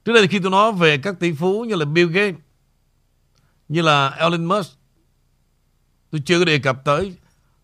Trước 0.04 0.12
đây 0.12 0.28
khi 0.28 0.38
tôi 0.38 0.50
nói 0.50 0.72
về 0.72 0.98
các 0.98 1.20
tỷ 1.20 1.32
phú 1.32 1.64
như 1.64 1.74
là 1.74 1.84
Bill 1.84 2.10
Gates, 2.10 2.40
như 3.68 3.82
là 3.82 4.10
Elon 4.10 4.44
Musk, 4.44 4.78
tôi 6.10 6.22
chưa 6.24 6.38
có 6.38 6.44
đề 6.44 6.58
cập 6.58 6.84
tới 6.84 7.14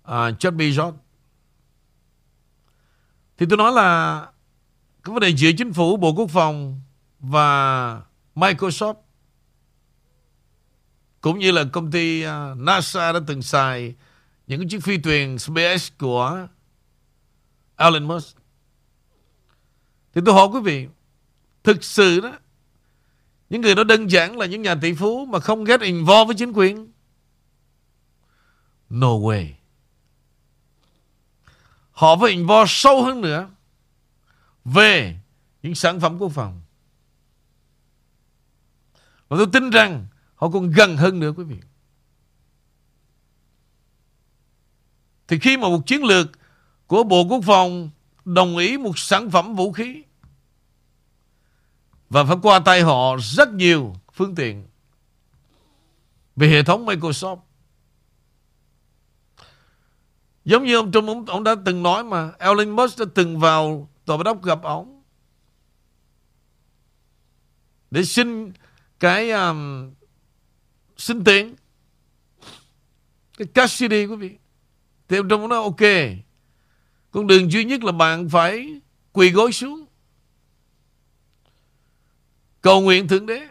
uh, 0.03 0.09
Jeff 0.09 0.57
Bezos. 0.57 0.93
Thì 3.39 3.47
tôi 3.51 3.57
nói 3.57 3.73
là 3.73 4.21
cái 5.03 5.13
vấn 5.13 5.21
đề 5.21 5.29
giữa 5.29 5.51
chính 5.59 5.73
phủ, 5.73 5.97
Bộ 5.97 6.15
Quốc 6.17 6.31
phòng 6.31 6.81
và 7.21 8.03
Microsoft 8.35 9.04
cũng 11.25 11.39
như 11.39 11.51
là 11.51 11.65
công 11.73 11.91
ty 11.91 12.23
à, 12.23 12.55
NASA 12.57 13.13
đã 13.13 13.21
từng 13.27 13.43
xài 13.43 13.95
những 14.47 14.69
chiếc 14.69 14.83
phi 14.83 14.99
thuyền 14.99 15.39
SpaceX 15.39 15.93
của 15.99 16.49
Elon 17.77 18.05
Musk. 18.05 18.37
Thì 20.15 20.21
tôi 20.27 20.35
hỏi 20.35 20.49
quý 20.53 20.61
vị, 20.61 20.89
Thực 21.63 21.85
sự 21.85 22.21
đó 22.21 22.33
Những 23.51 23.61
người 23.61 23.75
đó 23.75 23.85
đơn 23.85 24.11
giản 24.11 24.39
là 24.39 24.47
những 24.47 24.63
nhà 24.63 24.75
tỷ 24.75 24.95
phú 24.95 25.27
Mà 25.27 25.41
không 25.41 25.65
get 25.65 25.81
involved 25.81 26.27
với 26.27 26.37
chính 26.37 26.53
quyền? 26.53 26.93
No 28.91 29.09
way. 29.09 29.47
Họ 31.91 32.17
phải 32.21 32.31
involve 32.31 32.67
sâu 32.69 33.05
hơn 33.05 33.21
nữa 33.21 33.49
Về 34.65 35.17
những 35.63 35.75
sản 35.75 36.01
phẩm 36.01 36.19
quốc 36.19 36.33
phòng. 36.35 36.61
Và 39.29 39.37
tôi 39.37 39.47
tin 39.53 39.71
rằng 39.71 40.07
Họ 40.35 40.51
còn 40.51 40.71
gần 40.71 40.97
hơn 40.97 41.21
nữa 41.21 41.33
quý 41.37 41.45
vị 41.45 41.57
Thì 45.29 45.39
khi 45.39 45.57
mà 45.57 45.69
một 45.69 45.87
chiến 45.87 46.05
lược 46.05 46.27
Của 46.87 47.05
Bộ 47.05 47.25
Quốc 47.31 47.41
phòng 47.47 47.91
Đồng 48.25 48.57
ý 48.57 48.79
một 48.79 48.99
sản 48.99 49.31
phẩm 49.31 49.55
vũ 49.55 49.73
khí 49.73 50.03
và 52.15 52.25
phải 52.25 52.37
qua 52.43 52.59
tay 52.59 52.83
họ 52.83 53.17
rất 53.21 53.53
nhiều 53.53 53.95
phương 54.13 54.35
tiện 54.35 54.67
về 56.37 56.49
hệ 56.49 56.63
thống 56.63 56.87
Microsoft. 56.87 57.39
Giống 60.45 60.65
như 60.65 60.77
ông 60.77 60.93
Trump, 60.93 61.09
ông, 61.09 61.27
ông 61.27 61.45
đã 61.45 61.55
từng 61.65 61.83
nói 61.83 62.05
mà 62.05 62.33
Elon 62.39 62.71
Musk 62.71 62.99
đã 62.99 63.05
từng 63.15 63.39
vào 63.39 63.89
tòa 64.05 64.17
bạch 64.17 64.25
đốc 64.25 64.43
gặp 64.43 64.63
ông 64.63 65.03
để 67.91 68.05
xin 68.05 68.53
cái 69.01 69.31
um, 69.31 69.91
xin 70.97 71.25
tiền 71.25 71.55
cái 73.39 73.49
cash 73.55 73.91
đi 73.91 74.07
quý 74.07 74.17
vị. 74.17 74.31
Thì 75.09 75.17
ông 75.17 75.29
Trump 75.29 75.51
nói 75.51 75.59
ok 75.59 75.91
con 77.11 77.27
đường 77.27 77.53
duy 77.53 77.65
nhất 77.65 77.85
là 77.85 77.93
bạn 77.93 78.29
phải 78.29 78.81
quỳ 79.13 79.31
gối 79.31 79.53
xuống. 79.53 79.85
Cầu 82.61 82.81
nguyện 82.81 83.09
Thượng 83.09 83.27
Đế. 83.27 83.49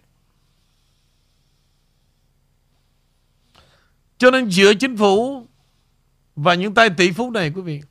Cho 4.17 4.31
nên 4.31 4.49
giữa 4.49 4.73
chính 4.73 4.97
phủ 4.97 5.47
và 6.35 6.53
những 6.53 6.73
tay 6.73 6.89
tỷ 6.97 7.11
phú 7.11 7.31
này 7.31 7.51
quý 7.55 7.61
vị 7.61 7.81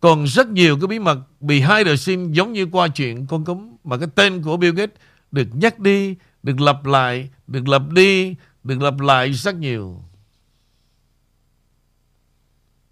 còn 0.00 0.24
rất 0.24 0.48
nhiều 0.48 0.78
cái 0.80 0.86
bí 0.86 0.98
mật 0.98 1.18
bị 1.40 1.60
hai 1.60 1.84
đời 1.84 1.96
xin 1.96 2.32
giống 2.32 2.52
như 2.52 2.66
qua 2.72 2.88
chuyện 2.88 3.26
con 3.26 3.44
cấm 3.44 3.76
mà 3.84 3.98
cái 3.98 4.08
tên 4.14 4.42
của 4.42 4.56
Bill 4.56 4.76
Gates 4.76 4.96
được 5.30 5.48
nhắc 5.52 5.78
đi, 5.78 6.14
được 6.46 6.60
lặp 6.60 6.84
lại, 6.84 7.30
được 7.46 7.68
lặp 7.68 7.82
đi, 7.90 8.34
được 8.64 8.82
lặp 8.82 9.00
lại 9.00 9.32
rất 9.32 9.54
nhiều. 9.54 10.02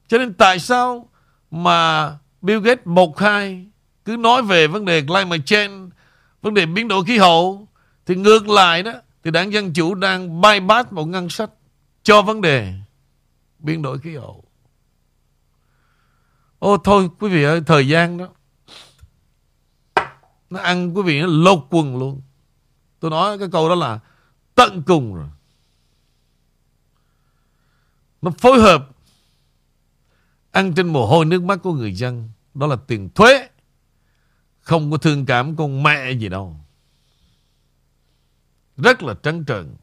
Cho 0.08 0.18
nên 0.18 0.34
tại 0.34 0.58
sao 0.58 1.10
mà 1.50 2.10
Bill 2.42 2.60
Gates 2.60 2.86
một 2.86 3.18
hai 3.18 3.66
cứ 4.04 4.16
nói 4.16 4.42
về 4.42 4.66
vấn 4.66 4.84
đề 4.84 5.02
climate 5.06 5.42
change, 5.46 5.90
vấn 6.42 6.54
đề 6.54 6.66
biến 6.66 6.88
đổi 6.88 7.04
khí 7.04 7.18
hậu 7.18 7.68
thì 8.06 8.14
ngược 8.14 8.48
lại 8.48 8.82
đó 8.82 8.92
thì 9.24 9.30
đảng 9.30 9.52
Dân 9.52 9.72
Chủ 9.72 9.94
đang 9.94 10.40
bypass 10.40 10.92
một 10.92 11.04
ngân 11.04 11.28
sách 11.28 11.50
cho 12.02 12.22
vấn 12.22 12.40
đề 12.40 12.74
biến 13.58 13.82
đổi 13.82 13.98
khí 13.98 14.16
hậu. 14.16 14.44
Ô 16.58 16.76
thôi 16.76 17.08
quý 17.18 17.28
vị 17.28 17.44
ơi, 17.44 17.62
thời 17.66 17.88
gian 17.88 18.18
đó 18.18 18.28
nó 20.50 20.60
ăn 20.60 20.96
quý 20.96 21.02
vị 21.02 21.20
nó 21.20 21.26
lột 21.26 21.66
quần 21.70 21.96
luôn. 21.96 22.22
Tôi 23.04 23.10
nói 23.10 23.38
cái 23.38 23.48
câu 23.52 23.68
đó 23.68 23.74
là 23.74 24.00
tận 24.54 24.82
cùng 24.86 25.14
rồi. 25.14 25.28
Nó 28.22 28.30
phối 28.38 28.60
hợp 28.60 28.88
ăn 30.50 30.74
trên 30.74 30.88
mồ 30.88 31.06
hôi 31.06 31.24
nước 31.24 31.42
mắt 31.42 31.58
của 31.62 31.72
người 31.72 31.94
dân. 31.94 32.30
Đó 32.54 32.66
là 32.66 32.76
tiền 32.86 33.08
thuế. 33.14 33.48
Không 34.60 34.90
có 34.90 34.96
thương 34.96 35.26
cảm 35.26 35.56
con 35.56 35.82
mẹ 35.82 36.12
gì 36.12 36.28
đâu. 36.28 36.56
Rất 38.76 39.02
là 39.02 39.14
trắng 39.22 39.44
trợn. 39.46 39.74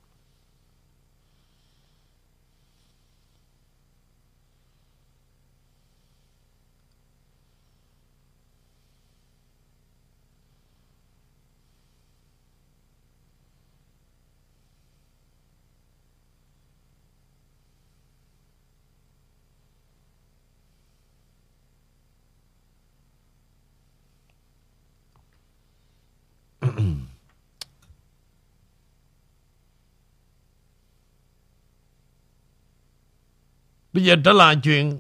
Bây 33.94 34.04
giờ 34.04 34.16
trở 34.26 34.32
lại 34.32 34.56
chuyện 34.64 35.00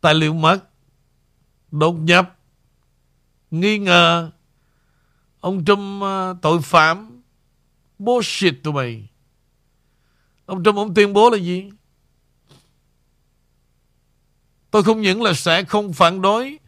tài 0.00 0.14
liệu 0.14 0.34
mất, 0.34 0.58
đột 1.70 1.92
nhập, 1.92 2.38
nghi 3.50 3.78
ngờ, 3.78 4.30
ông 5.40 5.64
Trump 5.64 6.02
ờ, 6.02 6.36
tội 6.42 6.62
phạm, 6.62 7.22
bullshit 7.98 8.54
tụi 8.62 8.74
mày. 8.74 9.08
Ông 10.46 10.64
Trump 10.64 10.76
ông 10.76 10.94
tuyên 10.94 11.12
bố 11.12 11.30
là 11.30 11.38
gì? 11.38 11.70
Tôi 14.70 14.82
không 14.82 15.02
những 15.02 15.22
là 15.22 15.32
sẽ 15.32 15.64
không 15.64 15.92
phản 15.92 16.22
đối 16.22 16.58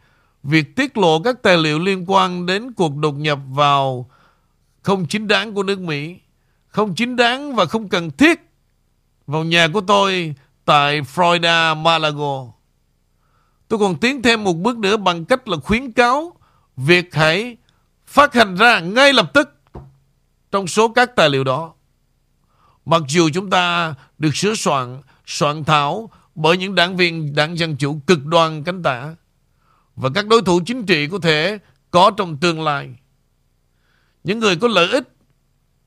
việc 0.43 0.75
tiết 0.75 0.97
lộ 0.97 1.21
các 1.21 1.43
tài 1.43 1.57
liệu 1.57 1.79
liên 1.79 2.05
quan 2.07 2.45
đến 2.45 2.73
cuộc 2.73 2.95
đột 2.95 3.11
nhập 3.11 3.39
vào 3.49 4.09
không 4.81 5.05
chính 5.07 5.27
đáng 5.27 5.53
của 5.53 5.63
nước 5.63 5.79
Mỹ, 5.79 6.19
không 6.67 6.95
chính 6.95 7.15
đáng 7.15 7.55
và 7.55 7.65
không 7.65 7.89
cần 7.89 8.11
thiết 8.11 8.48
vào 9.29 9.43
nhà 9.43 9.67
của 9.67 9.81
tôi 9.81 10.35
tại 10.65 11.01
Florida, 11.01 11.81
Malago. 11.81 12.45
Tôi 13.67 13.79
còn 13.79 13.95
tiến 13.99 14.21
thêm 14.21 14.43
một 14.43 14.53
bước 14.53 14.77
nữa 14.77 14.97
bằng 14.97 15.25
cách 15.25 15.47
là 15.47 15.57
khuyến 15.57 15.91
cáo 15.91 16.33
việc 16.77 17.15
hãy 17.15 17.57
phát 18.07 18.33
hành 18.33 18.55
ra 18.55 18.79
ngay 18.79 19.13
lập 19.13 19.31
tức 19.33 19.49
trong 20.51 20.67
số 20.67 20.89
các 20.89 21.15
tài 21.15 21.29
liệu 21.29 21.43
đó. 21.43 21.73
Mặc 22.85 23.01
dù 23.07 23.29
chúng 23.33 23.49
ta 23.49 23.93
được 24.17 24.35
sửa 24.35 24.53
soạn, 24.53 25.01
soạn 25.25 25.63
thảo 25.63 26.09
bởi 26.35 26.57
những 26.57 26.75
đảng 26.75 26.97
viên 26.97 27.35
đảng 27.35 27.57
Dân 27.57 27.77
Chủ 27.77 27.99
cực 28.07 28.25
đoan 28.25 28.63
cánh 28.63 28.83
tả 28.83 29.15
và 29.95 30.09
các 30.15 30.27
đối 30.27 30.41
thủ 30.41 30.61
chính 30.65 30.85
trị 30.85 31.07
có 31.07 31.19
thể 31.21 31.57
có 31.91 32.11
trong 32.17 32.37
tương 32.37 32.61
lai. 32.61 32.89
Những 34.23 34.39
người 34.39 34.55
có 34.55 34.67
lợi 34.67 34.89
ích 34.89 35.15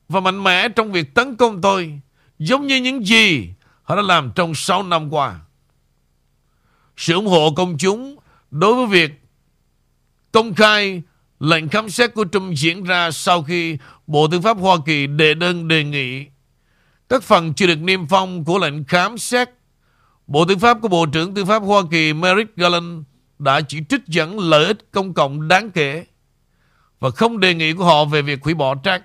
và 0.09 0.21
mạnh 0.21 0.45
mẽ 0.45 0.69
trong 0.69 0.93
việc 0.93 1.15
tấn 1.15 1.37
công 1.37 1.61
tôi 1.61 2.01
giống 2.47 2.67
như 2.67 2.77
những 2.77 3.07
gì 3.07 3.49
họ 3.83 3.97
đã 3.97 4.03
làm 4.03 4.33
trong 4.35 4.55
6 4.55 4.83
năm 4.83 5.13
qua. 5.13 5.41
Sự 6.97 7.15
ủng 7.15 7.27
hộ 7.27 7.53
công 7.57 7.79
chúng 7.79 8.17
đối 8.51 8.75
với 8.75 8.87
việc 8.87 9.21
công 10.33 10.55
khai 10.55 11.03
lệnh 11.41 11.69
khám 11.69 11.91
xét 11.91 12.15
của 12.15 12.25
Trump 12.33 12.57
diễn 12.57 12.85
ra 12.85 13.11
sau 13.11 13.43
khi 13.43 13.79
Bộ 14.07 14.29
Tư 14.29 14.41
pháp 14.41 14.57
Hoa 14.57 14.77
Kỳ 14.87 15.07
đệ 15.07 15.35
đơn 15.35 15.69
đề 15.69 15.85
nghị 15.85 16.27
các 17.13 17.23
phần 17.23 17.55
chưa 17.55 17.67
được 17.67 17.79
niêm 17.79 18.07
phong 18.07 18.45
của 18.45 18.59
lệnh 18.59 18.85
khám 18.85 19.19
xét. 19.19 19.49
Bộ 20.27 20.45
Tư 20.45 20.57
pháp 20.57 20.79
của 20.83 20.89
Bộ 20.89 21.07
trưởng 21.07 21.35
Tư 21.35 21.45
pháp 21.45 21.63
Hoa 21.63 21.83
Kỳ 21.91 22.13
Merrick 22.13 22.57
Garland 22.57 23.03
đã 23.39 23.61
chỉ 23.61 23.79
trích 23.89 24.07
dẫn 24.07 24.39
lợi 24.39 24.65
ích 24.65 24.91
công 24.91 25.15
cộng 25.15 25.49
đáng 25.49 25.71
kể 25.71 26.05
và 27.01 27.11
không 27.11 27.41
đề 27.41 27.55
nghị 27.55 27.73
của 27.73 27.85
họ 27.85 28.05
về 28.05 28.23
việc 28.23 28.43
hủy 28.43 28.55
bỏ 28.55 28.75
trách. 28.75 29.03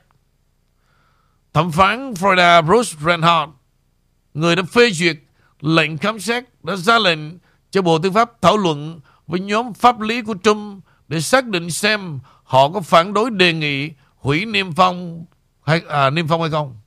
Thẩm 1.57 1.71
phán 1.71 2.13
Florida 2.13 2.61
Bruce 2.61 2.97
Reinhardt, 3.05 3.51
người 4.33 4.55
đã 4.55 4.63
phê 4.63 4.91
duyệt 4.91 5.17
lệnh 5.61 5.97
khám 5.97 6.19
xét, 6.19 6.43
đã 6.63 6.75
ra 6.75 6.99
lệnh 6.99 7.19
cho 7.71 7.81
Bộ 7.81 7.99
Tư 7.99 8.11
pháp 8.11 8.31
thảo 8.41 8.57
luận 8.57 8.99
với 9.27 9.39
nhóm 9.39 9.73
pháp 9.73 9.99
lý 9.99 10.21
của 10.21 10.35
Trump 10.43 10.83
để 11.07 11.21
xác 11.21 11.45
định 11.45 11.71
xem 11.71 12.19
họ 12.43 12.69
có 12.69 12.81
phản 12.81 13.13
đối 13.13 13.31
đề 13.31 13.53
nghị 13.53 13.91
hủy 14.15 14.45
niêm 14.45 14.71
phong 14.73 15.25
hay, 15.65 15.81
à, 15.89 16.09
niêm 16.09 16.27
phong 16.27 16.41
hay 16.41 16.49
không. 16.49 16.77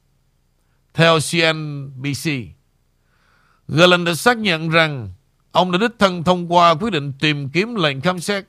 Theo 0.95 1.19
CNBC, 1.19 2.31
Garland 3.69 4.07
đã 4.07 4.15
xác 4.15 4.39
nhận 4.39 4.69
rằng 4.69 5.13
ông 5.53 5.73
đã 5.73 5.79
đích 5.79 5.99
thân 5.99 6.25
thông 6.25 6.53
qua 6.53 6.75
quyết 6.75 6.91
định 6.91 7.13
tìm 7.21 7.49
kiếm 7.49 7.75
lệnh 7.75 8.01
khám 8.01 8.21
xét 8.21 8.45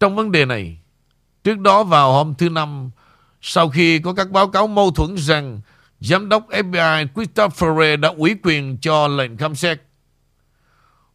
trong 0.00 0.16
vấn 0.16 0.32
đề 0.32 0.44
này. 0.44 0.78
Trước 1.44 1.58
đó 1.58 1.84
vào 1.84 2.12
hôm 2.12 2.34
thứ 2.34 2.48
Năm, 2.48 2.90
sau 3.40 3.68
khi 3.68 3.98
có 3.98 4.12
các 4.12 4.30
báo 4.30 4.48
cáo 4.48 4.66
mâu 4.66 4.90
thuẫn 4.90 5.14
rằng 5.16 5.60
Giám 6.00 6.28
đốc 6.28 6.48
FBI 6.48 7.06
Christopher 7.14 7.70
Wray 7.70 8.00
đã 8.00 8.08
ủy 8.08 8.36
quyền 8.42 8.78
cho 8.80 9.08
lệnh 9.08 9.36
khám 9.36 9.54
xét. 9.54 9.80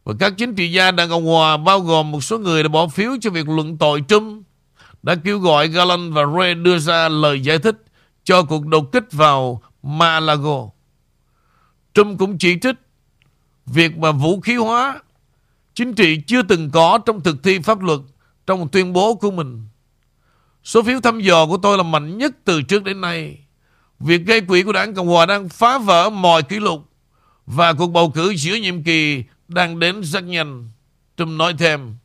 Và 0.04 0.14
các 0.18 0.32
chính 0.36 0.54
trị 0.54 0.72
gia 0.72 0.90
Đảng 0.90 1.08
Cộng 1.08 1.26
Hòa, 1.26 1.56
bao 1.56 1.80
gồm 1.80 2.12
một 2.12 2.24
số 2.24 2.38
người 2.38 2.62
đã 2.62 2.68
bỏ 2.68 2.88
phiếu 2.88 3.10
cho 3.20 3.30
việc 3.30 3.48
luận 3.48 3.78
tội 3.78 4.02
Trump, 4.08 4.46
đã 5.02 5.14
kêu 5.14 5.38
gọi 5.38 5.68
Garland 5.68 6.14
và 6.14 6.22
Ray 6.38 6.54
đưa 6.54 6.78
ra 6.78 7.08
lời 7.08 7.40
giải 7.40 7.58
thích 7.58 7.82
cho 8.24 8.42
cuộc 8.42 8.66
đột 8.66 8.92
kích 8.92 9.12
vào 9.12 9.62
Malago. 9.82 10.68
Trump 11.94 12.18
cũng 12.18 12.38
chỉ 12.38 12.58
trích 12.62 12.76
việc 13.66 13.98
mà 13.98 14.12
vũ 14.12 14.40
khí 14.40 14.54
hóa 14.54 15.00
chính 15.74 15.94
trị 15.94 16.20
chưa 16.26 16.42
từng 16.42 16.70
có 16.70 16.98
trong 17.06 17.20
thực 17.20 17.42
thi 17.42 17.58
pháp 17.58 17.82
luật 17.82 18.00
trong 18.46 18.68
tuyên 18.68 18.92
bố 18.92 19.14
của 19.14 19.30
mình. 19.30 19.68
Số 20.66 20.82
phiếu 20.82 21.00
thăm 21.00 21.20
dò 21.20 21.46
của 21.46 21.56
tôi 21.56 21.76
là 21.76 21.82
mạnh 21.82 22.18
nhất 22.18 22.32
từ 22.44 22.62
trước 22.62 22.84
đến 22.84 23.00
nay. 23.00 23.38
Việc 24.00 24.22
gây 24.26 24.40
quỹ 24.40 24.62
của 24.62 24.72
đảng 24.72 24.94
Cộng 24.94 25.06
Hòa 25.06 25.26
đang 25.26 25.48
phá 25.48 25.78
vỡ 25.78 26.10
mọi 26.10 26.42
kỷ 26.42 26.60
lục 26.60 26.90
và 27.46 27.72
cuộc 27.72 27.86
bầu 27.86 28.10
cử 28.10 28.34
giữa 28.36 28.54
nhiệm 28.54 28.82
kỳ 28.82 29.24
đang 29.48 29.78
đến 29.78 30.00
rất 30.00 30.24
nhanh. 30.24 30.68
Trump 31.16 31.38
nói 31.38 31.54
thêm, 31.58 31.96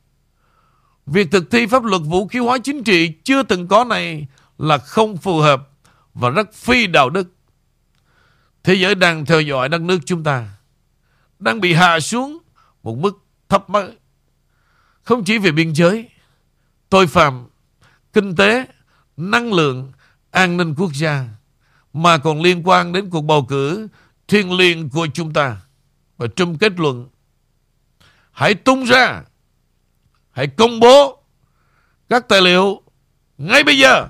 việc 1.05 1.27
thực 1.31 1.51
thi 1.51 1.65
pháp 1.65 1.83
luật 1.83 2.01
vũ 2.05 2.27
khí 2.27 2.39
hóa 2.39 2.57
chính 2.63 2.83
trị 2.83 3.13
chưa 3.23 3.43
từng 3.43 3.67
có 3.67 3.83
này 3.83 4.27
là 4.57 4.77
không 4.77 5.17
phù 5.17 5.39
hợp 5.39 5.69
và 6.13 6.29
rất 6.29 6.53
phi 6.53 6.87
đạo 6.87 7.09
đức. 7.09 7.27
Thế 8.63 8.73
giới 8.73 8.95
đang 8.95 9.25
theo 9.25 9.41
dõi 9.41 9.69
đất 9.69 9.81
nước 9.81 9.99
chúng 10.05 10.23
ta, 10.23 10.49
đang 11.39 11.61
bị 11.61 11.73
hạ 11.73 11.99
xuống 11.99 12.37
một 12.83 12.97
mức 12.97 13.23
thấp 13.49 13.69
mới. 13.69 13.91
Không 15.03 15.23
chỉ 15.23 15.37
về 15.37 15.51
biên 15.51 15.73
giới, 15.75 16.09
tội 16.89 17.07
phạm, 17.07 17.47
kinh 18.13 18.35
tế, 18.35 18.65
năng 19.17 19.53
lượng, 19.53 19.91
an 20.31 20.57
ninh 20.57 20.75
quốc 20.75 20.91
gia, 20.93 21.27
mà 21.93 22.17
còn 22.17 22.41
liên 22.41 22.61
quan 22.63 22.93
đến 22.93 23.09
cuộc 23.09 23.21
bầu 23.21 23.45
cử 23.49 23.87
thiên 24.27 24.51
liêng 24.51 24.89
của 24.89 25.07
chúng 25.13 25.33
ta. 25.33 25.61
Và 26.17 26.27
trong 26.35 26.57
kết 26.57 26.79
luận, 26.79 27.09
hãy 28.31 28.55
tung 28.55 28.83
ra, 28.83 29.23
hãy 30.31 30.47
công 30.47 30.79
bố 30.79 31.23
các 32.09 32.27
tài 32.27 32.41
liệu 32.41 32.81
ngay 33.37 33.63
bây 33.63 33.79
giờ. 33.79 34.07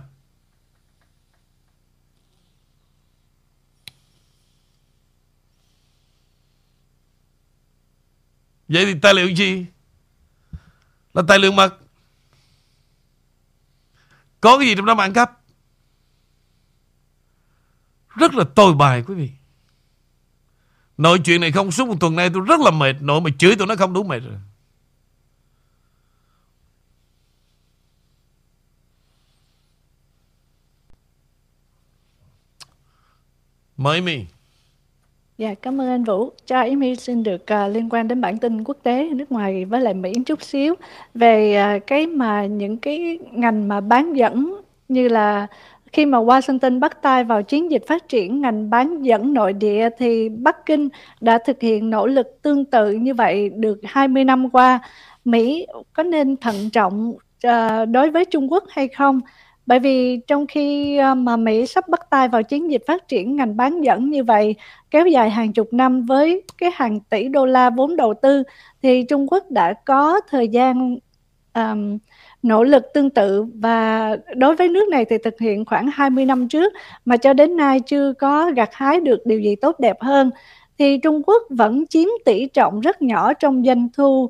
Vậy 8.68 8.86
thì 8.86 9.00
tài 9.02 9.14
liệu 9.14 9.28
gì? 9.28 9.66
Là 11.14 11.24
tài 11.28 11.40
liệu 11.40 11.52
mật. 11.52 11.81
Có 14.42 14.58
cái 14.58 14.68
gì 14.68 14.76
trong 14.76 14.86
đó 14.86 14.96
mà 14.96 15.04
ăn 15.04 15.14
cắp? 15.14 15.32
Rất 18.16 18.34
là 18.34 18.44
tồi 18.56 18.74
bài 18.74 19.04
quý 19.08 19.16
vị. 19.16 19.32
Nội 20.98 21.20
chuyện 21.24 21.42
này 21.42 21.52
không 21.52 21.72
suốt 21.72 21.88
một 21.88 21.96
tuần 22.00 22.16
nay, 22.16 22.30
tôi 22.34 22.44
rất 22.48 22.60
là 22.60 22.72
mệt 22.72 23.02
Nội 23.02 23.22
mà 23.22 23.30
chửi 23.38 23.56
tôi 23.56 23.68
nó 23.68 23.76
không 23.76 23.94
đủ 23.94 24.04
mệt 24.04 24.20
rồi 24.20 24.40
Mời 33.78 34.02
mi 34.02 34.26
Dạ, 35.42 35.54
cảm 35.62 35.82
ơn 35.82 35.88
anh 35.88 36.04
Vũ. 36.04 36.32
Cho 36.46 36.60
Amy 36.60 36.96
xin 36.96 37.24
được 37.24 37.42
uh, 37.42 37.74
liên 37.74 37.90
quan 37.90 38.08
đến 38.08 38.22
bản 38.22 38.38
tin 38.38 38.64
quốc 38.64 38.78
tế 38.84 39.10
nước 39.10 39.32
ngoài 39.32 39.66
với 39.66 39.82
lại 39.82 39.94
Mỹ 39.94 40.14
chút 40.26 40.42
xíu 40.42 40.76
về 41.14 41.64
uh, 41.78 41.88
cái 41.88 42.08
mà 42.08 42.46
những 42.46 42.78
cái 42.78 43.20
ngành 43.32 43.68
mà 43.68 43.82
bán 43.82 44.14
dẫn 44.14 44.62
như 44.88 45.08
là 45.08 45.48
khi 45.94 46.06
mà 46.06 46.18
Washington 46.18 46.80
bắt 46.80 47.02
tay 47.02 47.24
vào 47.24 47.44
chiến 47.44 47.72
dịch 47.72 47.84
phát 47.88 48.10
triển 48.10 48.42
ngành 48.42 48.70
bán 48.70 49.04
dẫn 49.04 49.34
nội 49.34 49.54
địa 49.54 49.90
thì 49.98 50.30
Bắc 50.30 50.66
Kinh 50.66 50.90
đã 51.22 51.38
thực 51.46 51.62
hiện 51.62 51.90
nỗ 51.90 52.08
lực 52.08 52.42
tương 52.42 52.66
tự 52.66 52.92
như 52.92 53.14
vậy 53.14 53.50
được 53.50 53.80
20 53.84 54.24
năm 54.24 54.50
qua. 54.50 54.80
Mỹ 55.26 55.68
có 55.94 56.04
nên 56.04 56.38
thận 56.38 56.70
trọng 56.74 57.14
uh, 57.48 57.90
đối 57.92 58.12
với 58.12 58.26
Trung 58.26 58.52
Quốc 58.52 58.64
hay 58.70 58.88
không? 58.88 59.22
Bởi 59.72 59.80
vì 59.80 60.18
trong 60.28 60.48
khi 60.48 60.98
ờ, 60.98 61.16
mà 61.16 61.38
Mỹ 61.38 61.66
sắp 61.66 61.88
bắt 61.88 62.10
tay 62.10 62.28
vào 62.28 62.44
chiến 62.44 62.72
dịch 62.72 62.82
phát 62.88 63.08
triển 63.08 63.36
ngành 63.36 63.58
bán 63.58 63.82
dẫn 63.82 64.10
như 64.10 64.24
vậy, 64.24 64.56
kéo 64.92 65.08
dài 65.08 65.30
hàng 65.30 65.54
chục 65.54 65.74
năm 65.74 66.06
với 66.06 66.44
cái 66.58 66.72
hàng 66.74 67.00
tỷ 67.00 67.28
đô 67.28 67.46
la 67.46 67.70
vốn 67.70 67.96
đầu 67.96 68.14
tư, 68.22 68.44
thì 68.82 69.04
Trung 69.04 69.28
Quốc 69.32 69.52
đã 69.52 69.74
có 69.86 70.22
thời 70.30 70.48
gian 70.48 70.98
um, 71.54 71.98
nỗ 72.44 72.64
lực 72.64 72.84
tương 72.94 73.10
tự. 73.10 73.46
Và 73.54 74.10
đối 74.36 74.56
với 74.56 74.68
nước 74.68 74.90
này 74.90 75.06
thì 75.06 75.18
thực 75.24 75.40
hiện 75.40 75.66
khoảng 75.66 75.90
20 75.94 76.26
năm 76.26 76.48
trước 76.48 76.74
mà 77.06 77.18
cho 77.18 77.34
đến 77.34 77.58
nay 77.58 77.80
chưa 77.80 78.14
có 78.14 78.52
gặt 78.56 78.70
hái 78.74 79.00
được 79.00 79.26
điều 79.26 79.40
gì 79.40 79.56
tốt 79.56 79.80
đẹp 79.80 79.98
hơn. 80.02 80.32
Thì 80.80 80.98
Trung 80.98 81.22
Quốc 81.26 81.44
vẫn 81.50 81.88
chiếm 81.88 82.08
tỷ 82.26 82.48
trọng 82.48 82.80
rất 82.80 83.02
nhỏ 83.02 83.34
trong 83.34 83.64
doanh 83.66 83.90
thu 83.94 84.30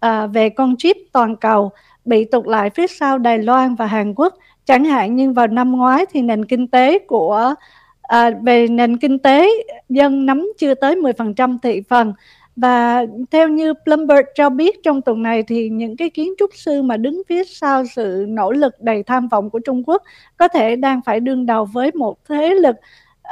à, 0.00 0.26
về 0.26 0.48
con 0.48 0.76
chip 0.78 0.96
toàn 1.12 1.36
cầu 1.36 1.70
bị 2.04 2.24
tụt 2.24 2.46
lại 2.46 2.70
phía 2.70 2.86
sau 2.86 3.18
Đài 3.18 3.38
Loan 3.38 3.74
và 3.74 3.86
Hàn 3.86 4.14
Quốc 4.14 4.34
chẳng 4.68 4.84
hạn 4.84 5.16
như 5.16 5.32
vào 5.32 5.46
năm 5.46 5.72
ngoái 5.72 6.06
thì 6.10 6.22
nền 6.22 6.44
kinh 6.44 6.68
tế 6.68 6.98
của 6.98 7.54
à, 8.02 8.30
về 8.42 8.66
nền 8.68 8.96
kinh 8.96 9.18
tế 9.18 9.50
dân 9.88 10.26
nắm 10.26 10.52
chưa 10.58 10.74
tới 10.74 10.96
10% 10.96 11.58
thị 11.62 11.82
phần. 11.88 12.12
Và 12.56 13.06
theo 13.30 13.48
như 13.48 13.74
Bloomberg 13.84 14.24
cho 14.34 14.50
biết 14.50 14.82
trong 14.82 15.02
tuần 15.02 15.22
này 15.22 15.42
thì 15.42 15.68
những 15.68 15.96
cái 15.96 16.10
kiến 16.10 16.34
trúc 16.38 16.50
sư 16.54 16.82
mà 16.82 16.96
đứng 16.96 17.22
phía 17.28 17.44
sau 17.44 17.84
sự 17.94 18.24
nỗ 18.28 18.52
lực 18.52 18.74
đầy 18.80 19.02
tham 19.02 19.28
vọng 19.28 19.50
của 19.50 19.58
Trung 19.58 19.82
Quốc 19.86 20.02
có 20.36 20.48
thể 20.48 20.76
đang 20.76 21.00
phải 21.06 21.20
đương 21.20 21.46
đầu 21.46 21.64
với 21.64 21.90
một 21.94 22.18
thế 22.28 22.54
lực 22.54 22.76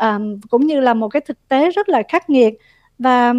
um, 0.03 0.41
cũng 0.51 0.66
như 0.66 0.80
là 0.80 0.95
một 0.95 1.09
cái 1.09 1.20
thực 1.20 1.49
tế 1.49 1.70
rất 1.70 1.89
là 1.89 2.03
khắc 2.09 2.30
nghiệt. 2.30 2.55
Và 2.99 3.34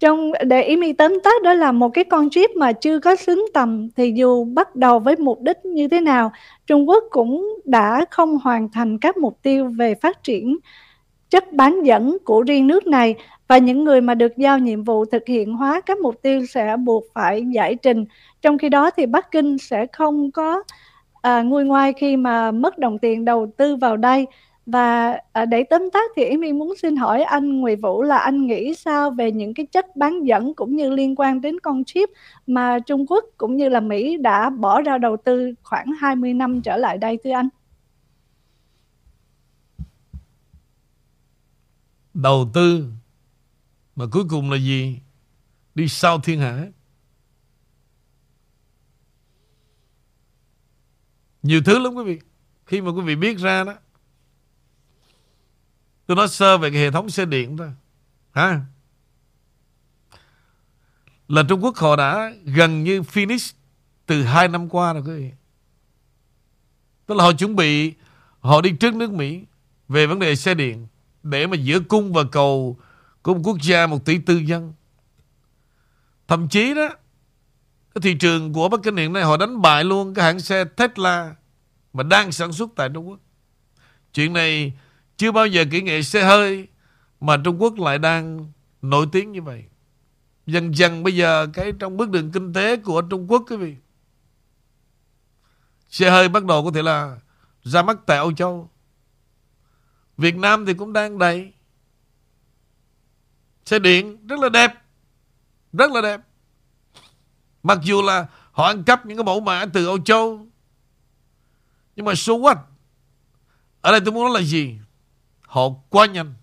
trong 0.00 0.32
để 0.46 0.62
ý 0.62 0.76
mi 0.76 0.92
tóm 0.92 1.18
tắt 1.24 1.42
đó 1.42 1.54
là 1.54 1.72
một 1.72 1.88
cái 1.88 2.04
con 2.04 2.30
chip 2.30 2.50
mà 2.56 2.72
chưa 2.72 2.98
có 2.98 3.16
xứng 3.16 3.46
tầm 3.54 3.88
thì 3.96 4.12
dù 4.16 4.44
bắt 4.44 4.76
đầu 4.76 4.98
với 4.98 5.16
mục 5.16 5.40
đích 5.40 5.64
như 5.64 5.88
thế 5.88 6.00
nào 6.00 6.32
Trung 6.66 6.88
Quốc 6.88 7.04
cũng 7.10 7.60
đã 7.64 8.04
không 8.10 8.38
hoàn 8.38 8.68
thành 8.70 8.98
các 8.98 9.16
mục 9.16 9.38
tiêu 9.42 9.72
về 9.78 9.94
phát 9.94 10.22
triển 10.22 10.58
chất 11.30 11.52
bán 11.52 11.82
dẫn 11.82 12.16
của 12.24 12.42
riêng 12.42 12.66
nước 12.66 12.86
này 12.86 13.14
và 13.48 13.58
những 13.58 13.84
người 13.84 14.00
mà 14.00 14.14
được 14.14 14.36
giao 14.36 14.58
nhiệm 14.58 14.84
vụ 14.84 15.04
thực 15.04 15.26
hiện 15.26 15.52
hóa 15.52 15.80
các 15.80 15.98
mục 15.98 16.22
tiêu 16.22 16.46
sẽ 16.46 16.76
buộc 16.76 17.04
phải 17.14 17.44
giải 17.54 17.74
trình. 17.74 18.04
Trong 18.42 18.58
khi 18.58 18.68
đó 18.68 18.90
thì 18.90 19.06
Bắc 19.06 19.30
Kinh 19.30 19.58
sẽ 19.58 19.86
không 19.92 20.30
có 20.30 20.62
à, 21.22 21.42
nguôi 21.42 21.64
ngoai 21.64 21.92
khi 21.92 22.16
mà 22.16 22.50
mất 22.50 22.78
đồng 22.78 22.98
tiền 22.98 23.24
đầu 23.24 23.50
tư 23.56 23.76
vào 23.76 23.96
đây. 23.96 24.26
Và 24.72 25.18
à, 25.32 25.44
để 25.44 25.64
tóm 25.70 25.90
tắt 25.92 26.10
thì 26.16 26.24
Yến 26.24 26.40
My 26.40 26.52
muốn 26.52 26.74
xin 26.76 26.96
hỏi 26.96 27.22
anh 27.22 27.60
Nguyễn 27.60 27.80
Vũ 27.80 28.02
là 28.02 28.18
anh 28.18 28.46
nghĩ 28.46 28.74
sao 28.74 29.10
về 29.10 29.32
những 29.32 29.54
cái 29.54 29.66
chất 29.66 29.96
bán 29.96 30.26
dẫn 30.26 30.54
cũng 30.54 30.76
như 30.76 30.90
liên 30.90 31.14
quan 31.16 31.40
đến 31.40 31.60
con 31.60 31.84
chip 31.84 32.08
mà 32.46 32.78
Trung 32.86 33.06
Quốc 33.06 33.24
cũng 33.36 33.56
như 33.56 33.68
là 33.68 33.80
Mỹ 33.80 34.16
đã 34.16 34.50
bỏ 34.50 34.82
ra 34.82 34.98
đầu 34.98 35.16
tư 35.16 35.54
khoảng 35.62 35.86
20 36.00 36.34
năm 36.34 36.62
trở 36.62 36.76
lại 36.76 36.98
đây 36.98 37.18
thưa 37.24 37.30
anh? 37.30 37.48
Đầu 42.14 42.50
tư 42.54 42.84
mà 43.96 44.04
cuối 44.12 44.24
cùng 44.30 44.50
là 44.50 44.56
gì? 44.56 44.98
Đi 45.74 45.88
sau 45.88 46.20
thiên 46.20 46.40
hạ. 46.40 46.66
Nhiều 51.42 51.60
thứ 51.64 51.78
lắm 51.78 51.94
quý 51.94 52.04
vị. 52.04 52.18
Khi 52.66 52.80
mà 52.80 52.90
quý 52.90 53.02
vị 53.02 53.16
biết 53.16 53.38
ra 53.38 53.64
đó. 53.64 53.74
Tôi 56.08 56.16
nói 56.16 56.28
sơ 56.28 56.58
về 56.58 56.70
cái 56.70 56.80
hệ 56.80 56.90
thống 56.90 57.10
xe 57.10 57.24
điện 57.24 57.56
thôi. 57.56 57.70
Ha? 58.30 58.60
Là 61.28 61.42
Trung 61.48 61.64
Quốc 61.64 61.76
họ 61.76 61.96
đã 61.96 62.32
gần 62.44 62.84
như 62.84 63.00
finish 63.00 63.52
từ 64.06 64.22
hai 64.22 64.48
năm 64.48 64.68
qua 64.68 64.92
rồi 64.92 65.02
quý 65.06 65.12
vị. 65.12 65.30
Tức 67.06 67.14
là 67.14 67.24
họ 67.24 67.32
chuẩn 67.32 67.56
bị 67.56 67.94
họ 68.40 68.60
đi 68.60 68.70
trước 68.70 68.94
nước 68.94 69.10
Mỹ 69.10 69.44
về 69.88 70.06
vấn 70.06 70.18
đề 70.18 70.36
xe 70.36 70.54
điện 70.54 70.86
để 71.22 71.46
mà 71.46 71.56
giữa 71.56 71.80
cung 71.80 72.12
và 72.12 72.22
cầu 72.32 72.78
của 73.22 73.34
một 73.34 73.40
quốc 73.44 73.56
gia 73.62 73.86
một 73.86 74.04
tỷ 74.04 74.18
tư 74.18 74.36
dân. 74.36 74.72
Thậm 76.28 76.48
chí 76.48 76.74
đó, 76.74 76.88
cái 77.94 78.02
thị 78.02 78.14
trường 78.14 78.52
của 78.52 78.68
Bắc 78.68 78.80
Kinh 78.82 78.96
hiện 78.96 79.12
nay 79.12 79.22
họ 79.22 79.36
đánh 79.36 79.62
bại 79.62 79.84
luôn 79.84 80.14
cái 80.14 80.24
hãng 80.24 80.40
xe 80.40 80.64
Tesla 80.64 81.34
mà 81.92 82.02
đang 82.02 82.32
sản 82.32 82.52
xuất 82.52 82.70
tại 82.76 82.88
Trung 82.94 83.08
Quốc. 83.08 83.18
Chuyện 84.12 84.32
này 84.32 84.72
chưa 85.18 85.32
bao 85.32 85.46
giờ 85.46 85.64
kỹ 85.70 85.82
nghệ 85.82 86.02
xe 86.02 86.24
hơi 86.24 86.68
mà 87.20 87.36
Trung 87.44 87.62
Quốc 87.62 87.78
lại 87.78 87.98
đang 87.98 88.52
nổi 88.82 89.06
tiếng 89.12 89.32
như 89.32 89.42
vậy. 89.42 89.64
Dần 90.46 90.76
dần 90.76 91.02
bây 91.02 91.16
giờ 91.16 91.46
cái 91.54 91.72
trong 91.78 91.96
bước 91.96 92.10
đường 92.10 92.32
kinh 92.32 92.52
tế 92.52 92.76
của 92.76 93.02
Trung 93.02 93.30
Quốc, 93.30 93.42
quý 93.48 93.56
vị. 93.56 93.76
Xe 95.88 96.10
hơi 96.10 96.28
bắt 96.28 96.44
đầu 96.44 96.64
có 96.64 96.70
thể 96.74 96.82
là 96.82 97.18
ra 97.62 97.82
mắt 97.82 97.98
tại 98.06 98.16
Âu 98.16 98.32
Châu. 98.32 98.70
Việt 100.16 100.36
Nam 100.36 100.66
thì 100.66 100.74
cũng 100.74 100.92
đang 100.92 101.18
đầy. 101.18 101.52
Xe 103.64 103.78
điện 103.78 104.26
rất 104.26 104.40
là 104.40 104.48
đẹp, 104.48 104.74
Rất 105.72 105.90
là 105.90 106.00
đẹp 106.00 106.20
Mặc 107.62 107.78
dù 107.82 108.02
là 108.02 108.26
họ 108.52 108.66
ăn 108.66 108.84
cắp 108.84 109.06
những 109.06 109.16
cái 109.16 109.24
mẫu 109.24 109.40
mã 109.40 109.66
từ 109.72 109.86
Âu 109.86 109.98
Châu, 109.98 110.46
Nhưng 111.96 112.06
mà 112.06 112.14
so 112.14 112.32
what 112.32 112.56
Ở 113.80 113.90
đây 113.90 114.00
tôi 114.00 114.14
muốn 114.14 114.24
nói 114.24 114.40
là 114.40 114.46
gì 114.46 114.78
Họ 115.48 115.68
quá 115.88 116.06
nhanh. 116.06 116.34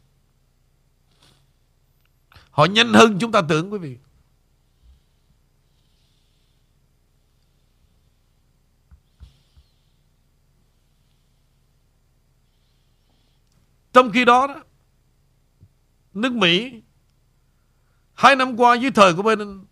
Họ 2.50 2.66
nhanh 2.66 2.94
hơn 2.94 3.18
chúng 3.20 3.32
ta 3.32 3.42
tưởng, 3.50 3.74
quý 3.74 3.80
vị. 3.80 3.98
Trong 13.94 14.12
khi 14.12 14.26
đó 14.26 14.48
đó, 14.48 14.64
Nước 16.14 16.34
Mỹ, 16.34 16.82
Hai 18.14 18.36
năm 18.36 18.58
qua 18.58 18.76
dưới 18.76 18.92
thời 18.92 19.14
của 19.14 19.22
Biden, 19.22 19.66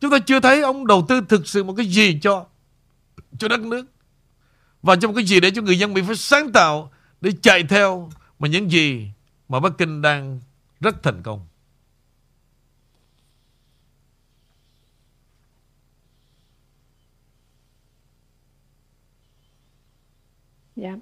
Chúng 0.00 0.10
ta 0.10 0.18
chưa 0.18 0.40
thấy 0.40 0.62
ông 0.62 0.86
đầu 0.86 1.06
tư 1.08 1.20
thực 1.28 1.48
sự 1.48 1.64
một 1.64 1.74
cái 1.76 1.86
gì 1.86 2.18
cho 2.22 2.46
Cho 3.38 3.48
đất 3.48 3.60
nước. 3.60 3.86
Và 4.82 4.96
cho 4.96 5.08
một 5.08 5.14
cái 5.16 5.24
gì 5.24 5.40
để 5.40 5.50
cho 5.50 5.62
người 5.62 5.78
dân 5.78 5.94
Mỹ 5.94 6.02
phải 6.06 6.16
sáng 6.16 6.52
tạo 6.52 6.92
để 7.20 7.30
chạy 7.42 7.62
theo 7.62 8.10
Mà 8.38 8.48
những 8.48 8.70
gì 8.70 9.10
mà 9.48 9.60
Bắc 9.60 9.72
Kinh 9.78 10.02
đang 10.02 10.40
rất 10.80 11.02
thành 11.02 11.22
công 11.22 11.46
Dạ 20.76 20.96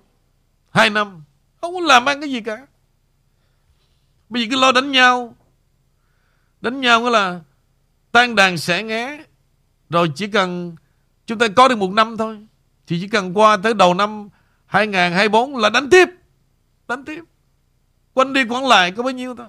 Hai 0.70 0.90
năm 0.90 1.24
Không 1.60 1.74
có 1.74 1.80
làm 1.80 2.08
ăn 2.08 2.20
cái 2.20 2.30
gì 2.30 2.40
cả 2.40 2.66
Bây 4.28 4.42
giờ 4.42 4.48
cứ 4.50 4.60
lo 4.60 4.72
đánh 4.72 4.92
nhau 4.92 5.34
Đánh 6.60 6.80
nhau 6.80 7.00
nghĩa 7.00 7.10
là 7.10 7.40
tan 8.12 8.34
đàn 8.34 8.58
sẽ 8.58 8.82
nghé. 8.82 9.24
Rồi 9.90 10.12
chỉ 10.14 10.26
cần 10.26 10.76
chúng 11.26 11.38
ta 11.38 11.46
có 11.56 11.68
được 11.68 11.78
một 11.78 11.90
năm 11.90 12.16
thôi. 12.16 12.46
Thì 12.86 13.00
chỉ 13.00 13.08
cần 13.08 13.38
qua 13.38 13.56
tới 13.56 13.74
đầu 13.74 13.94
năm 13.94 14.28
2024 14.68 15.56
là 15.56 15.70
đánh 15.70 15.90
tiếp. 15.90 16.08
Đánh 16.88 17.04
tiếp. 17.04 17.22
Quanh 18.14 18.32
đi 18.32 18.44
quẩn 18.44 18.66
lại 18.66 18.92
có 18.92 19.02
bao 19.02 19.12
nhiêu 19.12 19.34
thôi. 19.34 19.46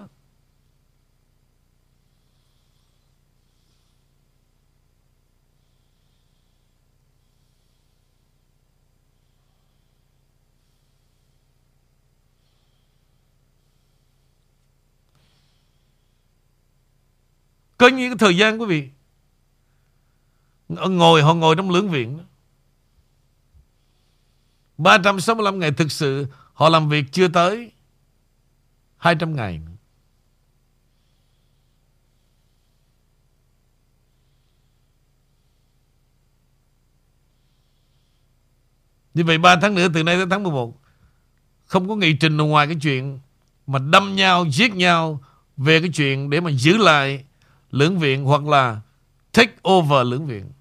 Có 17.78 17.88
những 17.88 18.10
cái 18.10 18.18
thời 18.18 18.36
gian 18.36 18.60
quý 18.60 18.66
vị 18.66 18.88
Ngồi, 20.68 21.22
họ 21.22 21.34
ngồi 21.34 21.56
trong 21.56 21.70
lưỡng 21.70 21.90
viện 21.90 22.18
365 24.82 25.58
ngày 25.58 25.72
thực 25.72 25.92
sự 25.92 26.26
Họ 26.52 26.68
làm 26.68 26.88
việc 26.88 27.04
chưa 27.12 27.28
tới 27.28 27.72
200 28.96 29.36
ngày 29.36 29.60
Như 39.14 39.24
vậy 39.24 39.38
3 39.38 39.56
tháng 39.56 39.74
nữa 39.74 39.88
từ 39.94 40.02
nay 40.02 40.16
tới 40.16 40.26
tháng 40.30 40.42
11 40.42 40.80
Không 41.66 41.88
có 41.88 41.96
nghị 41.96 42.12
trình 42.12 42.36
ngoài 42.36 42.66
cái 42.66 42.76
chuyện 42.82 43.18
Mà 43.66 43.78
đâm 43.78 44.16
nhau, 44.16 44.46
giết 44.46 44.74
nhau 44.74 45.20
Về 45.56 45.80
cái 45.80 45.90
chuyện 45.94 46.30
để 46.30 46.40
mà 46.40 46.50
giữ 46.50 46.76
lại 46.76 47.24
Lưỡng 47.70 47.98
viện 47.98 48.24
hoặc 48.24 48.46
là 48.46 48.80
Take 49.32 49.52
over 49.68 50.06
lưỡng 50.06 50.26
viện. 50.26 50.52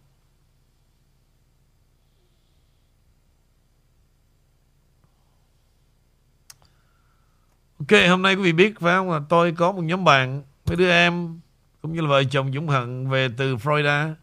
Ok, 7.80 8.00
hôm 8.10 8.22
nay 8.22 8.36
quý 8.36 8.42
vị 8.44 8.52
biết 8.52 8.80
phải 8.80 8.96
không 8.96 9.12
là 9.12 9.20
tôi 9.30 9.52
có 9.52 9.72
một 9.72 9.82
nhóm 9.82 10.04
bạn 10.04 10.44
mấy 10.66 10.78
đứa 10.78 10.90
em 10.92 11.40
cũng 11.82 11.94
như 11.94 12.02
là 12.02 12.08
vợ 12.08 12.24
chồng 12.24 12.52
Dũng 12.54 12.68
Hận 12.68 13.10
về 13.10 13.30
từ 13.38 13.56
Florida. 13.56 14.14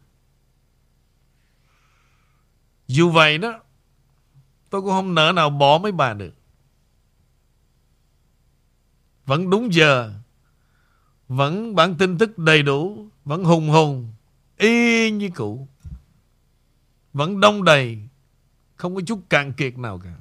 Dù 2.87 3.09
vậy 3.09 3.37
đó, 3.37 3.59
tôi 4.69 4.81
cũng 4.81 4.91
không 4.91 5.15
nỡ 5.15 5.31
nào 5.31 5.49
bỏ 5.49 5.79
mấy 5.83 5.91
bà 5.91 6.13
được. 6.13 6.33
Vẫn 9.25 9.49
đúng 9.49 9.73
giờ, 9.73 10.13
vẫn 11.27 11.75
bản 11.75 11.95
tin 11.95 12.17
tức 12.17 12.37
đầy 12.37 12.63
đủ, 12.63 13.07
vẫn 13.25 13.43
hùng 13.43 13.69
hùng, 13.69 14.13
y 14.57 15.11
như 15.11 15.29
cũ. 15.35 15.67
Vẫn 17.13 17.39
đông 17.39 17.63
đầy, 17.63 17.99
không 18.75 18.95
có 18.95 19.01
chút 19.07 19.19
cạn 19.29 19.53
kiệt 19.53 19.77
nào 19.77 19.99
cả. 20.03 20.13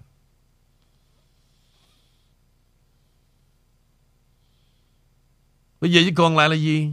Bây 5.80 5.92
giờ 5.92 6.00
chỉ 6.04 6.14
còn 6.14 6.36
lại 6.36 6.48
là 6.48 6.54
gì? 6.54 6.90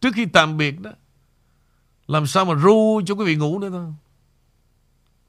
Trước 0.00 0.14
khi 0.14 0.26
tạm 0.26 0.56
biệt 0.56 0.80
đó, 0.80 0.90
Làm 2.06 2.26
sao 2.26 2.44
mà 2.44 2.54
ru 2.54 3.00
cho 3.06 3.14
quý 3.14 3.24
vị 3.24 3.36
ngủ 3.36 3.58
nữa 3.58 3.70
thôi? 3.70 3.86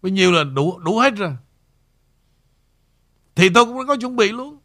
Bao 0.01 0.09
nhiêu 0.09 0.31
là 0.31 0.43
đủ 0.43 0.79
đủ 0.79 0.99
hết 0.99 1.13
rồi. 1.15 1.35
Thì 3.35 3.49
tôi 3.49 3.65
cũng 3.65 3.77
đã 3.77 3.83
có 3.87 3.95
chuẩn 3.95 4.15
bị 4.15 4.31
luôn. 4.31 4.57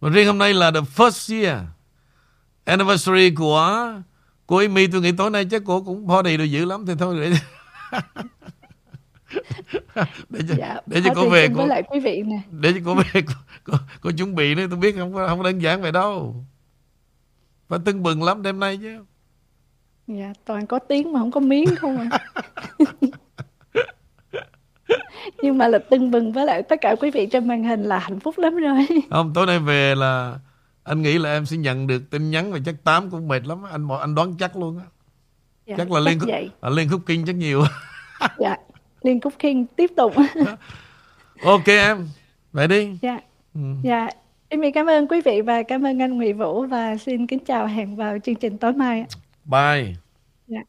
Và 0.00 0.08
riêng 0.10 0.26
hôm 0.26 0.38
nay 0.38 0.54
là 0.54 0.70
the 0.70 0.80
first 0.80 1.42
year 1.42 1.62
Anniversary 2.64 3.30
của 3.34 3.92
Cô 4.46 4.56
Amy. 4.56 4.86
Tôi 4.86 5.00
nghĩ 5.00 5.12
tối 5.12 5.30
nay 5.30 5.44
chắc 5.50 5.62
cô 5.66 5.82
cũng 5.82 6.06
body 6.06 6.36
đồ 6.36 6.44
dữ 6.44 6.64
lắm 6.64 6.86
Thì 6.86 6.92
thôi. 6.98 7.20
để 7.20 7.38
để 10.28 10.40
cho, 10.48 10.54
dạ, 10.58 10.76
để 10.86 11.00
cho 11.04 11.10
cô 11.14 11.28
về 11.28 11.48
cô, 11.56 11.66
lại 11.66 11.82
quý 11.90 12.00
vị 12.00 12.22
nè. 12.26 12.40
để 12.50 12.72
cho 12.72 12.80
cô 12.84 12.94
về 12.94 13.22
cô, 13.22 13.34
cô, 13.64 13.72
cô 14.00 14.10
chuẩn 14.10 14.34
bị 14.34 14.54
nữa 14.54 14.66
tôi 14.70 14.78
biết 14.78 14.96
không 14.98 15.14
không 15.28 15.42
đơn 15.42 15.62
giản 15.62 15.82
vậy 15.82 15.92
đâu. 15.92 16.44
Phải 17.68 17.78
tưng 17.84 18.02
bừng 18.02 18.22
lắm 18.22 18.42
đêm 18.42 18.60
nay 18.60 18.78
chứ. 18.82 19.04
Dạ 20.06 20.32
toàn 20.44 20.66
có 20.66 20.78
tiếng 20.78 21.12
mà 21.12 21.20
không 21.20 21.30
có 21.30 21.40
miếng 21.40 21.76
không 21.76 21.96
à. 21.96 22.18
Nhưng 25.42 25.58
mà 25.58 25.68
là 25.68 25.78
tưng 25.78 26.10
bừng 26.10 26.32
với 26.32 26.46
lại 26.46 26.62
tất 26.62 26.76
cả 26.80 26.94
quý 27.00 27.10
vị 27.10 27.26
trên 27.26 27.48
màn 27.48 27.64
hình 27.64 27.82
là 27.82 27.98
hạnh 27.98 28.20
phúc 28.20 28.38
lắm 28.38 28.56
rồi. 28.56 28.86
Không 29.10 29.32
tối 29.34 29.46
nay 29.46 29.58
về 29.58 29.94
là 29.94 30.38
anh 30.84 31.02
nghĩ 31.02 31.18
là 31.18 31.32
em 31.32 31.46
sẽ 31.46 31.56
nhận 31.56 31.86
được 31.86 32.10
tin 32.10 32.30
nhắn 32.30 32.52
và 32.52 32.58
chắc 32.64 32.74
tám 32.84 33.10
cũng 33.10 33.28
mệt 33.28 33.46
lắm 33.46 33.62
anh 33.72 33.88
anh 34.00 34.14
đoán 34.14 34.34
chắc 34.38 34.56
luôn 34.56 34.78
á. 34.78 34.84
Dạ, 35.66 35.74
chắc 35.78 35.90
là 35.90 36.00
liên 36.00 36.20
khúc, 36.20 36.30
à, 36.60 36.70
liên 36.70 36.88
khúc 36.88 37.00
kinh 37.06 37.26
chắc 37.26 37.36
nhiều. 37.36 37.64
Dạ 38.38 38.56
liên 39.02 39.20
khúc 39.20 39.32
kinh 39.38 39.66
tiếp 39.66 39.90
tục 39.96 40.12
ok 41.44 41.66
em 41.66 42.08
vậy 42.52 42.68
đi 42.68 42.98
dạ 43.02 43.20
ừ. 43.54 43.60
dạ 43.82 44.08
Em 44.52 44.60
cảm 44.74 44.86
ơn 44.86 45.08
quý 45.08 45.20
vị 45.20 45.40
và 45.40 45.62
cảm 45.62 45.86
ơn 45.86 46.02
anh 46.02 46.16
Nguyễn 46.16 46.38
Vũ 46.38 46.66
và 46.66 46.96
xin 46.96 47.26
kính 47.26 47.38
chào 47.44 47.66
hẹn 47.66 47.96
vào 47.96 48.18
chương 48.18 48.34
trình 48.34 48.58
tối 48.58 48.72
mai. 48.72 49.04
Bye. 49.44 49.94
Dạ. 50.46 50.60